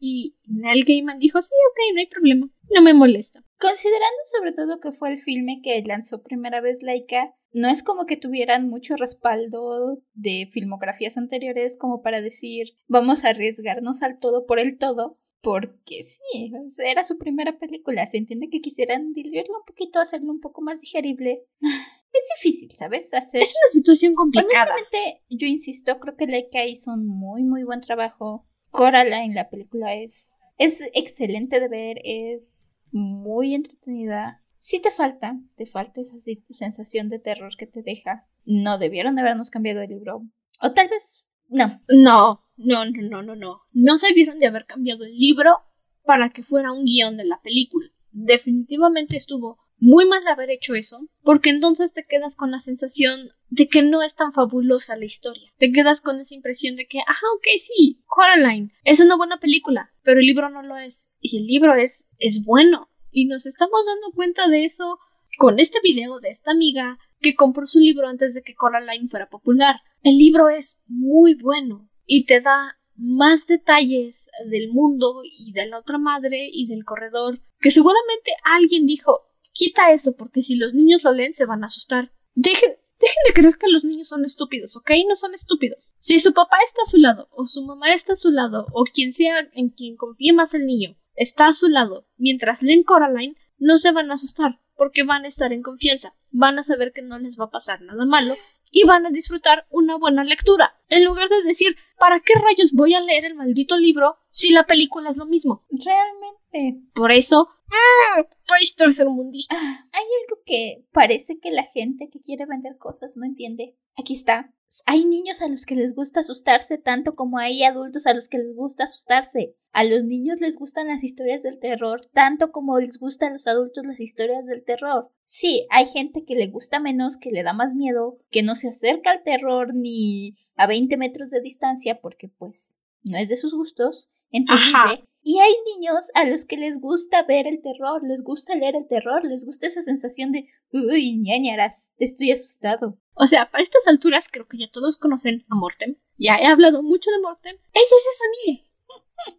y 0.00 0.36
Neil 0.46 0.84
Gaiman 0.86 1.18
dijo, 1.18 1.42
sí, 1.42 1.54
ok, 1.70 1.94
no 1.94 2.00
hay 2.00 2.06
problema, 2.06 2.50
no 2.74 2.82
me 2.82 2.94
molesta. 2.94 3.44
Considerando 3.58 4.18
sobre 4.26 4.52
todo 4.52 4.78
que 4.80 4.92
fue 4.92 5.10
el 5.10 5.16
filme 5.16 5.60
que 5.62 5.82
lanzó 5.82 6.22
primera 6.22 6.60
vez 6.60 6.82
Laika, 6.82 7.34
no 7.52 7.68
es 7.68 7.82
como 7.82 8.06
que 8.06 8.16
tuvieran 8.16 8.68
mucho 8.68 8.96
respaldo 8.96 10.00
de 10.14 10.48
filmografías 10.52 11.16
anteriores 11.16 11.76
como 11.76 12.02
para 12.02 12.20
decir 12.20 12.76
vamos 12.86 13.24
a 13.24 13.30
arriesgarnos 13.30 14.02
al 14.02 14.20
todo 14.20 14.46
por 14.46 14.60
el 14.60 14.78
todo, 14.78 15.18
porque 15.40 16.04
sí, 16.04 16.52
era 16.84 17.02
su 17.02 17.18
primera 17.18 17.58
película, 17.58 18.06
se 18.06 18.18
entiende 18.18 18.48
que 18.48 18.60
quisieran 18.60 19.12
diluirlo 19.12 19.58
un 19.58 19.64
poquito, 19.64 19.98
hacerlo 19.98 20.30
un 20.30 20.40
poco 20.40 20.62
más 20.62 20.80
digerible. 20.80 21.44
Es 22.10 22.24
difícil, 22.42 22.70
¿sabes? 22.70 23.12
Hacer... 23.12 23.42
Es 23.42 23.54
una 23.54 23.70
situación 23.70 24.14
complicada. 24.14 24.72
Honestamente, 24.72 25.22
yo 25.28 25.46
insisto, 25.46 26.00
creo 26.00 26.16
que 26.16 26.26
Laika 26.26 26.64
hizo 26.64 26.90
un 26.90 27.06
muy, 27.06 27.42
muy 27.42 27.64
buen 27.64 27.82
trabajo. 27.82 28.48
Coraline, 28.70 29.34
la 29.34 29.50
película 29.50 29.94
es, 29.94 30.38
es 30.56 30.88
excelente 30.94 31.60
de 31.60 31.68
ver, 31.68 31.98
es 32.04 32.77
muy 32.92 33.54
entretenida 33.54 34.42
si 34.58 34.82
te 34.82 34.90
falta, 34.90 35.38
te 35.54 35.66
falta 35.66 36.00
esa 36.00 36.16
sensación 36.50 37.08
de 37.08 37.20
terror 37.20 37.56
que 37.56 37.68
te 37.68 37.82
deja. 37.82 38.26
No 38.44 38.76
debieron 38.76 39.16
habernos 39.16 39.50
cambiado 39.50 39.80
el 39.80 39.90
libro. 39.90 40.26
O 40.60 40.72
tal 40.72 40.88
vez 40.88 41.28
no. 41.48 41.80
No, 41.88 42.44
no, 42.56 42.84
no, 42.84 43.02
no, 43.08 43.22
no, 43.22 43.36
no. 43.36 43.60
No 43.72 43.98
debieron 43.98 44.40
de 44.40 44.48
haber 44.48 44.66
cambiado 44.66 45.04
el 45.04 45.16
libro 45.16 45.58
para 46.02 46.30
que 46.30 46.42
fuera 46.42 46.72
un 46.72 46.84
guion 46.84 47.16
de 47.16 47.24
la 47.24 47.40
película. 47.40 47.88
Definitivamente 48.10 49.16
estuvo 49.16 49.58
muy 49.78 50.06
mal 50.06 50.26
haber 50.26 50.50
hecho 50.50 50.74
eso, 50.74 51.08
porque 51.22 51.50
entonces 51.50 51.92
te 51.92 52.04
quedas 52.04 52.36
con 52.36 52.50
la 52.50 52.60
sensación 52.60 53.30
de 53.48 53.68
que 53.68 53.82
no 53.82 54.02
es 54.02 54.14
tan 54.14 54.32
fabulosa 54.32 54.96
la 54.96 55.04
historia. 55.04 55.52
Te 55.58 55.72
quedas 55.72 56.00
con 56.00 56.20
esa 56.20 56.34
impresión 56.34 56.76
de 56.76 56.86
que, 56.86 56.98
ajá, 57.06 57.26
ok, 57.36 57.46
sí, 57.58 58.02
Coraline 58.06 58.72
es 58.84 59.00
una 59.00 59.16
buena 59.16 59.38
película, 59.38 59.92
pero 60.02 60.20
el 60.20 60.26
libro 60.26 60.50
no 60.50 60.62
lo 60.62 60.76
es. 60.76 61.10
Y 61.20 61.38
el 61.38 61.46
libro 61.46 61.74
es, 61.74 62.08
es 62.18 62.44
bueno. 62.44 62.88
Y 63.10 63.26
nos 63.26 63.46
estamos 63.46 63.86
dando 63.86 64.14
cuenta 64.14 64.48
de 64.48 64.64
eso 64.64 64.98
con 65.38 65.60
este 65.60 65.78
video 65.82 66.18
de 66.18 66.30
esta 66.30 66.50
amiga 66.50 66.98
que 67.20 67.34
compró 67.34 67.64
su 67.66 67.78
libro 67.78 68.08
antes 68.08 68.34
de 68.34 68.42
que 68.42 68.54
Coraline 68.54 69.08
fuera 69.08 69.28
popular. 69.28 69.76
El 70.02 70.18
libro 70.18 70.48
es 70.48 70.82
muy 70.86 71.34
bueno 71.34 71.88
y 72.04 72.26
te 72.26 72.40
da 72.40 72.78
más 72.96 73.46
detalles 73.46 74.28
del 74.50 74.70
mundo 74.72 75.22
y 75.22 75.52
de 75.52 75.66
la 75.66 75.78
otra 75.78 75.98
madre 75.98 76.48
y 76.52 76.66
del 76.66 76.84
corredor 76.84 77.40
que 77.60 77.70
seguramente 77.70 78.32
alguien 78.44 78.86
dijo 78.86 79.27
quita 79.52 79.92
esto 79.92 80.14
porque 80.14 80.42
si 80.42 80.56
los 80.56 80.74
niños 80.74 81.04
lo 81.04 81.12
leen 81.12 81.34
se 81.34 81.46
van 81.46 81.64
a 81.64 81.66
asustar. 81.66 82.12
Dejen, 82.34 82.70
dejen 83.00 83.22
de 83.26 83.34
creer 83.34 83.58
que 83.58 83.68
los 83.68 83.84
niños 83.84 84.08
son 84.08 84.24
estúpidos, 84.24 84.76
¿ok? 84.76 84.90
No 85.08 85.16
son 85.16 85.34
estúpidos. 85.34 85.94
Si 85.98 86.18
su 86.18 86.32
papá 86.32 86.56
está 86.66 86.82
a 86.82 86.90
su 86.90 86.98
lado 86.98 87.28
o 87.32 87.46
su 87.46 87.62
mamá 87.64 87.92
está 87.92 88.12
a 88.12 88.16
su 88.16 88.30
lado 88.30 88.66
o 88.72 88.84
quien 88.84 89.12
sea 89.12 89.48
en 89.52 89.70
quien 89.70 89.96
confíe 89.96 90.32
más 90.32 90.54
el 90.54 90.66
niño 90.66 90.96
está 91.18 91.48
a 91.48 91.52
su 91.52 91.68
lado 91.68 92.06
mientras 92.16 92.62
leen 92.62 92.84
Coraline, 92.84 93.36
no 93.58 93.78
se 93.78 93.92
van 93.92 94.10
a 94.10 94.14
asustar 94.14 94.60
porque 94.76 95.02
van 95.02 95.24
a 95.24 95.28
estar 95.28 95.52
en 95.52 95.62
confianza, 95.62 96.14
van 96.30 96.58
a 96.58 96.62
saber 96.62 96.92
que 96.92 97.02
no 97.02 97.18
les 97.18 97.38
va 97.38 97.46
a 97.46 97.50
pasar 97.50 97.82
nada 97.82 98.06
malo 98.06 98.36
y 98.70 98.86
van 98.86 99.04
a 99.04 99.10
disfrutar 99.10 99.66
una 99.70 99.96
buena 99.96 100.22
lectura, 100.22 100.76
en 100.88 101.04
lugar 101.04 101.28
de 101.28 101.42
decir 101.42 101.76
¿para 101.98 102.20
qué 102.20 102.34
rayos 102.34 102.72
voy 102.72 102.94
a 102.94 103.00
leer 103.00 103.24
el 103.24 103.34
maldito 103.34 103.76
libro 103.76 104.16
si 104.30 104.52
la 104.52 104.66
película 104.66 105.10
es 105.10 105.16
lo 105.16 105.26
mismo? 105.26 105.66
Realmente. 105.70 106.88
Por 106.94 107.10
eso, 107.10 107.48
¡ah! 107.70 108.26
país 108.46 108.74
tercermundista. 108.74 109.56
Ah, 109.58 109.88
hay 109.92 110.04
algo 110.22 110.42
que 110.44 110.84
parece 110.92 111.38
que 111.38 111.50
la 111.50 111.64
gente 111.64 112.08
que 112.10 112.20
quiere 112.20 112.46
vender 112.46 112.76
cosas 112.78 113.16
no 113.16 113.24
entiende. 113.24 113.76
Aquí 113.96 114.14
está. 114.14 114.52
Hay 114.84 115.06
niños 115.06 115.40
a 115.40 115.48
los 115.48 115.64
que 115.64 115.74
les 115.74 115.94
gusta 115.94 116.20
asustarse 116.20 116.76
tanto 116.76 117.14
como 117.14 117.38
hay 117.38 117.64
adultos 117.64 118.06
a 118.06 118.12
los 118.12 118.28
que 118.28 118.38
les 118.38 118.54
gusta 118.54 118.84
asustarse. 118.84 119.56
A 119.72 119.84
los 119.84 120.04
niños 120.04 120.40
les 120.40 120.56
gustan 120.56 120.88
las 120.88 121.02
historias 121.02 121.42
del 121.42 121.58
terror 121.58 122.00
tanto 122.12 122.52
como 122.52 122.78
les 122.78 122.98
gustan 122.98 123.30
a 123.30 123.32
los 123.34 123.46
adultos 123.46 123.86
las 123.86 123.98
historias 123.98 124.44
del 124.44 124.64
terror. 124.64 125.10
Sí, 125.22 125.66
hay 125.70 125.86
gente 125.86 126.24
que 126.24 126.34
le 126.34 126.48
gusta 126.48 126.80
menos, 126.80 127.16
que 127.16 127.30
le 127.30 127.42
da 127.42 127.54
más 127.54 127.74
miedo, 127.74 128.18
que 128.30 128.42
no 128.42 128.54
se 128.56 128.68
acerca 128.68 129.10
al 129.10 129.22
terror 129.22 129.74
ni 129.74 130.36
a 130.56 130.66
20 130.66 130.96
metros 130.98 131.30
de 131.30 131.40
distancia 131.40 132.00
porque 132.00 132.28
pues 132.28 132.78
no 133.04 133.16
es 133.16 133.28
de 133.30 133.38
sus 133.38 133.54
gustos. 133.54 134.12
Entendible. 134.30 135.08
Y 135.30 135.40
hay 135.40 135.52
niños 135.76 136.08
a 136.14 136.24
los 136.24 136.46
que 136.46 136.56
les 136.56 136.80
gusta 136.80 137.22
ver 137.22 137.46
el 137.46 137.60
terror, 137.60 138.02
les 138.02 138.22
gusta 138.22 138.54
leer 138.54 138.74
el 138.76 138.88
terror, 138.88 139.26
les 139.26 139.44
gusta 139.44 139.66
esa 139.66 139.82
sensación 139.82 140.32
de, 140.32 140.48
uy, 140.72 141.18
ñañaras, 141.18 141.92
te 141.98 142.06
estoy 142.06 142.32
asustado. 142.32 142.98
O 143.12 143.26
sea, 143.26 143.50
para 143.50 143.62
estas 143.62 143.86
alturas 143.86 144.28
creo 144.32 144.48
que 144.48 144.56
ya 144.56 144.70
todos 144.72 144.96
conocen 144.96 145.44
a 145.50 145.54
Mortem. 145.54 145.96
Ya 146.16 146.36
he 146.38 146.46
hablado 146.46 146.82
mucho 146.82 147.10
de 147.10 147.20
Mortem. 147.20 147.56
Ella 147.74 147.84
es 147.84 148.06
esa 148.14 148.24
niña. 148.46 148.62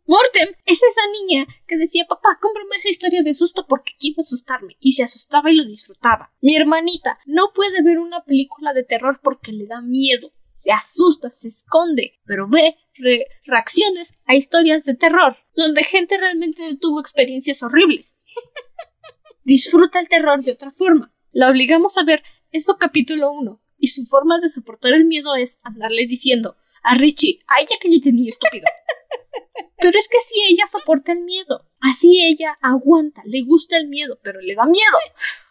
Mortem 0.05 0.49
es 0.67 0.83
esa 0.83 1.01
niña 1.11 1.47
que 1.65 1.77
decía, 1.77 2.05
papá, 2.07 2.37
cómprame 2.39 2.75
esa 2.75 2.89
historia 2.89 3.23
de 3.23 3.33
susto 3.33 3.65
porque 3.67 3.93
quiero 3.97 4.21
asustarme. 4.21 4.77
Y 4.79 4.91
se 4.91 5.01
asustaba 5.01 5.49
y 5.51 5.55
lo 5.55 5.65
disfrutaba. 5.65 6.31
Mi 6.39 6.55
hermanita 6.55 7.17
no 7.25 7.51
puede 7.51 7.81
ver 7.81 7.97
una 7.97 8.23
película 8.23 8.73
de 8.73 8.83
terror 8.83 9.19
porque 9.23 9.53
le 9.53 9.65
da 9.65 9.81
miedo. 9.81 10.31
Se 10.59 10.73
asusta, 10.73 11.29
se 11.29 11.47
esconde, 11.47 12.19
pero 12.25 12.49
ve 12.49 12.75
reacciones 13.45 14.13
a 14.25 14.35
historias 14.35 14.83
de 14.83 14.93
terror, 14.93 15.37
donde 15.55 15.85
gente 15.85 16.17
realmente 16.17 16.75
tuvo 16.81 16.99
experiencias 16.99 17.63
horribles. 17.63 18.17
Disfruta 19.45 20.01
el 20.01 20.09
terror 20.09 20.43
de 20.43 20.51
otra 20.51 20.71
forma. 20.71 21.15
La 21.31 21.49
obligamos 21.49 21.97
a 21.97 22.03
ver 22.03 22.23
eso 22.51 22.75
capítulo 22.77 23.31
1, 23.31 23.63
y 23.77 23.87
su 23.87 24.03
forma 24.03 24.41
de 24.41 24.49
soportar 24.49 24.91
el 24.91 25.05
miedo 25.05 25.33
es 25.33 25.61
andarle 25.63 26.05
diciendo 26.07 26.57
a 26.83 26.95
Richie, 26.95 27.39
ay 27.47 27.65
ya 27.69 27.77
que 27.79 27.87
le 27.87 28.01
tenía 28.01 28.27
estúpido. 28.27 28.65
Pero 29.77 29.97
es 29.97 30.09
que 30.09 30.17
así 30.17 30.35
ella 30.49 30.67
soporta 30.67 31.13
el 31.13 31.21
miedo, 31.21 31.69
así 31.79 32.21
ella 32.21 32.57
aguanta, 32.61 33.21
le 33.23 33.45
gusta 33.45 33.77
el 33.77 33.87
miedo, 33.87 34.19
pero 34.21 34.41
le 34.41 34.53
da 34.53 34.65
miedo. 34.65 34.97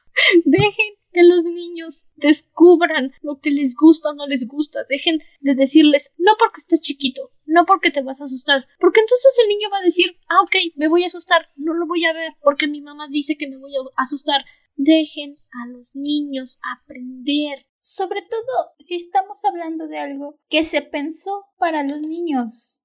Dejen 0.44 0.97
que 1.12 1.22
los 1.22 1.44
niños 1.44 2.06
descubran 2.16 3.12
lo 3.22 3.40
que 3.40 3.50
les 3.50 3.74
gusta 3.74 4.10
o 4.10 4.14
no 4.14 4.26
les 4.26 4.46
gusta. 4.46 4.80
Dejen 4.88 5.20
de 5.40 5.54
decirles, 5.54 6.12
no 6.18 6.32
porque 6.38 6.60
estés 6.60 6.80
chiquito, 6.80 7.30
no 7.46 7.66
porque 7.66 7.90
te 7.90 8.02
vas 8.02 8.20
a 8.20 8.24
asustar, 8.24 8.66
porque 8.78 9.00
entonces 9.00 9.38
el 9.42 9.48
niño 9.48 9.68
va 9.72 9.78
a 9.78 9.82
decir, 9.82 10.18
ah, 10.28 10.42
ok, 10.42 10.74
me 10.76 10.88
voy 10.88 11.04
a 11.04 11.06
asustar, 11.06 11.46
no 11.56 11.74
lo 11.74 11.86
voy 11.86 12.04
a 12.04 12.12
ver 12.12 12.32
porque 12.42 12.68
mi 12.68 12.80
mamá 12.80 13.08
dice 13.08 13.36
que 13.36 13.48
me 13.48 13.58
voy 13.58 13.72
a 13.74 14.02
asustar. 14.02 14.44
Dejen 14.80 15.34
a 15.64 15.68
los 15.72 15.96
niños 15.96 16.60
aprender. 16.76 17.66
Sobre 17.78 18.22
todo 18.22 18.74
si 18.78 18.94
estamos 18.94 19.44
hablando 19.44 19.88
de 19.88 19.98
algo 19.98 20.38
que 20.48 20.62
se 20.62 20.82
pensó 20.82 21.46
para 21.58 21.82
los 21.82 22.00
niños. 22.00 22.80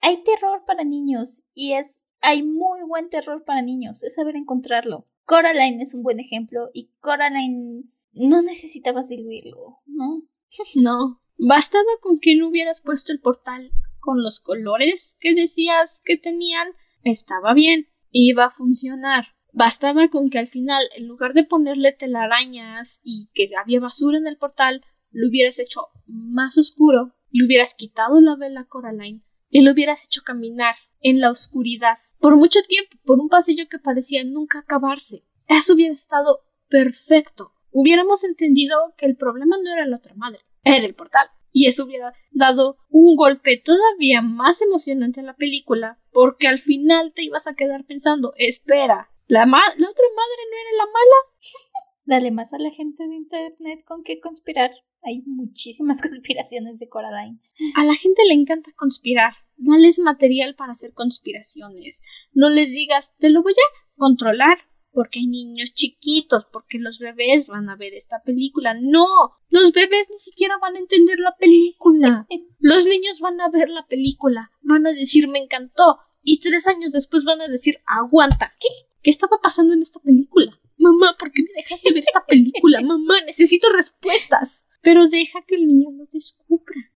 Hay 0.00 0.22
terror 0.24 0.64
para 0.66 0.84
niños 0.84 1.42
y 1.54 1.74
es 1.74 2.04
hay 2.22 2.42
muy 2.42 2.82
buen 2.88 3.10
terror 3.10 3.44
para 3.44 3.62
niños, 3.62 4.02
es 4.04 4.14
saber 4.14 4.36
encontrarlo. 4.36 5.04
Coraline 5.32 5.82
es 5.82 5.94
un 5.94 6.02
buen 6.02 6.20
ejemplo 6.20 6.68
y 6.74 6.90
Coraline 7.00 7.84
no 8.12 8.42
necesitabas 8.42 9.08
diluirlo, 9.08 9.78
¿no? 9.86 10.24
no, 10.74 11.22
bastaba 11.38 11.88
con 12.02 12.20
que 12.20 12.36
no 12.36 12.48
hubieras 12.48 12.82
puesto 12.82 13.12
el 13.12 13.20
portal 13.20 13.70
con 13.98 14.22
los 14.22 14.40
colores 14.40 15.16
que 15.22 15.34
decías 15.34 16.02
que 16.04 16.18
tenían, 16.18 16.68
estaba 17.02 17.54
bien, 17.54 17.88
iba 18.10 18.44
a 18.44 18.50
funcionar. 18.50 19.28
Bastaba 19.54 20.08
con 20.08 20.28
que 20.28 20.38
al 20.38 20.48
final, 20.48 20.82
en 20.96 21.08
lugar 21.08 21.32
de 21.32 21.44
ponerle 21.44 21.92
telarañas 21.92 23.00
y 23.02 23.30
que 23.32 23.48
había 23.56 23.80
basura 23.80 24.18
en 24.18 24.26
el 24.26 24.36
portal, 24.36 24.84
lo 25.12 25.28
hubieras 25.28 25.58
hecho 25.58 25.86
más 26.04 26.58
oscuro, 26.58 27.14
le 27.30 27.46
hubieras 27.46 27.72
quitado 27.72 28.20
la 28.20 28.36
vela 28.36 28.60
a 28.60 28.66
Coraline 28.66 29.22
y 29.48 29.62
lo 29.62 29.72
hubieras 29.72 30.04
hecho 30.04 30.20
caminar 30.26 30.74
en 31.00 31.20
la 31.20 31.30
oscuridad 31.30 31.96
por 32.22 32.36
mucho 32.36 32.60
tiempo, 32.62 32.96
por 33.04 33.20
un 33.20 33.28
pasillo 33.28 33.64
que 33.70 33.78
parecía 33.78 34.24
nunca 34.24 34.60
acabarse. 34.60 35.24
Eso 35.48 35.74
hubiera 35.74 35.92
estado 35.92 36.40
perfecto. 36.68 37.52
Hubiéramos 37.70 38.24
entendido 38.24 38.94
que 38.96 39.04
el 39.04 39.16
problema 39.16 39.56
no 39.62 39.74
era 39.74 39.86
la 39.86 39.96
otra 39.96 40.14
madre, 40.14 40.40
era 40.62 40.86
el 40.86 40.94
portal. 40.94 41.28
Y 41.52 41.66
eso 41.66 41.84
hubiera 41.84 42.14
dado 42.30 42.78
un 42.88 43.14
golpe 43.14 43.60
todavía 43.62 44.22
más 44.22 44.62
emocionante 44.62 45.20
a 45.20 45.24
la 45.24 45.36
película, 45.36 45.98
porque 46.10 46.48
al 46.48 46.58
final 46.58 47.12
te 47.14 47.24
ibas 47.24 47.46
a 47.46 47.54
quedar 47.54 47.84
pensando, 47.84 48.32
espera, 48.36 49.12
¿La, 49.32 49.46
¿La 49.46 49.56
otra 49.56 50.06
madre 50.14 50.42
no 50.50 50.56
era 50.60 50.76
la 50.76 50.84
mala? 50.84 51.16
Dale 52.04 52.30
más 52.32 52.52
a 52.52 52.58
la 52.58 52.70
gente 52.70 53.08
de 53.08 53.14
internet 53.14 53.82
con 53.86 54.02
qué 54.02 54.20
conspirar. 54.20 54.72
Hay 55.02 55.22
muchísimas 55.24 56.02
conspiraciones 56.02 56.78
de 56.78 56.88
Coraline. 56.90 57.40
A 57.76 57.84
la 57.84 57.94
gente 57.94 58.20
le 58.28 58.34
encanta 58.34 58.72
conspirar. 58.76 59.32
Dales 59.64 59.98
material 59.98 60.54
para 60.54 60.72
hacer 60.72 60.92
conspiraciones. 60.92 62.02
No 62.32 62.50
les 62.50 62.70
digas, 62.70 63.14
te 63.18 63.30
lo 63.30 63.42
voy 63.42 63.52
a 63.52 63.96
controlar 63.96 64.58
porque 64.92 65.20
hay 65.20 65.26
niños 65.26 65.72
chiquitos, 65.72 66.46
porque 66.52 66.78
los 66.78 66.98
bebés 66.98 67.48
van 67.48 67.68
a 67.70 67.76
ver 67.76 67.94
esta 67.94 68.22
película. 68.22 68.74
No, 68.78 69.06
los 69.48 69.72
bebés 69.72 70.10
ni 70.10 70.18
siquiera 70.18 70.58
van 70.58 70.76
a 70.76 70.80
entender 70.80 71.18
la 71.18 71.34
película. 71.36 72.26
Los 72.58 72.86
niños 72.86 73.18
van 73.20 73.40
a 73.40 73.48
ver 73.48 73.68
la 73.70 73.86
película, 73.88 74.52
van 74.60 74.86
a 74.86 74.92
decir 74.92 75.26
me 75.26 75.40
encantó, 75.40 75.98
y 76.22 76.38
tres 76.38 76.68
años 76.68 76.92
después 76.92 77.24
van 77.24 77.40
a 77.40 77.48
decir 77.48 77.80
aguanta. 77.86 78.54
¿Qué? 78.60 78.68
¿Qué 79.02 79.10
estaba 79.10 79.40
pasando 79.42 79.74
en 79.74 79.82
esta 79.82 79.98
película? 79.98 80.56
Mamá, 80.76 81.16
¿por 81.18 81.32
qué 81.32 81.42
me 81.42 81.50
dejaste 81.56 81.92
ver 81.92 82.04
esta 82.04 82.24
película? 82.24 82.80
Mamá, 82.82 83.20
necesito 83.26 83.68
respuestas. 83.70 84.64
Pero 84.80 85.08
deja 85.08 85.44
que 85.46 85.56
el 85.56 85.66
niño 85.66 85.90
lo 85.90 86.06
descubra. 86.06 86.92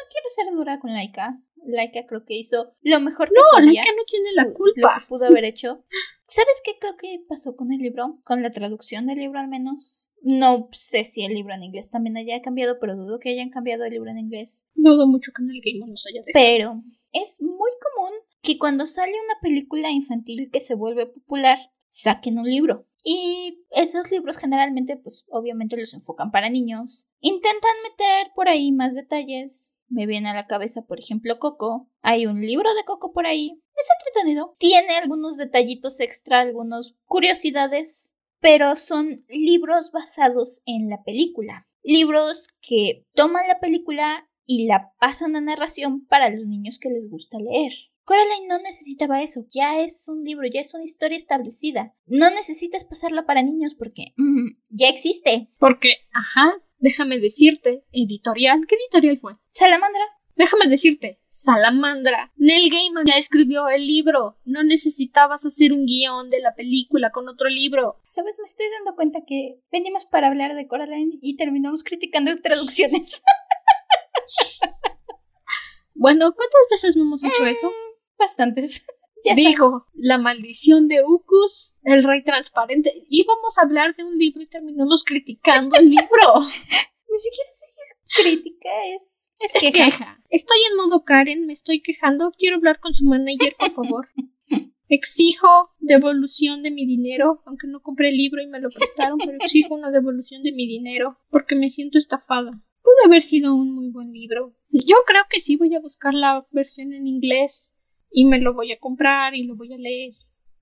No, 0.00 0.04
no 0.04 0.10
quiero 0.10 0.26
ser 0.30 0.54
dura 0.54 0.78
con 0.78 0.92
Laika. 0.92 1.40
Laika 1.66 2.06
creo 2.06 2.24
que 2.24 2.34
hizo 2.34 2.74
lo 2.82 3.00
mejor 3.00 3.28
que 3.28 3.34
no, 3.34 3.42
podía. 3.52 3.82
Laika 3.82 3.92
no 3.96 4.04
tiene 4.06 4.30
la 4.34 4.54
culpa. 4.54 4.94
Lo 4.94 5.00
que 5.00 5.06
pudo 5.08 5.26
haber 5.26 5.44
hecho. 5.44 5.84
¿Sabes 6.26 6.60
qué 6.64 6.78
creo 6.80 6.96
que 6.96 7.24
pasó 7.28 7.56
con 7.56 7.72
el 7.72 7.80
libro? 7.80 8.20
Con 8.24 8.42
la 8.42 8.50
traducción 8.50 9.06
del 9.06 9.18
libro 9.18 9.38
al 9.38 9.48
menos. 9.48 10.10
No 10.22 10.68
sé 10.72 11.04
si 11.04 11.24
el 11.24 11.34
libro 11.34 11.54
en 11.54 11.64
inglés 11.64 11.90
también 11.90 12.16
haya 12.16 12.40
cambiado, 12.40 12.78
pero 12.80 12.96
dudo 12.96 13.18
que 13.18 13.30
hayan 13.30 13.50
cambiado 13.50 13.84
el 13.84 13.92
libro 13.92 14.10
en 14.10 14.18
inglés. 14.18 14.66
Dudo 14.74 15.06
mucho 15.06 15.32
que 15.34 15.42
en 15.42 15.50
el 15.50 15.60
game 15.60 15.90
nos 15.90 16.06
haya 16.06 16.22
dejado. 16.24 16.32
Pero 16.32 16.82
es 17.12 17.42
muy 17.42 17.70
común 17.94 18.12
que 18.42 18.58
cuando 18.58 18.86
sale 18.86 19.12
una 19.12 19.40
película 19.42 19.90
infantil 19.90 20.50
que 20.50 20.60
se 20.60 20.74
vuelve 20.74 21.06
popular, 21.06 21.58
saquen 21.88 22.38
un 22.38 22.48
libro. 22.48 22.86
Y 23.02 23.64
esos 23.70 24.10
libros 24.10 24.36
generalmente, 24.36 24.96
pues 24.96 25.26
obviamente 25.30 25.76
los 25.76 25.94
enfocan 25.94 26.30
para 26.30 26.50
niños. 26.50 27.06
Intentan 27.20 27.76
meter 27.82 28.32
por 28.34 28.48
ahí 28.48 28.72
más 28.72 28.94
detalles. 28.94 29.74
Me 29.90 30.06
viene 30.06 30.30
a 30.30 30.34
la 30.34 30.46
cabeza, 30.46 30.82
por 30.82 31.00
ejemplo, 31.00 31.38
Coco. 31.38 31.88
Hay 32.00 32.26
un 32.26 32.40
libro 32.40 32.72
de 32.74 32.84
Coco 32.84 33.12
por 33.12 33.26
ahí. 33.26 33.60
Es 33.76 33.88
entretenido. 33.98 34.54
Tiene 34.58 34.96
algunos 34.96 35.36
detallitos 35.36 35.98
extra, 36.00 36.40
algunas 36.40 36.96
curiosidades. 37.06 38.14
Pero 38.40 38.76
son 38.76 39.24
libros 39.28 39.90
basados 39.92 40.62
en 40.64 40.88
la 40.88 41.02
película. 41.02 41.66
Libros 41.82 42.46
que 42.60 43.04
toman 43.14 43.48
la 43.48 43.58
película 43.58 44.30
y 44.46 44.66
la 44.66 44.92
pasan 44.98 45.36
a 45.36 45.40
narración 45.40 46.06
para 46.06 46.30
los 46.30 46.46
niños 46.46 46.78
que 46.78 46.90
les 46.90 47.10
gusta 47.10 47.38
leer. 47.38 47.72
Coraline 48.04 48.48
no 48.48 48.58
necesitaba 48.58 49.22
eso, 49.22 49.44
ya 49.48 49.80
es 49.80 50.08
un 50.08 50.24
libro, 50.24 50.48
ya 50.52 50.60
es 50.60 50.74
una 50.74 50.84
historia 50.84 51.16
establecida. 51.16 51.94
No 52.06 52.30
necesitas 52.30 52.84
pasarla 52.84 53.26
para 53.26 53.42
niños 53.42 53.74
porque 53.74 54.14
mm, 54.16 54.56
ya 54.68 54.88
existe. 54.88 55.48
Porque, 55.58 55.94
ajá, 56.12 56.54
déjame 56.80 57.18
decirte, 57.18 57.84
editorial, 57.92 58.66
¿qué 58.66 58.76
editorial 58.76 59.18
fue? 59.20 59.36
Salamandra. 59.48 60.02
Déjame 60.36 60.68
decirte, 60.68 61.20
Salamandra, 61.28 62.32
Neil 62.36 62.70
Gaiman 62.70 63.04
ya 63.06 63.14
escribió 63.14 63.68
el 63.68 63.86
libro. 63.86 64.38
No 64.44 64.64
necesitabas 64.64 65.44
hacer 65.44 65.72
un 65.72 65.86
guion 65.86 66.30
de 66.30 66.40
la 66.40 66.54
película 66.54 67.10
con 67.10 67.28
otro 67.28 67.48
libro. 67.48 68.00
Sabes, 68.04 68.38
me 68.38 68.46
estoy 68.46 68.66
dando 68.78 68.96
cuenta 68.96 69.20
que 69.26 69.60
venimos 69.70 70.06
para 70.06 70.28
hablar 70.28 70.54
de 70.54 70.66
Coraline 70.66 71.18
y 71.20 71.36
terminamos 71.36 71.84
criticando 71.84 72.30
traducciones. 72.40 73.22
bueno, 75.94 76.32
¿cuántas 76.34 76.60
veces 76.70 76.96
no 76.96 77.02
hemos 77.02 77.22
hecho 77.22 77.46
eso? 77.46 77.68
Mm, 77.68 78.18
bastantes. 78.18 78.86
Ya 79.24 79.34
Digo, 79.34 79.86
La 79.94 80.18
maldición 80.18 80.88
de 80.88 81.04
Ucus, 81.04 81.74
El 81.82 82.04
rey 82.04 82.22
transparente. 82.24 83.04
Íbamos 83.08 83.58
a 83.58 83.62
hablar 83.62 83.94
de 83.96 84.04
un 84.04 84.16
libro 84.16 84.42
y 84.42 84.48
terminamos 84.48 85.04
criticando 85.04 85.76
el 85.76 85.90
libro. 85.90 86.34
Ni 87.10 87.18
siquiera 87.18 87.50
sé 87.52 87.66
si 87.66 87.80
es 87.82 88.22
crítica, 88.22 88.68
es 88.94 89.20
es, 89.40 89.72
queja. 89.72 90.22
Estoy 90.28 90.58
en 90.70 90.76
modo 90.76 91.04
Karen, 91.04 91.46
me 91.46 91.52
estoy 91.52 91.80
quejando. 91.80 92.32
Quiero 92.38 92.56
hablar 92.56 92.78
con 92.78 92.94
su 92.94 93.06
manager, 93.06 93.56
por 93.58 93.72
favor. 93.72 94.08
Exijo 94.88 95.70
devolución 95.78 96.62
de 96.62 96.70
mi 96.70 96.84
dinero, 96.84 97.42
aunque 97.46 97.68
no 97.68 97.80
compré 97.80 98.08
el 98.08 98.16
libro 98.16 98.42
y 98.42 98.48
me 98.48 98.60
lo 98.60 98.70
prestaron, 98.70 99.18
pero 99.18 99.38
exijo 99.40 99.74
una 99.74 99.92
devolución 99.92 100.42
de 100.42 100.52
mi 100.52 100.66
dinero 100.66 101.16
porque 101.30 101.54
me 101.54 101.70
siento 101.70 101.96
estafada. 101.96 102.50
Pudo 102.82 103.06
haber 103.06 103.22
sido 103.22 103.54
un 103.54 103.72
muy 103.72 103.90
buen 103.90 104.12
libro. 104.12 104.56
Yo 104.70 104.96
creo 105.06 105.22
que 105.30 105.38
sí 105.38 105.56
voy 105.56 105.74
a 105.76 105.80
buscar 105.80 106.12
la 106.12 106.44
versión 106.50 106.92
en 106.92 107.06
inglés 107.06 107.76
y 108.10 108.24
me 108.24 108.40
lo 108.40 108.54
voy 108.54 108.72
a 108.72 108.78
comprar 108.78 109.34
y 109.34 109.46
lo 109.46 109.56
voy 109.56 109.72
a 109.72 109.78
leer 109.78 110.14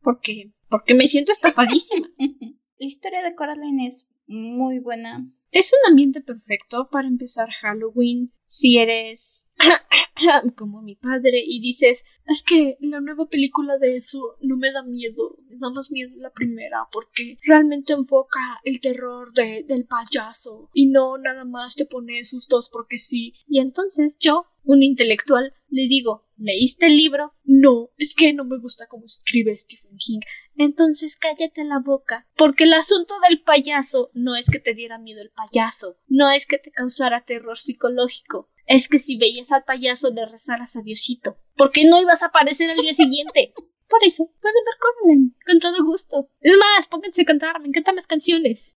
porque 0.03 0.53
porque 0.69 0.95
me 0.95 1.07
siento 1.07 1.33
estafadísima. 1.33 2.09
la 2.19 2.87
historia 2.87 3.23
de 3.23 3.35
Coraline 3.35 3.87
es 3.87 4.09
muy 4.27 4.79
buena. 4.79 5.27
Es 5.51 5.73
un 5.73 5.91
ambiente 5.91 6.21
perfecto 6.21 6.89
para 6.91 7.09
empezar 7.09 7.49
Halloween 7.63 8.33
si 8.45 8.79
eres 8.79 9.48
como 10.57 10.83
mi 10.83 10.97
padre 10.97 11.43
y 11.45 11.61
dices, 11.61 12.05
es 12.27 12.43
que 12.43 12.77
la 12.81 13.01
nueva 13.01 13.27
película 13.29 13.79
de 13.79 13.97
eso 13.97 14.37
no 14.41 14.57
me 14.57 14.73
da 14.73 14.83
miedo, 14.83 15.37
me 15.49 15.57
da 15.59 15.71
más 15.71 15.91
miedo 15.91 16.13
la 16.17 16.31
primera 16.31 16.89
porque 16.93 17.37
realmente 17.47 17.93
enfoca 17.93 18.61
el 18.65 18.81
terror 18.81 19.33
de, 19.35 19.65
del 19.67 19.87
payaso 19.87 20.71
y 20.73 20.87
no 20.87 21.19
nada 21.19 21.45
más 21.45 21.77
te 21.77 21.87
pone 21.87 22.25
sustos 22.25 22.69
porque 22.73 22.99
sí. 22.99 23.35
Y 23.47 23.61
entonces 23.61 24.17
yo, 24.19 24.47
un 24.65 24.83
intelectual, 24.83 25.55
le 25.71 25.87
digo, 25.87 26.27
¿leíste 26.37 26.87
el 26.87 26.97
libro? 26.97 27.35
No, 27.45 27.91
es 27.97 28.15
que 28.15 28.33
no 28.33 28.45
me 28.45 28.59
gusta 28.59 28.87
cómo 28.89 29.05
escribe 29.07 29.55
Stephen 29.57 29.97
King. 29.99 30.21
Entonces 30.57 31.17
cállate 31.17 31.65
la 31.65 31.79
boca, 31.79 32.27
porque 32.37 32.65
el 32.65 32.73
asunto 32.73 33.15
del 33.29 33.43
payaso 33.43 34.11
no 34.13 34.35
es 34.35 34.49
que 34.51 34.59
te 34.59 34.75
diera 34.75 34.99
miedo 34.99 35.23
el 35.23 35.31
payaso, 35.31 35.99
no 36.09 36.31
es 36.31 36.47
que 36.47 36.59
te 36.59 36.73
causara 36.73 37.25
terror 37.25 37.59
psicológico, 37.59 38.51
es 38.69 38.89
que 38.89 38.99
si 38.99 39.17
veías 39.17 39.51
al 39.51 39.65
payaso 39.65 40.11
le 40.11 40.27
rezaras 40.27 40.77
a 40.77 40.83
Diosito, 40.83 41.39
porque 41.57 41.85
no 41.85 42.01
ibas 42.01 42.23
a 42.23 42.27
aparecer 42.27 42.71
al 42.71 42.77
día 42.77 42.93
siguiente. 42.93 43.53
Por 43.89 44.05
eso, 44.05 44.27
pueden 44.27 44.65
ver 44.67 44.75
Coraline, 44.79 45.31
con 45.47 45.59
todo 45.59 45.83
gusto. 45.83 46.29
Es 46.41 46.55
más, 46.59 46.87
pónganse 46.89 47.23
a 47.23 47.25
cantar, 47.25 47.59
me 47.59 47.69
encantan 47.69 47.97
las 47.97 48.07
canciones. 48.07 48.77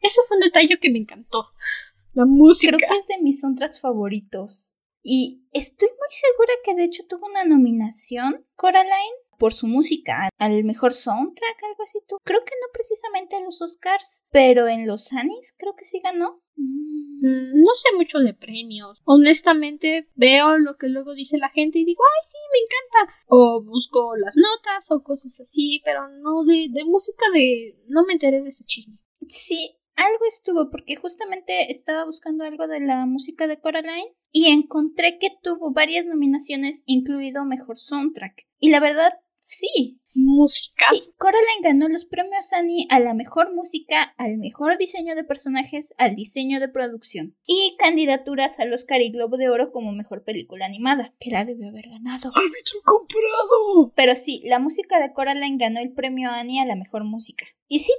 Eso 0.00 0.22
fue 0.26 0.36
un 0.36 0.40
detalle 0.40 0.80
que 0.80 0.90
me 0.90 0.98
encantó. 0.98 1.44
La 2.12 2.24
música. 2.24 2.76
Creo 2.76 2.88
que 2.88 2.96
es 2.96 3.06
de 3.06 3.22
mis 3.22 3.40
soundtracks 3.40 3.80
favoritos. 3.80 4.74
Y 5.04 5.46
estoy 5.52 5.88
muy 5.90 6.08
segura 6.10 6.52
que 6.64 6.74
de 6.74 6.84
hecho 6.84 7.04
tuvo 7.08 7.26
una 7.26 7.44
nominación, 7.44 8.44
Coraline, 8.56 9.14
por 9.38 9.52
su 9.52 9.66
música, 9.66 10.28
al 10.38 10.64
mejor 10.64 10.92
soundtrack, 10.92 11.62
algo 11.64 11.82
así. 11.82 12.00
Tú. 12.08 12.16
Creo 12.24 12.44
que 12.44 12.54
no 12.60 12.72
precisamente 12.72 13.36
en 13.36 13.44
los 13.44 13.60
Oscars, 13.62 14.24
pero 14.30 14.68
en 14.68 14.86
los 14.86 15.12
Annies 15.12 15.54
creo 15.58 15.74
que 15.76 15.84
sí 15.84 16.00
ganó. 16.02 16.42
Mm, 16.56 17.62
no 17.62 17.74
sé 17.74 17.88
mucho 17.96 18.18
de 18.18 18.34
premios. 18.34 19.00
Honestamente, 19.04 20.08
veo 20.14 20.58
lo 20.58 20.76
que 20.76 20.88
luego 20.88 21.14
dice 21.14 21.38
la 21.38 21.48
gente 21.48 21.78
y 21.78 21.84
digo, 21.84 22.02
ay, 22.04 22.22
sí, 22.22 22.38
me 22.52 22.58
encanta. 22.58 23.14
O 23.28 23.62
busco 23.62 24.16
las 24.16 24.36
notas 24.36 24.90
o 24.90 25.02
cosas 25.02 25.40
así, 25.40 25.80
pero 25.84 26.08
no 26.08 26.44
de, 26.44 26.68
de 26.70 26.84
música 26.84 27.24
de... 27.32 27.76
No 27.88 28.04
me 28.04 28.12
enteré 28.12 28.42
de 28.42 28.48
ese 28.48 28.64
chisme. 28.64 28.98
Sí, 29.28 29.78
algo 29.96 30.24
estuvo 30.28 30.70
porque 30.70 30.96
justamente 30.96 31.70
estaba 31.70 32.04
buscando 32.04 32.44
algo 32.44 32.66
de 32.66 32.80
la 32.80 33.06
música 33.06 33.46
de 33.46 33.60
Coraline 33.60 34.14
y 34.32 34.50
encontré 34.50 35.18
que 35.18 35.28
tuvo 35.42 35.72
varias 35.72 36.06
nominaciones, 36.06 36.82
incluido 36.86 37.44
Mejor 37.44 37.78
Soundtrack. 37.78 38.46
Y 38.58 38.70
la 38.70 38.80
verdad, 38.80 39.12
sí, 39.44 40.00
música. 40.14 40.86
Sí, 40.90 41.12
Coraline 41.18 41.60
ganó 41.62 41.88
los 41.88 42.06
premios 42.06 42.52
Annie 42.52 42.86
a 42.88 42.98
la 42.98 43.14
mejor 43.14 43.54
música, 43.54 44.14
al 44.16 44.38
mejor 44.38 44.78
diseño 44.78 45.14
de 45.14 45.24
personajes, 45.24 45.92
al 45.98 46.14
diseño 46.14 46.60
de 46.60 46.68
producción 46.68 47.36
y 47.46 47.76
candidaturas 47.78 48.58
al 48.58 48.72
Oscar 48.72 49.02
y 49.02 49.10
Globo 49.10 49.36
de 49.36 49.50
Oro 49.50 49.70
como 49.70 49.92
mejor 49.92 50.24
película 50.24 50.64
animada, 50.64 51.12
que 51.20 51.30
la 51.30 51.44
debió 51.44 51.68
haber 51.68 51.90
ganado. 51.90 52.30
¡Árbitro 52.34 52.80
comprado! 52.84 53.92
Pero 53.94 54.16
sí, 54.16 54.40
la 54.44 54.58
música 54.58 54.98
de 54.98 55.12
Coraline 55.12 55.58
ganó 55.58 55.80
el 55.80 55.92
premio 55.92 56.30
Annie 56.30 56.60
a 56.60 56.66
la 56.66 56.76
mejor 56.76 57.04
música. 57.04 57.44
Y 57.66 57.78
sí, 57.80 57.92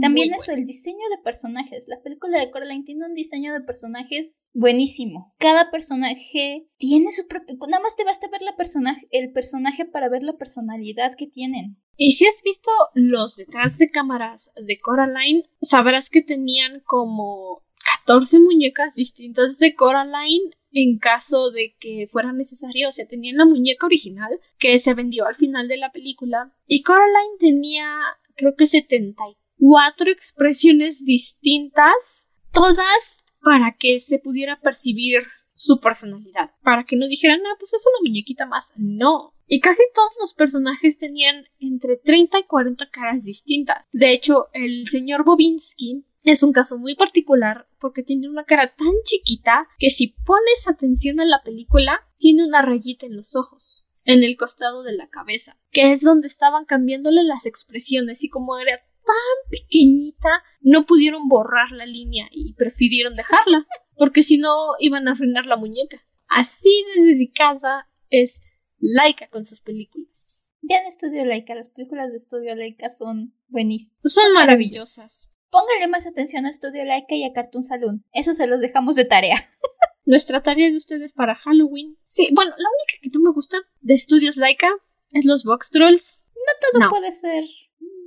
también 0.00 0.32
eso, 0.34 0.52
el 0.52 0.64
diseño 0.64 1.06
de 1.10 1.22
personajes. 1.22 1.86
La 1.86 2.02
película 2.02 2.38
de 2.38 2.50
Coraline 2.50 2.84
tiene 2.84 3.06
un 3.06 3.14
diseño 3.14 3.52
de 3.52 3.60
personajes 3.60 4.40
buenísimo. 4.52 5.34
Cada 5.38 5.70
personaje 5.70 6.66
tiene 6.78 7.12
su 7.12 7.26
propio... 7.26 7.56
Nada 7.68 7.82
más 7.82 7.96
te 7.96 8.04
basta 8.04 8.28
ver 8.28 8.42
la 8.42 8.56
personaje, 8.56 9.06
el 9.10 9.32
personaje 9.32 9.84
para 9.84 10.08
ver 10.08 10.22
la 10.22 10.38
personalidad 10.38 11.14
que 11.14 11.26
tienen. 11.26 11.76
Y 11.96 12.12
si 12.12 12.26
has 12.26 12.42
visto 12.42 12.70
los 12.94 13.36
detrás 13.36 13.78
de 13.78 13.90
cámaras 13.90 14.52
de 14.66 14.78
Coraline, 14.78 15.48
sabrás 15.60 16.10
que 16.10 16.22
tenían 16.22 16.80
como 16.80 17.62
14 18.06 18.40
muñecas 18.40 18.94
distintas 18.94 19.58
de 19.58 19.74
Coraline 19.74 20.50
en 20.72 20.98
caso 20.98 21.50
de 21.52 21.76
que 21.78 22.06
fuera 22.08 22.32
necesario. 22.32 22.88
O 22.88 22.92
sea, 22.92 23.06
tenían 23.06 23.36
la 23.36 23.44
muñeca 23.44 23.86
original 23.86 24.40
que 24.58 24.78
se 24.80 24.94
vendió 24.94 25.26
al 25.26 25.36
final 25.36 25.68
de 25.68 25.76
la 25.76 25.92
película. 25.92 26.52
Y 26.66 26.82
Coraline 26.82 27.38
tenía, 27.38 28.00
creo 28.36 28.54
que 28.56 28.66
74 28.66 30.10
expresiones 30.10 31.04
distintas, 31.04 32.30
todas 32.52 33.24
para 33.42 33.76
que 33.78 33.98
se 34.00 34.18
pudiera 34.18 34.60
percibir 34.60 35.22
su 35.52 35.80
personalidad. 35.80 36.50
Para 36.62 36.84
que 36.84 36.96
no 36.96 37.06
dijeran, 37.06 37.40
ah, 37.46 37.56
pues 37.58 37.74
es 37.74 37.84
una 37.86 38.08
muñequita 38.08 38.46
más. 38.46 38.72
No, 38.76 39.34
y 39.46 39.60
casi 39.60 39.82
todos 39.94 40.12
los 40.20 40.34
personajes 40.34 40.98
tenían 40.98 41.44
entre 41.58 41.96
30 41.96 42.40
y 42.40 42.44
40 42.44 42.88
caras 42.90 43.24
distintas. 43.24 43.84
De 43.92 44.12
hecho, 44.12 44.48
el 44.52 44.88
señor 44.88 45.24
Bobinsky 45.24 46.04
es 46.22 46.42
un 46.42 46.52
caso 46.52 46.78
muy 46.78 46.94
particular 46.94 47.68
porque 47.78 48.02
tiene 48.02 48.28
una 48.28 48.44
cara 48.44 48.74
tan 48.74 48.94
chiquita 49.04 49.68
que 49.78 49.90
si 49.90 50.16
pones 50.24 50.66
atención 50.66 51.20
a 51.20 51.26
la 51.26 51.42
película, 51.44 52.00
tiene 52.16 52.46
una 52.46 52.62
rayita 52.62 53.04
en 53.06 53.16
los 53.16 53.36
ojos, 53.36 53.86
en 54.04 54.22
el 54.22 54.36
costado 54.36 54.82
de 54.82 54.92
la 54.92 55.08
cabeza, 55.08 55.58
que 55.70 55.92
es 55.92 56.02
donde 56.02 56.26
estaban 56.26 56.64
cambiándole 56.64 57.22
las 57.22 57.46
expresiones 57.46 58.22
y 58.22 58.28
como 58.28 58.58
era 58.58 58.78
tan 58.78 59.50
pequeñita, 59.50 60.42
no 60.60 60.86
pudieron 60.86 61.28
borrar 61.28 61.72
la 61.72 61.86
línea 61.86 62.28
y 62.30 62.54
prefirieron 62.54 63.14
dejarla, 63.14 63.66
porque 63.96 64.22
si 64.22 64.38
no 64.38 64.54
iban 64.78 65.08
a 65.08 65.12
arruinar 65.12 65.46
la 65.46 65.56
muñeca. 65.56 65.98
Así 66.26 66.84
de 66.96 67.02
dedicada 67.02 67.88
es 68.08 68.42
Laika 68.78 69.28
con 69.28 69.46
sus 69.46 69.60
películas. 69.60 70.46
Vean 70.62 70.86
Estudio 70.86 71.26
Laika, 71.26 71.54
las 71.54 71.68
películas 71.68 72.10
de 72.10 72.16
Estudio 72.16 72.54
Laika 72.54 72.88
son 72.88 73.34
buenísimas. 73.48 74.00
Son 74.04 74.32
maravillosas. 74.32 75.32
Póngale 75.50 75.88
más 75.88 76.06
atención 76.06 76.46
a 76.46 76.50
Estudio 76.50 76.84
Laika 76.84 77.14
y 77.14 77.24
a 77.24 77.32
Cartoon 77.32 77.62
Saloon. 77.62 78.04
Eso 78.12 78.32
se 78.34 78.46
los 78.46 78.60
dejamos 78.60 78.96
de 78.96 79.04
tarea. 79.04 79.36
Nuestra 80.04 80.42
tarea 80.42 80.70
de 80.70 80.76
ustedes 80.76 81.12
para 81.12 81.34
Halloween. 81.34 81.96
Sí, 82.06 82.28
bueno, 82.32 82.50
la 82.50 82.68
única 82.68 83.00
que 83.02 83.10
no 83.10 83.20
me 83.20 83.32
gusta 83.32 83.58
de 83.80 83.94
Estudios 83.94 84.36
Laika 84.36 84.68
es 85.12 85.24
los 85.24 85.44
Box 85.44 85.70
Trolls. 85.70 86.24
No 86.34 86.80
todo 86.80 86.90
puede 86.90 87.12
ser 87.12 87.44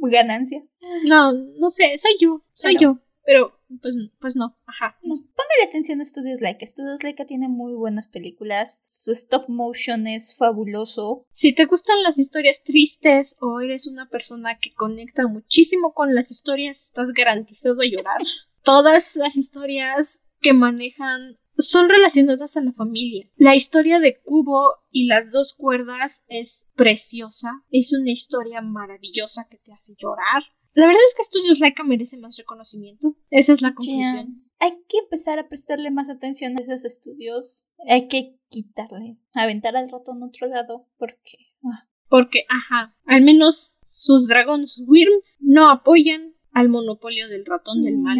ganancia. 0.01 0.63
No, 1.05 1.33
no 1.33 1.69
sé, 1.69 1.97
soy 1.97 2.13
yo, 2.19 2.43
soy 2.53 2.77
yo. 2.79 2.99
Pero 3.23 3.59
pues, 3.81 3.95
pues 4.21 4.35
no, 4.37 4.57
ajá. 4.65 4.97
No. 5.01 5.15
Póngale 5.15 5.67
atención 5.67 5.99
a 5.99 6.05
Studios 6.05 6.39
Laika. 6.39 6.65
Studios 6.65 7.03
Laika 7.03 7.25
tiene 7.25 7.49
muy 7.49 7.73
buenas 7.73 8.07
películas. 8.07 8.83
Su 8.85 9.11
stop 9.11 9.49
motion 9.49 10.07
es 10.07 10.37
fabuloso. 10.37 11.25
Si 11.33 11.53
te 11.53 11.65
gustan 11.65 12.01
las 12.03 12.17
historias 12.19 12.63
tristes 12.63 13.35
o 13.41 13.59
eres 13.59 13.87
una 13.87 14.07
persona 14.07 14.59
que 14.59 14.73
conecta 14.73 15.27
muchísimo 15.27 15.93
con 15.93 16.15
las 16.15 16.31
historias, 16.31 16.85
estás 16.85 17.07
garantizado 17.13 17.81
a 17.81 17.85
llorar. 17.85 18.21
Todas 18.63 19.17
las 19.17 19.35
historias 19.35 20.21
que 20.39 20.53
manejan 20.53 21.37
son 21.57 21.89
relacionadas 21.89 22.57
a 22.57 22.61
la 22.61 22.73
familia. 22.73 23.29
La 23.35 23.55
historia 23.55 23.99
de 23.99 24.19
Cubo 24.21 24.75
y 24.91 25.07
las 25.07 25.31
dos 25.31 25.53
cuerdas 25.53 26.23
es 26.27 26.67
preciosa. 26.75 27.63
Es 27.71 27.93
una 27.93 28.11
historia 28.11 28.61
maravillosa 28.61 29.47
que 29.49 29.57
te 29.57 29.73
hace 29.73 29.95
llorar. 29.97 30.43
La 30.73 30.85
verdad 30.85 31.01
es 31.07 31.15
que 31.15 31.23
Studios 31.23 31.59
Laika 31.59 31.83
merece 31.83 32.17
más 32.17 32.37
reconocimiento. 32.37 33.15
Esa 33.31 33.53
es 33.53 33.61
la 33.61 33.73
conclusión. 33.73 34.43
hay 34.59 34.71
que 34.87 34.99
empezar 34.99 35.39
a 35.39 35.47
prestarle 35.47 35.89
más 35.89 36.09
atención 36.09 36.55
a 36.57 36.61
esos 36.61 36.85
estudios. 36.85 37.67
Hay 37.87 38.07
que 38.07 38.39
quitarle, 38.49 39.17
aventar 39.35 39.75
al 39.75 39.89
ratón 39.89 40.21
a 40.21 40.27
otro 40.27 40.47
lado, 40.47 40.87
porque... 40.97 41.37
Ah. 41.63 41.87
Porque, 42.09 42.45
ajá, 42.47 42.95
al 43.05 43.23
menos 43.23 43.79
sus 43.85 44.27
Dragons 44.27 44.83
Wyrm 44.87 45.21
no 45.39 45.69
apoyan 45.69 46.35
al 46.51 46.69
monopolio 46.69 47.27
del 47.27 47.45
ratón 47.45 47.83
del 47.83 47.97
mal. 47.97 48.17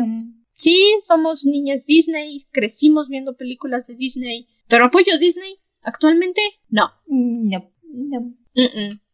Sí, 0.57 0.97
somos 1.01 1.45
niñas 1.45 1.85
Disney, 1.85 2.45
crecimos 2.51 3.09
viendo 3.09 3.37
películas 3.37 3.85
de 3.85 3.95
Disney, 3.95 4.47
pero 4.67 4.85
apoyo 4.85 5.17
Disney 5.19 5.59
actualmente 5.81 6.41
no. 6.67 6.89
No, 7.05 7.71
no. 7.83 8.33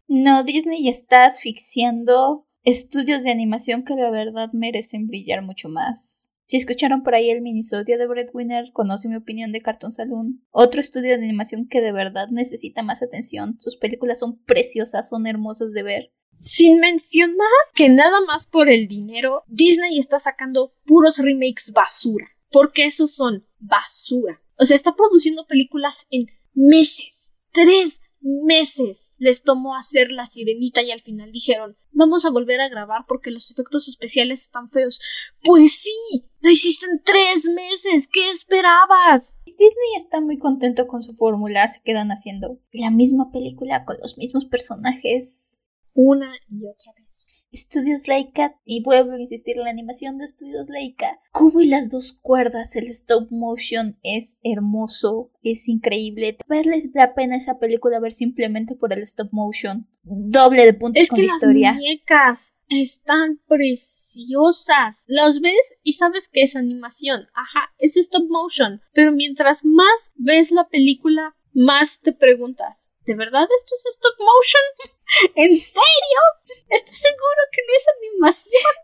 No, 0.07 0.43
Disney 0.43 0.87
está 0.87 1.25
asfixiando 1.25 2.47
estudios 2.63 3.23
de 3.23 3.31
animación 3.31 3.83
que 3.83 3.95
la 3.95 4.09
verdad 4.09 4.51
merecen 4.53 5.07
brillar 5.07 5.41
mucho 5.41 5.67
más. 5.67 6.29
Si 6.47 6.57
escucharon 6.57 7.03
por 7.03 7.15
ahí 7.15 7.29
el 7.29 7.41
minisodio 7.41 7.97
de 7.97 8.07
Breadwinner, 8.07 8.71
conoce 8.71 9.09
mi 9.09 9.15
opinión 9.15 9.51
de 9.51 9.61
Cartoon 9.61 9.91
Saloon. 9.91 10.45
Otro 10.51 10.79
estudio 10.79 11.17
de 11.17 11.23
animación 11.23 11.67
que 11.67 11.81
de 11.81 11.91
verdad 11.91 12.29
necesita 12.29 12.83
más 12.83 13.01
atención. 13.01 13.55
Sus 13.59 13.75
películas 13.75 14.19
son 14.19 14.41
preciosas, 14.43 15.09
son 15.09 15.27
hermosas 15.27 15.71
de 15.71 15.83
ver. 15.83 16.13
Sin 16.45 16.79
mencionar 16.79 17.47
que 17.73 17.87
nada 17.87 18.19
más 18.27 18.47
por 18.47 18.67
el 18.67 18.89
dinero, 18.89 19.43
Disney 19.47 19.97
está 19.97 20.19
sacando 20.19 20.73
puros 20.85 21.19
remakes 21.19 21.71
basura. 21.73 22.27
Porque 22.51 22.85
esos 22.85 23.15
son 23.15 23.47
basura. 23.59 24.41
O 24.59 24.65
sea, 24.65 24.75
está 24.75 24.93
produciendo 24.93 25.47
películas 25.47 26.05
en 26.09 26.27
meses. 26.53 27.31
Tres 27.53 28.01
meses 28.19 29.13
les 29.17 29.43
tomó 29.43 29.77
hacer 29.77 30.11
la 30.11 30.25
sirenita 30.25 30.83
y 30.83 30.91
al 30.91 31.01
final 31.01 31.31
dijeron 31.31 31.77
vamos 31.93 32.25
a 32.25 32.31
volver 32.31 32.59
a 32.59 32.67
grabar 32.67 33.05
porque 33.07 33.31
los 33.31 33.49
efectos 33.49 33.87
especiales 33.87 34.41
están 34.41 34.69
feos. 34.69 34.99
Pues 35.43 35.79
sí, 35.79 36.25
lo 36.41 36.49
hiciste 36.49 36.87
en 36.87 37.01
tres 37.03 37.45
meses. 37.45 38.09
¿Qué 38.11 38.31
esperabas? 38.31 39.37
Disney 39.45 39.95
está 39.97 40.19
muy 40.19 40.37
contento 40.37 40.87
con 40.87 41.01
su 41.01 41.13
fórmula. 41.13 41.69
Se 41.69 41.81
quedan 41.83 42.09
haciendo 42.09 42.59
la 42.73 42.91
misma 42.91 43.31
película 43.31 43.85
con 43.85 43.95
los 44.01 44.17
mismos 44.17 44.43
personajes. 44.43 45.62
Una 45.93 46.33
y 46.49 46.65
otra 46.65 46.93
vez. 46.99 47.33
Estudios 47.51 48.07
Leica, 48.07 48.59
y 48.65 48.81
vuelvo 48.81 49.11
a 49.11 49.19
insistir 49.19 49.57
en 49.57 49.65
la 49.65 49.69
animación 49.69 50.17
de 50.17 50.25
Estudios 50.25 50.67
Leica, 50.69 51.19
Cubo 51.31 51.61
y 51.61 51.67
las 51.67 51.91
dos 51.91 52.13
cuerdas, 52.13 52.75
el 52.75 52.87
stop 52.87 53.29
motion 53.29 53.99
es 54.01 54.37
hermoso, 54.43 55.31
es 55.43 55.69
increíble. 55.69 56.37
Vale 56.47 56.89
la 56.95 57.13
pena 57.13 57.35
esa 57.35 57.59
película 57.59 57.99
ver 57.99 58.11
simplemente 58.11 58.75
por 58.75 58.91
el 58.91 59.03
stop 59.03 59.29
motion. 59.31 59.87
Doble 60.01 60.65
de 60.65 60.73
puntos 60.73 61.07
con 61.07 61.19
la 61.19 61.25
historia. 61.25 61.71
Las 61.73 61.75
muñecas 61.75 62.55
están 62.69 63.39
preciosas. 63.47 65.03
Los 65.05 65.39
ves 65.39 65.53
y 65.83 65.93
sabes 65.93 66.29
que 66.29 66.41
es 66.41 66.55
animación. 66.55 67.27
Ajá, 67.35 67.71
es 67.77 67.97
stop 67.97 68.27
motion. 68.29 68.81
Pero 68.93 69.11
mientras 69.11 69.63
más 69.63 69.99
ves 70.15 70.51
la 70.51 70.67
película, 70.69 71.35
más 71.53 72.01
te 72.01 72.13
preguntas, 72.13 72.93
¿de 73.05 73.15
verdad 73.15 73.47
esto 73.57 73.75
es 73.75 73.85
stop 73.95 74.15
motion? 74.19 75.33
¿En 75.35 75.49
serio? 75.49 76.21
¿Estás 76.69 76.97
seguro 76.97 77.41
que 77.51 77.61
no 77.61 77.73
es 77.75 77.87
animación? 77.97 78.75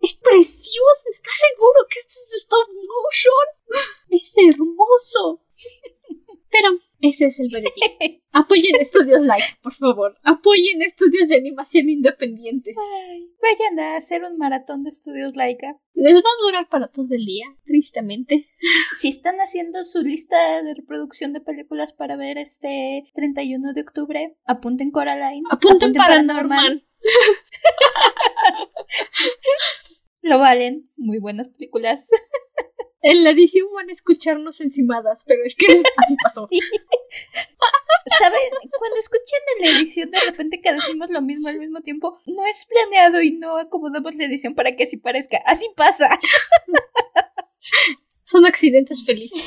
Es 0.00 0.14
precioso, 0.14 1.08
¿estás 1.10 1.34
seguro 1.36 1.86
que 1.90 1.98
esto 1.98 2.14
es 2.26 2.42
stop 2.42 2.68
motion? 2.68 3.46
Es 4.10 4.34
hermoso. 4.36 5.42
Pero 6.50 6.78
ese 7.00 7.26
es 7.26 7.40
el 7.40 7.48
veredicto. 7.52 8.19
Apoyen 8.32 8.76
estudios 8.76 9.22
like, 9.22 9.58
por 9.60 9.72
favor. 9.72 10.16
Apoyen 10.22 10.82
estudios 10.82 11.28
de 11.28 11.36
animación 11.36 11.88
independientes. 11.88 12.76
vayan 13.42 13.80
a 13.80 13.96
hacer 13.96 14.22
un 14.22 14.38
maratón 14.38 14.84
de 14.84 14.90
estudios 14.90 15.34
Laika. 15.34 15.76
Les 15.94 16.14
va 16.14 16.20
a 16.20 16.42
durar 16.46 16.68
para 16.68 16.86
todo 16.88 17.08
el 17.10 17.24
día, 17.24 17.46
tristemente. 17.64 18.48
Si 18.98 19.08
están 19.08 19.40
haciendo 19.40 19.82
su 19.84 20.02
lista 20.02 20.62
de 20.62 20.74
reproducción 20.74 21.32
de 21.32 21.40
películas 21.40 21.92
para 21.92 22.16
ver 22.16 22.38
este 22.38 23.04
31 23.14 23.72
de 23.72 23.80
octubre, 23.80 24.36
apunten 24.44 24.92
Coraline. 24.92 25.42
Apunten, 25.50 25.92
para 25.92 26.22
Norman. 26.22 26.84
Lo 30.22 30.38
valen. 30.38 30.88
Muy 30.96 31.18
buenas 31.18 31.48
películas. 31.48 32.10
En 33.02 33.24
la 33.24 33.30
edición 33.30 33.66
van 33.72 33.88
a 33.88 33.92
escucharnos 33.92 34.60
encimadas, 34.60 35.24
pero 35.26 35.42
es 35.44 35.54
que 35.54 35.66
así 35.96 36.16
pasó. 36.22 36.46
¿Saben? 38.18 38.40
Cuando 38.78 38.96
escuchen 38.98 39.40
en 39.56 39.66
la 39.66 39.78
edición 39.78 40.10
de 40.10 40.20
repente 40.20 40.60
que 40.60 40.72
decimos 40.72 41.08
lo 41.10 41.22
mismo 41.22 41.48
al 41.48 41.58
mismo 41.58 41.80
tiempo, 41.80 42.18
no 42.26 42.44
es 42.46 42.66
planeado 42.66 43.22
y 43.22 43.32
no 43.38 43.56
acomodamos 43.56 44.14
la 44.16 44.24
edición 44.26 44.54
para 44.54 44.76
que 44.76 44.84
así 44.84 44.98
parezca. 44.98 45.38
Así 45.46 45.66
pasa. 45.76 46.08
Son 48.22 48.44
accidentes 48.44 49.04
felices. 49.04 49.44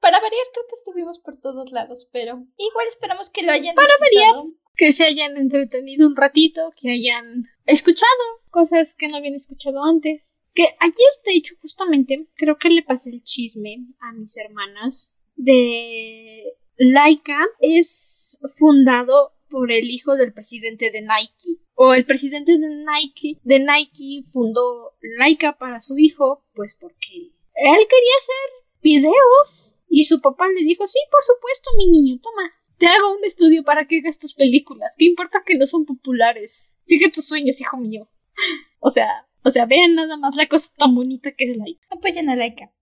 Para 0.00 0.20
variar, 0.20 0.46
creo 0.54 0.66
que 0.66 0.74
estuvimos 0.74 1.18
por 1.18 1.36
todos 1.36 1.72
lados, 1.72 2.08
pero 2.12 2.46
igual 2.56 2.86
esperamos 2.88 3.28
que 3.28 3.42
lo 3.42 3.52
hayan 3.52 3.74
Para 3.74 3.98
variar, 3.98 4.34
que 4.76 4.92
se 4.92 5.04
hayan 5.04 5.36
entretenido 5.36 6.06
un 6.06 6.16
ratito, 6.16 6.72
que 6.80 6.90
hayan 6.90 7.44
escuchado 7.66 8.08
cosas 8.50 8.94
que 8.94 9.08
no 9.08 9.16
habían 9.16 9.34
escuchado 9.34 9.84
antes 9.84 10.37
que 10.58 10.64
ayer, 10.80 11.12
de 11.24 11.34
hecho, 11.36 11.54
justamente, 11.62 12.26
creo 12.34 12.58
que 12.58 12.68
le 12.68 12.82
pasé 12.82 13.10
el 13.10 13.22
chisme 13.22 13.86
a 14.00 14.12
mis 14.12 14.36
hermanas 14.36 15.16
de 15.36 16.52
Laika. 16.76 17.46
Es 17.60 18.40
fundado 18.56 19.34
por 19.48 19.70
el 19.70 19.88
hijo 19.88 20.16
del 20.16 20.32
presidente 20.32 20.90
de 20.90 21.02
Nike. 21.02 21.62
O 21.74 21.94
el 21.94 22.04
presidente 22.06 22.58
de 22.58 22.68
Nike, 22.68 23.38
de 23.44 23.60
Nike 23.60 24.28
fundó 24.32 24.96
Laika 25.18 25.56
para 25.58 25.78
su 25.78 25.96
hijo, 25.96 26.44
pues 26.54 26.74
porque 26.74 27.14
él 27.54 27.86
quería 27.88 28.16
hacer 28.18 28.82
videos. 28.82 29.76
Y 29.88 30.04
su 30.04 30.20
papá 30.20 30.48
le 30.48 30.64
dijo, 30.64 30.88
sí, 30.88 30.98
por 31.08 31.22
supuesto, 31.22 31.70
mi 31.76 31.88
niño, 31.88 32.20
toma. 32.20 32.52
Te 32.78 32.88
hago 32.88 33.14
un 33.16 33.24
estudio 33.24 33.62
para 33.62 33.86
que 33.86 33.98
hagas 33.98 34.18
tus 34.18 34.34
películas. 34.34 34.92
¿Qué 34.98 35.04
importa 35.04 35.44
que 35.46 35.56
no 35.56 35.66
son 35.66 35.86
populares? 35.86 36.74
Sigue 36.84 37.12
tus 37.12 37.28
sueños, 37.28 37.60
hijo 37.60 37.76
mío. 37.76 38.08
O 38.80 38.90
sea, 38.90 39.27
o 39.44 39.50
sea, 39.50 39.66
vean 39.66 39.94
nada 39.94 40.16
más 40.16 40.36
la 40.36 40.46
cosa 40.46 40.74
tan 40.76 40.94
bonita 40.94 41.30
que 41.36 41.44
es 41.44 41.56
Laika. 41.56 41.86
Apoyen 41.90 42.28
a 42.28 42.36
Laika. 42.36 42.72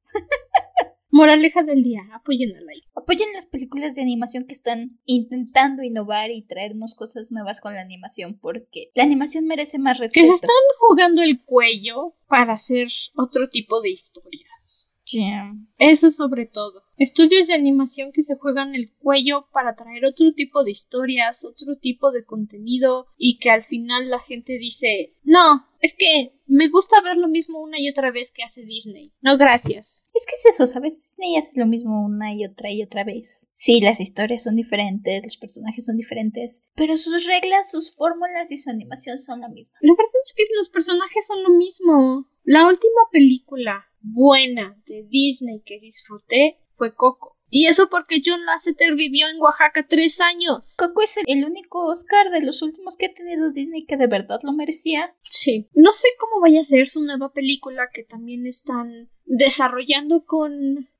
Moraleja 1.10 1.62
del 1.62 1.82
día, 1.82 2.02
apoyen 2.12 2.54
a 2.56 2.60
Laika. 2.60 2.88
Apoyen 2.94 3.32
las 3.32 3.46
películas 3.46 3.94
de 3.94 4.02
animación 4.02 4.46
que 4.46 4.52
están 4.52 4.98
intentando 5.06 5.82
innovar 5.82 6.30
y 6.30 6.42
traernos 6.42 6.94
cosas 6.94 7.30
nuevas 7.30 7.60
con 7.60 7.74
la 7.74 7.80
animación, 7.80 8.38
porque 8.38 8.90
la 8.94 9.04
animación 9.04 9.46
merece 9.46 9.78
más 9.78 9.98
respeto. 9.98 10.22
Que 10.22 10.28
se 10.28 10.34
están 10.34 10.50
jugando 10.80 11.22
el 11.22 11.42
cuello 11.42 12.14
para 12.28 12.54
hacer 12.54 12.88
otro 13.14 13.48
tipo 13.48 13.80
de 13.80 13.90
historias. 15.06 15.66
Eso 15.78 16.10
sobre 16.10 16.46
todo. 16.46 16.82
Estudios 16.96 17.46
de 17.46 17.54
animación 17.54 18.10
que 18.12 18.22
se 18.22 18.36
juegan 18.36 18.74
el 18.74 18.92
cuello 18.98 19.48
para 19.52 19.76
traer 19.76 20.04
otro 20.06 20.32
tipo 20.32 20.64
de 20.64 20.70
historias, 20.70 21.44
otro 21.44 21.76
tipo 21.76 22.10
de 22.10 22.24
contenido 22.24 23.06
y 23.18 23.38
que 23.38 23.50
al 23.50 23.64
final 23.64 24.08
la 24.08 24.18
gente 24.20 24.58
dice, 24.58 25.14
no, 25.22 25.66
es 25.80 25.94
que 25.96 26.32
me 26.46 26.68
gusta 26.70 27.02
ver 27.02 27.18
lo 27.18 27.28
mismo 27.28 27.60
una 27.60 27.78
y 27.78 27.90
otra 27.90 28.10
vez 28.10 28.32
que 28.32 28.42
hace 28.42 28.62
Disney. 28.62 29.12
No, 29.20 29.36
gracias. 29.36 30.06
Es 30.14 30.24
que 30.24 30.36
es 30.36 30.54
eso, 30.54 30.66
¿sabes? 30.66 30.94
Disney 30.94 31.36
hace 31.36 31.60
lo 31.60 31.66
mismo 31.66 32.02
una 32.02 32.32
y 32.32 32.46
otra 32.46 32.72
y 32.72 32.82
otra 32.82 33.04
vez. 33.04 33.46
Sí, 33.52 33.80
las 33.82 34.00
historias 34.00 34.44
son 34.44 34.56
diferentes, 34.56 35.22
los 35.22 35.36
personajes 35.36 35.84
son 35.84 35.98
diferentes, 35.98 36.62
pero 36.74 36.96
sus 36.96 37.26
reglas, 37.26 37.70
sus 37.70 37.94
fórmulas 37.94 38.50
y 38.50 38.56
su 38.56 38.70
animación 38.70 39.18
son 39.18 39.42
la 39.42 39.48
misma. 39.48 39.76
La 39.82 39.92
verdad 39.92 40.14
es 40.24 40.32
que 40.34 40.44
los 40.56 40.70
personajes 40.70 41.26
son 41.26 41.42
lo 41.42 41.50
mismo. 41.50 42.26
La 42.44 42.66
última 42.66 43.02
película 43.10 43.84
buena 44.12 44.80
de 44.86 45.04
Disney 45.08 45.62
que 45.64 45.78
disfruté 45.78 46.58
fue 46.70 46.94
Coco. 46.94 47.36
Y 47.48 47.66
eso 47.66 47.88
porque 47.88 48.20
John 48.24 48.44
Lasseter 48.44 48.94
vivió 48.96 49.28
en 49.28 49.40
Oaxaca 49.40 49.86
tres 49.88 50.20
años. 50.20 50.74
Coco 50.76 51.02
es 51.02 51.16
el 51.26 51.44
único 51.44 51.86
Oscar 51.86 52.30
de 52.30 52.44
los 52.44 52.60
últimos 52.60 52.96
que 52.96 53.06
ha 53.06 53.14
tenido 53.14 53.52
Disney 53.52 53.84
que 53.84 53.96
de 53.96 54.08
verdad 54.08 54.40
lo 54.42 54.52
merecía. 54.52 55.14
Sí. 55.30 55.68
No 55.74 55.92
sé 55.92 56.08
cómo 56.18 56.40
vaya 56.40 56.60
a 56.60 56.64
ser 56.64 56.88
su 56.88 57.04
nueva 57.04 57.32
película 57.32 57.88
que 57.92 58.02
también 58.02 58.46
están 58.46 59.10
desarrollando 59.24 60.24
con 60.24 60.52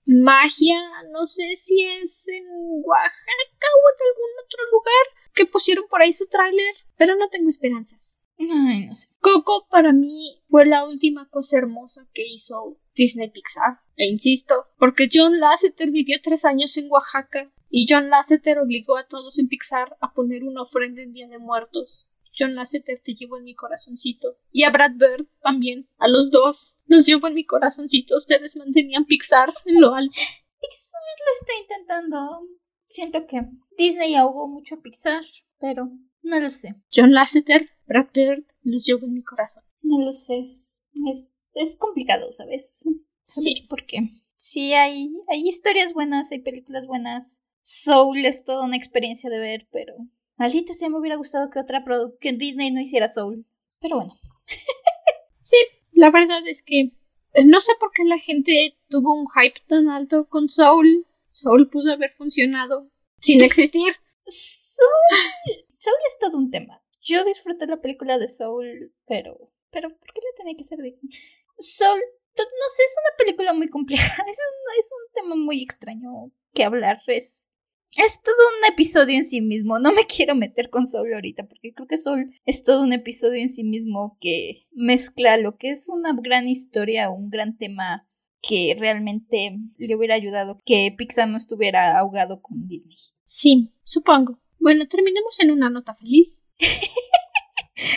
magia. 0.05 0.81
No 1.11 1.27
sé 1.27 1.57
si 1.57 1.85
es 2.01 2.29
en 2.29 2.45
Oaxaca 2.49 3.69
o 3.75 3.83
en 3.91 4.09
algún 4.09 4.31
otro 4.45 4.65
lugar 4.71 5.33
que 5.35 5.47
pusieron 5.47 5.87
por 5.89 6.01
ahí 6.01 6.13
su 6.13 6.27
tráiler, 6.27 6.75
pero 6.97 7.17
no 7.17 7.29
tengo 7.29 7.49
esperanzas. 7.49 8.21
Ay, 8.39 8.87
no 8.87 8.95
sé. 8.95 9.09
Coco 9.21 9.67
para 9.69 9.93
mí 9.93 10.43
fue 10.47 10.65
la 10.67 10.85
última 10.85 11.29
cosa 11.29 11.59
hermosa 11.59 12.07
que 12.15 12.23
hizo 12.25 12.79
Disney 12.97 13.31
Pixar. 13.31 13.81
E 13.97 14.07
insisto, 14.07 14.67
porque 14.79 15.09
John 15.13 15.39
Lasseter 15.39 15.91
vivió 15.91 16.19
tres 16.23 16.45
años 16.45 16.77
en 16.77 16.91
Oaxaca 16.91 17.53
y 17.69 17.87
John 17.89 18.11
Lasseter 18.11 18.59
obligó 18.59 18.97
a 18.97 19.07
todos 19.07 19.39
en 19.39 19.49
Pixar 19.49 19.97
a 20.01 20.13
poner 20.13 20.45
una 20.45 20.63
ofrenda 20.63 21.03
en 21.03 21.13
Día 21.13 21.29
de 21.29 21.39
Muertos. 21.39 22.11
John 22.39 22.55
Lasseter 22.55 23.01
te 23.03 23.15
llevo 23.15 23.39
en 23.39 23.45
mi 23.45 23.55
corazoncito. 23.55 24.37
Y 24.51 24.65
a 24.65 24.71
Brad 24.71 24.93
Bird 24.97 25.27
también. 25.43 25.89
A 25.97 26.09
los 26.09 26.31
dos 26.31 26.79
los 26.85 27.07
llevo 27.07 27.29
en 27.29 27.35
mi 27.35 27.47
corazoncito. 27.47 28.17
Ustedes 28.17 28.57
mantenían 28.57 29.07
Pixar 29.07 29.49
en 29.65 29.81
lo 29.81 29.95
alto. 29.95 30.13
Pixar 30.61 31.01
lo 31.19 31.33
está 31.41 31.53
intentando. 31.63 32.49
Siento 32.85 33.27
que 33.27 33.41
Disney 33.79 34.15
ahogó 34.15 34.49
mucho 34.49 34.77
a 34.77 34.81
Pixar, 34.81 35.25
pero 35.59 35.91
no 36.23 36.41
lo 36.41 36.51
sé. 36.51 36.75
John 36.95 37.13
Lasseter, 37.13 37.71
Brad 37.87 38.09
Bird, 38.13 38.45
los 38.63 38.85
llevo 38.85 39.07
en 39.07 39.15
mi 39.15 39.23
corazón. 39.23 39.65
No 39.83 40.05
lo 40.05 40.13
sé. 40.13 40.41
Es 40.41 41.36
es 41.57 41.77
complicado, 41.77 42.31
¿sabes? 42.31 42.85
¿Sabes 43.25 43.45
Sí. 43.45 43.67
por 43.69 43.85
qué? 43.87 43.99
Sí, 44.37 44.73
hay, 44.75 45.11
hay 45.29 45.49
historias 45.49 45.93
buenas, 45.93 46.31
hay 46.31 46.41
películas 46.41 46.87
buenas. 46.87 47.39
Soul 47.63 48.25
es 48.25 48.45
toda 48.45 48.65
una 48.65 48.77
experiencia 48.77 49.29
de 49.31 49.41
ver, 49.41 49.67
pero 49.73 49.95
maldita 50.37 50.75
sea, 50.75 50.89
me 50.89 50.99
hubiera 50.99 51.17
gustado 51.17 51.51
que 51.51 51.59
otra 51.59 51.85
que 52.21 52.33
Disney 52.33 52.71
no 52.71 52.81
hiciera 52.81 53.09
Soul. 53.09 53.45
Pero 53.81 53.97
bueno, 53.97 54.15
Sí, 55.41 55.57
la 55.93 56.11
verdad 56.11 56.47
es 56.47 56.63
que 56.63 56.81
eh, 56.81 57.45
no 57.45 57.61
sé 57.61 57.73
por 57.81 57.91
qué 57.93 58.05
la 58.05 58.19
gente 58.19 58.77
tuvo 58.89 59.15
un 59.15 59.27
hype 59.29 59.61
tan 59.67 59.89
alto 59.89 60.29
con 60.29 60.49
Soul. 60.49 61.07
Soul 61.27 61.69
pudo 61.71 61.93
haber 61.93 62.13
funcionado 62.13 62.91
sin 63.21 63.43
existir. 63.43 63.95
Soul, 64.21 65.57
Soul 65.79 65.97
es 66.09 66.19
todo 66.21 66.37
un 66.37 66.51
tema. 66.51 66.83
Yo 67.01 67.25
disfruté 67.25 67.67
la 67.67 67.81
película 67.81 68.19
de 68.19 68.29
Soul, 68.29 68.93
pero, 69.07 69.53
pero 69.71 69.89
¿por 69.89 70.13
qué 70.13 70.21
la 70.21 70.37
tenía 70.37 70.55
que 70.57 70.65
ser 70.65 70.81
Disney? 70.81 71.11
Soul, 71.59 72.01
to- 72.35 72.43
no 72.43 72.69
sé, 72.77 72.83
es 72.85 72.97
una 73.03 73.17
película 73.19 73.53
muy 73.53 73.69
compleja. 73.69 74.25
Es 74.31 74.39
un, 74.39 74.79
es 74.79 74.91
un 74.93 75.13
tema 75.15 75.37
muy 75.37 75.63
extraño 75.63 76.31
que 76.55 76.65
hablar. 76.65 77.01
Es, 77.07 77.49
es 77.97 78.21
todo 78.23 78.37
un 78.59 78.73
episodio 78.73 79.17
en 79.17 79.25
sí 79.25 79.41
mismo. 79.41 79.79
No 79.79 79.93
me 79.93 80.05
quiero 80.07 80.35
meter 80.35 80.71
con 80.71 80.87
Soul 80.87 81.13
ahorita, 81.15 81.47
porque 81.49 81.73
creo 81.75 81.87
que 81.89 81.97
Soul 81.99 82.35
es 82.45 82.63
todo 82.63 82.83
un 82.83 82.93
episodio 82.93 83.41
en 83.43 83.51
sí 83.51 83.65
mismo 83.65 84.19
que 84.21 84.65
mezcla 84.73 85.37
lo 85.39 85.57
que 85.57 85.71
es 85.71 85.89
una 85.89 86.15
gran 86.21 86.49
historia, 86.49 87.11
un 87.11 87.31
gran 87.31 87.57
tema 87.57 88.09
que 88.43 88.77
realmente 88.79 89.59
le 89.79 89.97
hubiera 89.97 90.15
ayudado 90.15 90.59
que 90.65 90.95
Pixar 90.97 91.29
no 91.29 91.37
estuviera 91.37 91.99
ahogado 91.99 92.43
con 92.43 92.69
Disney. 92.69 92.97
Sí, 93.25 93.73
supongo. 93.83 94.39
Bueno, 94.61 94.87
terminemos 94.89 95.41
en 95.41 95.51
una 95.51 95.71
nota 95.71 95.95
feliz. 95.95 96.45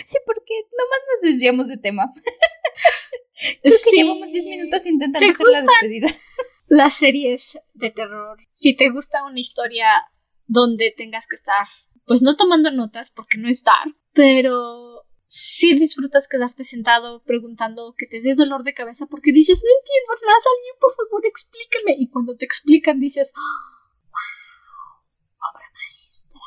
Sí, 0.04 0.18
porque 0.26 0.52
nomás 0.76 0.98
nos 1.08 1.32
desviamos 1.32 1.68
de 1.68 1.76
tema. 1.78 2.12
Creo 3.62 3.76
que 3.84 3.90
Sí. 3.90 3.96
llevamos 3.96 4.28
10 4.28 4.44
minutos 4.44 4.86
intentando 4.86 5.26
¿Te 5.26 5.32
hacer 5.32 5.46
la 5.50 5.62
despedida. 5.62 6.08
Las 6.66 6.94
series 6.94 7.58
de 7.74 7.90
terror. 7.90 8.38
Si 8.52 8.76
te 8.76 8.90
gusta 8.90 9.24
una 9.24 9.40
historia 9.40 9.88
donde 10.46 10.92
tengas 10.96 11.26
que 11.26 11.36
estar, 11.36 11.66
pues 12.06 12.22
no 12.22 12.36
tomando 12.36 12.70
notas 12.70 13.10
porque 13.10 13.38
no 13.38 13.48
es 13.48 13.64
dar, 13.64 13.94
pero 14.12 15.04
si 15.26 15.78
disfrutas 15.78 16.28
quedarte 16.28 16.64
sentado 16.64 17.22
preguntando 17.22 17.94
que 17.96 18.06
te 18.06 18.20
dé 18.20 18.34
dolor 18.34 18.62
de 18.64 18.74
cabeza 18.74 19.06
porque 19.06 19.32
dices, 19.32 19.60
no 19.62 19.68
entiendo 19.80 20.26
nada, 20.26 20.38
alguien 20.56 20.74
por 20.80 20.92
favor 20.94 21.26
explícame. 21.26 21.94
Y 21.98 22.08
cuando 22.08 22.36
te 22.36 22.44
explican 22.44 23.00
dices, 23.00 23.32
wow, 23.34 25.50
obra 25.50 25.64
maestra. 25.72 26.40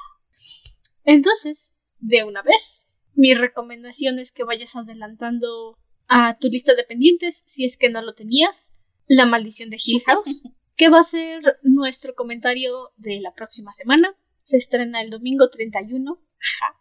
Entonces, 1.06 1.72
de 2.00 2.24
una 2.24 2.42
vez, 2.42 2.88
mi 3.14 3.34
recomendación 3.34 4.20
es 4.20 4.32
que 4.32 4.44
vayas 4.44 4.76
adelantando 4.76 5.80
a 6.16 6.38
tu 6.38 6.48
lista 6.48 6.76
de 6.76 6.84
pendientes 6.84 7.44
si 7.48 7.66
es 7.66 7.76
que 7.76 7.90
no 7.90 8.04
lo 8.04 8.14
tenías. 8.14 8.72
La 9.08 9.26
maldición 9.26 9.72
de 9.72 9.80
Hill 9.84 10.04
House, 10.06 10.44
que 10.76 10.90
va 10.90 11.00
a 11.00 11.04
ser 11.04 11.58
nuestro 11.64 12.14
comentario 12.14 12.92
de 12.98 13.20
la 13.20 13.34
próxima 13.34 13.74
semana. 13.74 14.16
Se 14.38 14.58
estrena 14.58 15.02
el 15.02 15.10
domingo 15.10 15.50
31, 15.50 16.22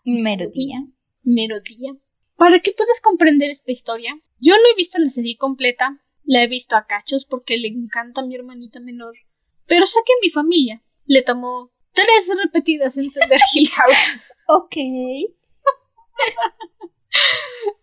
Mero 0.04 0.50
día. 0.50 0.80
mero 1.22 1.60
día. 1.60 1.96
Para 2.36 2.60
que 2.60 2.72
puedas 2.72 3.00
comprender 3.00 3.50
esta 3.50 3.72
historia, 3.72 4.20
yo 4.38 4.54
no 4.54 4.62
he 4.72 4.76
visto 4.76 4.98
la 4.98 5.10
serie 5.10 5.36
completa, 5.38 6.02
la 6.24 6.42
he 6.42 6.48
visto 6.48 6.76
a 6.76 6.86
cachos 6.86 7.24
porque 7.24 7.56
le 7.56 7.68
encanta 7.68 8.20
a 8.20 8.24
mi 8.24 8.34
hermanita 8.34 8.80
menor, 8.80 9.14
pero 9.66 9.86
sé 9.86 10.00
que 10.04 10.12
a 10.12 10.20
mi 10.22 10.30
familia 10.30 10.82
le 11.06 11.22
tomó 11.22 11.72
tres 11.92 12.28
repetidas 12.42 12.98
entender 12.98 13.40
Hill 13.54 13.70
House. 13.70 14.18
Ok. 14.48 14.76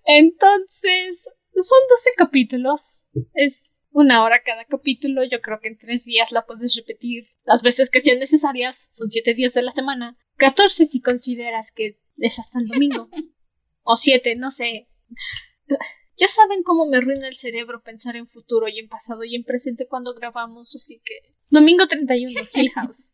Entonces, 0.05 1.27
son 1.64 1.80
12 1.89 2.10
capítulos. 2.18 3.07
Es 3.34 3.80
una 3.91 4.24
hora 4.24 4.41
cada 4.43 4.66
capítulo. 4.66 5.24
Yo 5.24 5.41
creo 5.41 5.60
que 5.60 5.70
en 5.70 5.78
tres 5.78 6.05
días 6.05 6.32
la 6.32 6.45
puedes 6.45 6.76
repetir 6.76 7.26
las 7.45 7.62
veces 7.62 7.89
que 7.89 8.01
sean 8.01 8.20
necesarias. 8.20 8.89
Son 8.93 9.10
siete 9.10 9.34
días 9.34 9.53
de 9.53 9.62
la 9.62 9.72
semana. 9.72 10.18
14 10.38 10.86
si 10.86 11.01
consideras 11.01 11.72
que 11.72 11.99
es 12.18 12.39
hasta 12.39 12.60
el 12.60 12.66
domingo. 12.66 13.10
o 13.84 13.95
siete, 13.97 14.36
no 14.36 14.51
sé. 14.51 14.88
Ya 16.20 16.28
saben 16.28 16.64
cómo 16.64 16.86
me 16.86 16.97
arruina 16.97 17.28
el 17.28 17.38
cerebro 17.38 17.82
pensar 17.82 18.18
en 18.18 18.28
futuro 18.28 18.68
y 18.68 18.78
en 18.80 18.89
pasado 18.89 19.24
y 19.24 19.36
en 19.36 19.45
presente 19.45 19.88
cuando 19.88 20.14
grabamos, 20.14 20.76
así 20.76 21.01
que 21.05 21.34
domingo 21.49 21.88
31, 21.88 22.41
Hill 22.55 22.72
House. 22.72 23.14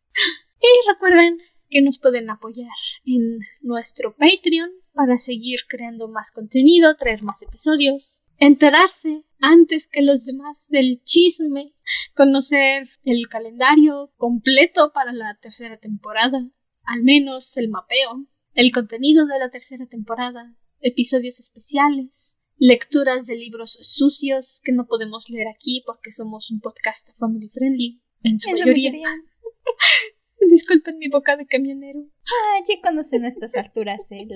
y 0.60 0.90
recuerden 0.90 1.38
que 1.68 1.82
nos 1.82 1.98
pueden 1.98 2.28
apoyar 2.30 2.68
en 3.04 3.38
nuestro 3.60 4.16
Patreon 4.16 4.70
para 4.92 5.18
seguir 5.18 5.60
creando 5.68 6.08
más 6.08 6.32
contenido, 6.32 6.96
traer 6.96 7.22
más 7.22 7.42
episodios, 7.42 8.22
enterarse 8.38 9.24
antes 9.40 9.88
que 9.88 10.02
los 10.02 10.24
demás 10.24 10.68
del 10.70 11.02
chisme, 11.04 11.74
conocer 12.14 12.88
el 13.04 13.28
calendario 13.28 14.12
completo 14.16 14.92
para 14.92 15.12
la 15.12 15.38
tercera 15.40 15.78
temporada, 15.78 16.50
al 16.84 17.02
menos 17.02 17.56
el 17.56 17.68
mapeo, 17.68 18.26
el 18.54 18.72
contenido 18.72 19.26
de 19.26 19.38
la 19.38 19.50
tercera 19.50 19.86
temporada, 19.86 20.54
episodios 20.80 21.40
especiales, 21.40 22.36
lecturas 22.58 23.26
de 23.26 23.36
libros 23.36 23.78
sucios 23.82 24.60
que 24.64 24.72
no 24.72 24.86
podemos 24.86 25.28
leer 25.28 25.48
aquí 25.48 25.82
porque 25.84 26.12
somos 26.12 26.50
un 26.50 26.60
podcast 26.60 27.10
family 27.18 27.50
friendly 27.50 28.00
en 28.22 28.40
su 28.40 28.50
mayoría. 28.50 28.90
mayoría. 28.90 29.08
Disculpen 30.48 30.98
mi 30.98 31.08
boca 31.08 31.36
de 31.36 31.46
camionero. 31.46 32.06
Ah, 32.24 32.62
ya 32.68 32.80
conocen 32.80 33.24
a 33.24 33.28
estas 33.28 33.54
alturas 33.56 34.10
el, 34.12 34.28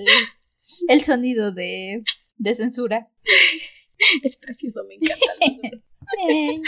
el 0.87 1.01
sonido 1.01 1.51
de, 1.51 2.03
de 2.37 2.55
censura. 2.55 3.09
Es 4.23 4.37
precioso, 4.37 4.83
me 4.85 4.95
encanta. 4.95 5.81
Eh, 6.27 6.61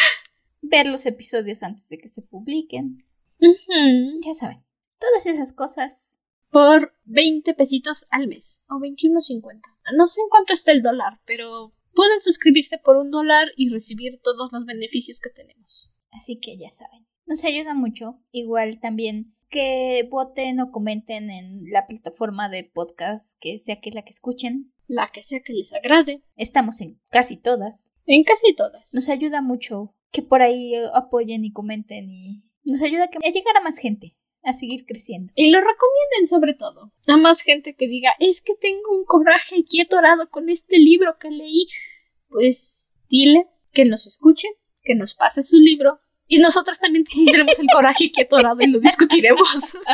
ver 0.62 0.88
los 0.88 1.06
episodios 1.06 1.64
antes 1.64 1.90
de 1.90 1.98
que 1.98 2.08
se 2.08 2.22
publiquen. 2.22 3.06
Ya 4.26 4.34
saben. 4.34 4.64
Todas 5.00 5.26
esas 5.26 5.52
cosas. 5.52 6.22
Por 6.50 6.94
20 7.04 7.54
pesitos 7.56 8.06
al 8.10 8.28
mes 8.28 8.64
o 8.70 8.76
21.50. 8.76 9.60
No 9.98 10.08
sé 10.08 10.22
en 10.22 10.30
cuánto 10.30 10.54
está 10.54 10.72
el 10.72 10.82
dólar, 10.82 11.20
pero 11.26 11.74
pueden 11.94 12.22
suscribirse 12.22 12.78
por 12.78 12.96
un 12.96 13.12
dólar 13.12 13.50
y 13.58 13.70
recibir 13.70 14.22
todos 14.24 14.52
los 14.54 14.66
beneficios 14.66 15.20
que 15.20 15.32
tenemos. 15.32 15.92
Así 16.12 16.40
que 16.40 16.56
ya 16.58 16.70
saben. 16.70 17.06
Nos 17.26 17.44
ayuda 17.44 17.74
mucho. 17.74 18.22
Igual 18.32 18.80
también 18.80 19.36
que 19.50 20.08
voten 20.10 20.60
o 20.60 20.72
comenten 20.72 21.30
en 21.30 21.70
la 21.70 21.86
plataforma 21.86 22.50
de 22.50 22.64
podcast 22.64 23.38
que 23.40 23.58
sea 23.58 23.80
que 23.82 23.92
la 23.92 24.04
que 24.04 24.12
escuchen. 24.12 24.73
La 24.88 25.12
que 25.12 25.24
sea 25.24 25.42
que 25.42 25.54
les 25.54 25.74
agrade. 25.74 26.24
Estamos 26.36 26.82
en 26.82 27.00
casi 27.10 27.38
todas. 27.38 27.92
En 28.06 28.24
casi 28.24 28.56
todas. 28.56 28.94
Nos 28.94 29.10
ayuda 29.10 29.42
mucho 29.42 29.96
que 30.12 30.22
por 30.22 30.42
ahí 30.42 30.74
apoyen 30.94 31.46
y 31.46 31.52
comenten 31.52 32.10
y 32.10 32.44
nos 32.66 32.82
ayuda 32.82 33.06
a 33.06 33.30
llegar 33.30 33.58
a 33.58 33.62
más 33.62 33.78
gente, 33.80 34.16
a 34.44 34.54
seguir 34.54 34.86
creciendo. 34.86 35.34
Y 35.36 35.52
lo 35.52 35.60
recomienden 35.60 36.28
sobre 36.28 36.54
todo. 36.54 36.94
A 37.08 37.18
más 37.18 37.42
gente 37.42 37.76
que 37.76 37.88
diga, 37.88 38.12
es 38.20 38.42
que 38.42 38.56
tengo 38.56 38.98
un 38.98 39.06
coraje 39.06 39.56
aquí 39.62 39.82
atorado 39.82 40.30
con 40.30 40.50
este 40.50 40.78
libro 40.78 41.18
que 41.20 41.30
leí. 41.30 41.68
Pues 42.28 42.90
dile 43.10 43.48
que 43.72 43.86
nos 43.86 44.08
escuche, 44.08 44.48
que 44.84 44.96
nos 44.96 45.16
pase 45.16 45.44
su 45.44 45.58
libro. 45.58 46.00
Y 46.28 46.38
nosotros 46.40 46.80
también 46.80 47.06
tendremos 47.06 47.60
el 47.60 47.68
coraje 47.74 48.08
aquí 48.08 48.22
atorado 48.22 48.62
y 48.62 48.68
lo 48.68 48.80
discutiremos. 48.80 49.78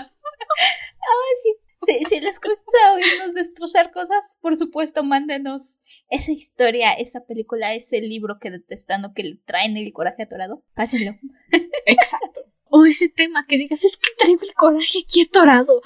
Ah, 1.02 1.34
sí. 1.44 1.54
Si, 1.82 2.04
si 2.06 2.20
les 2.20 2.40
gusta 2.40 2.94
oírnos 2.96 3.34
destrozar 3.34 3.92
cosas, 3.92 4.38
por 4.42 4.56
supuesto, 4.56 5.04
mándenos 5.04 5.80
esa 6.10 6.32
historia, 6.32 6.94
esa 6.94 7.26
película, 7.26 7.74
ese 7.74 8.02
libro 8.02 8.38
que 8.40 8.52
detestando 8.52 9.14
que 9.14 9.24
le 9.24 9.36
traen 9.46 9.78
el 9.78 9.94
coraje 9.94 10.24
atorado. 10.24 10.64
Pásenlo. 10.74 11.16
Exacto. 11.86 12.42
O 12.66 12.86
ese 12.86 13.10
tema 13.10 13.46
que 13.48 13.58
digas, 13.58 13.84
es 13.84 13.98
que 13.98 14.10
traigo 14.18 14.42
el 14.44 14.54
coraje 14.54 15.00
aquí 15.04 15.22
atorado. 15.22 15.82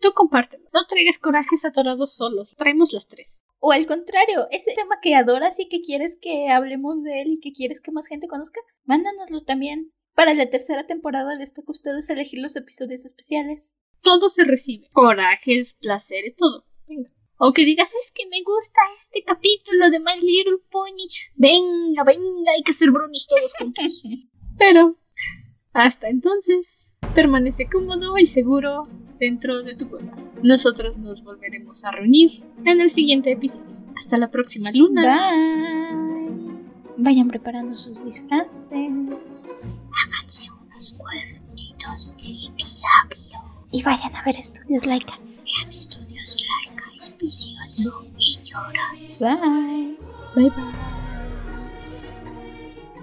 Tú 0.00 0.12
compártelo. 0.14 0.68
No 0.72 0.86
traigas 0.86 1.18
corajes 1.18 1.64
atorados 1.64 2.14
solos. 2.14 2.54
Traemos 2.56 2.92
las 2.92 3.08
tres. 3.08 3.40
O 3.60 3.72
al 3.72 3.86
contrario, 3.86 4.46
ese 4.52 4.72
tema 4.74 5.00
que 5.02 5.16
adoras 5.16 5.58
y 5.58 5.68
que 5.68 5.80
quieres 5.80 6.16
que 6.20 6.48
hablemos 6.48 7.02
de 7.02 7.22
él 7.22 7.32
y 7.32 7.40
que 7.40 7.52
quieres 7.52 7.80
que 7.80 7.90
más 7.90 8.06
gente 8.06 8.28
conozca, 8.28 8.60
mándanoslo 8.84 9.40
también. 9.40 9.92
Para 10.14 10.34
la 10.34 10.48
tercera 10.48 10.86
temporada 10.86 11.34
les 11.34 11.52
toca 11.52 11.66
a 11.68 11.72
ustedes 11.72 12.08
elegir 12.10 12.40
los 12.40 12.54
episodios 12.54 13.04
especiales. 13.04 13.74
Todo 14.02 14.28
se 14.28 14.44
recibe. 14.44 14.88
Corajes, 14.92 15.74
placeres, 15.80 16.34
todo. 16.36 16.64
Venga. 16.86 17.10
O 17.38 17.52
que 17.52 17.64
digas, 17.64 17.94
es 17.94 18.12
que 18.12 18.26
me 18.28 18.42
gusta 18.42 18.80
este 18.96 19.22
capítulo 19.22 19.90
de 19.90 20.00
My 20.00 20.20
Little 20.20 20.58
Pony. 20.70 21.06
Venga, 21.36 22.02
venga, 22.04 22.52
hay 22.54 22.62
que 22.64 22.72
hacer 22.72 22.90
brownies 22.90 23.28
todos 23.28 23.52
juntos. 23.58 24.02
Pero, 24.58 24.96
hasta 25.72 26.08
entonces, 26.08 26.94
permanece 27.14 27.68
cómodo 27.70 28.18
y 28.18 28.26
seguro 28.26 28.88
dentro 29.20 29.62
de 29.62 29.76
tu 29.76 29.88
cueva. 29.88 30.16
Nosotros 30.42 30.96
nos 30.98 31.22
volveremos 31.22 31.84
a 31.84 31.92
reunir 31.92 32.42
en 32.64 32.80
el 32.80 32.90
siguiente 32.90 33.32
episodio. 33.32 33.76
Hasta 33.96 34.18
la 34.18 34.30
próxima 34.30 34.70
luna. 34.72 35.30
Bye. 35.30 36.18
Vayan 36.96 37.28
preparando 37.28 37.74
sus 37.74 38.04
disfraces. 38.04 38.70
Háganse 38.72 40.46
unos 40.50 40.98
cuernitos 40.98 42.16
de 42.16 42.26
diablo. 42.26 43.47
Y 43.70 43.82
vayan 43.82 44.14
a 44.16 44.22
ver 44.22 44.36
estudios 44.36 44.86
Laika. 44.86 45.18
Vean 45.18 45.72
estudios 45.72 46.44
laica, 46.48 46.84
es 46.98 47.14
vicioso 47.18 48.04
y 48.16 48.38
lloras. 48.42 49.18
Bye. 49.20 49.98
Bye 50.34 50.50
bye. 50.50 50.98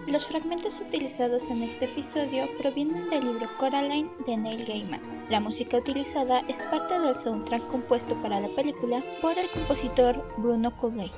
Los 0.07 0.27
fragmentos 0.27 0.81
utilizados 0.81 1.49
en 1.49 1.63
este 1.63 1.85
episodio 1.85 2.47
provienen 2.59 3.07
del 3.09 3.25
libro 3.25 3.47
Coraline 3.57 4.09
de 4.25 4.37
Neil 4.37 4.65
Gaiman. 4.65 5.25
La 5.29 5.39
música 5.39 5.77
utilizada 5.77 6.41
es 6.47 6.63
parte 6.65 6.99
del 6.99 7.15
soundtrack 7.15 7.67
compuesto 7.67 8.15
para 8.21 8.39
la 8.39 8.49
película 8.49 9.03
por 9.21 9.37
el 9.37 9.49
compositor 9.49 10.23
Bruno 10.37 10.75
Coley. 10.77 11.11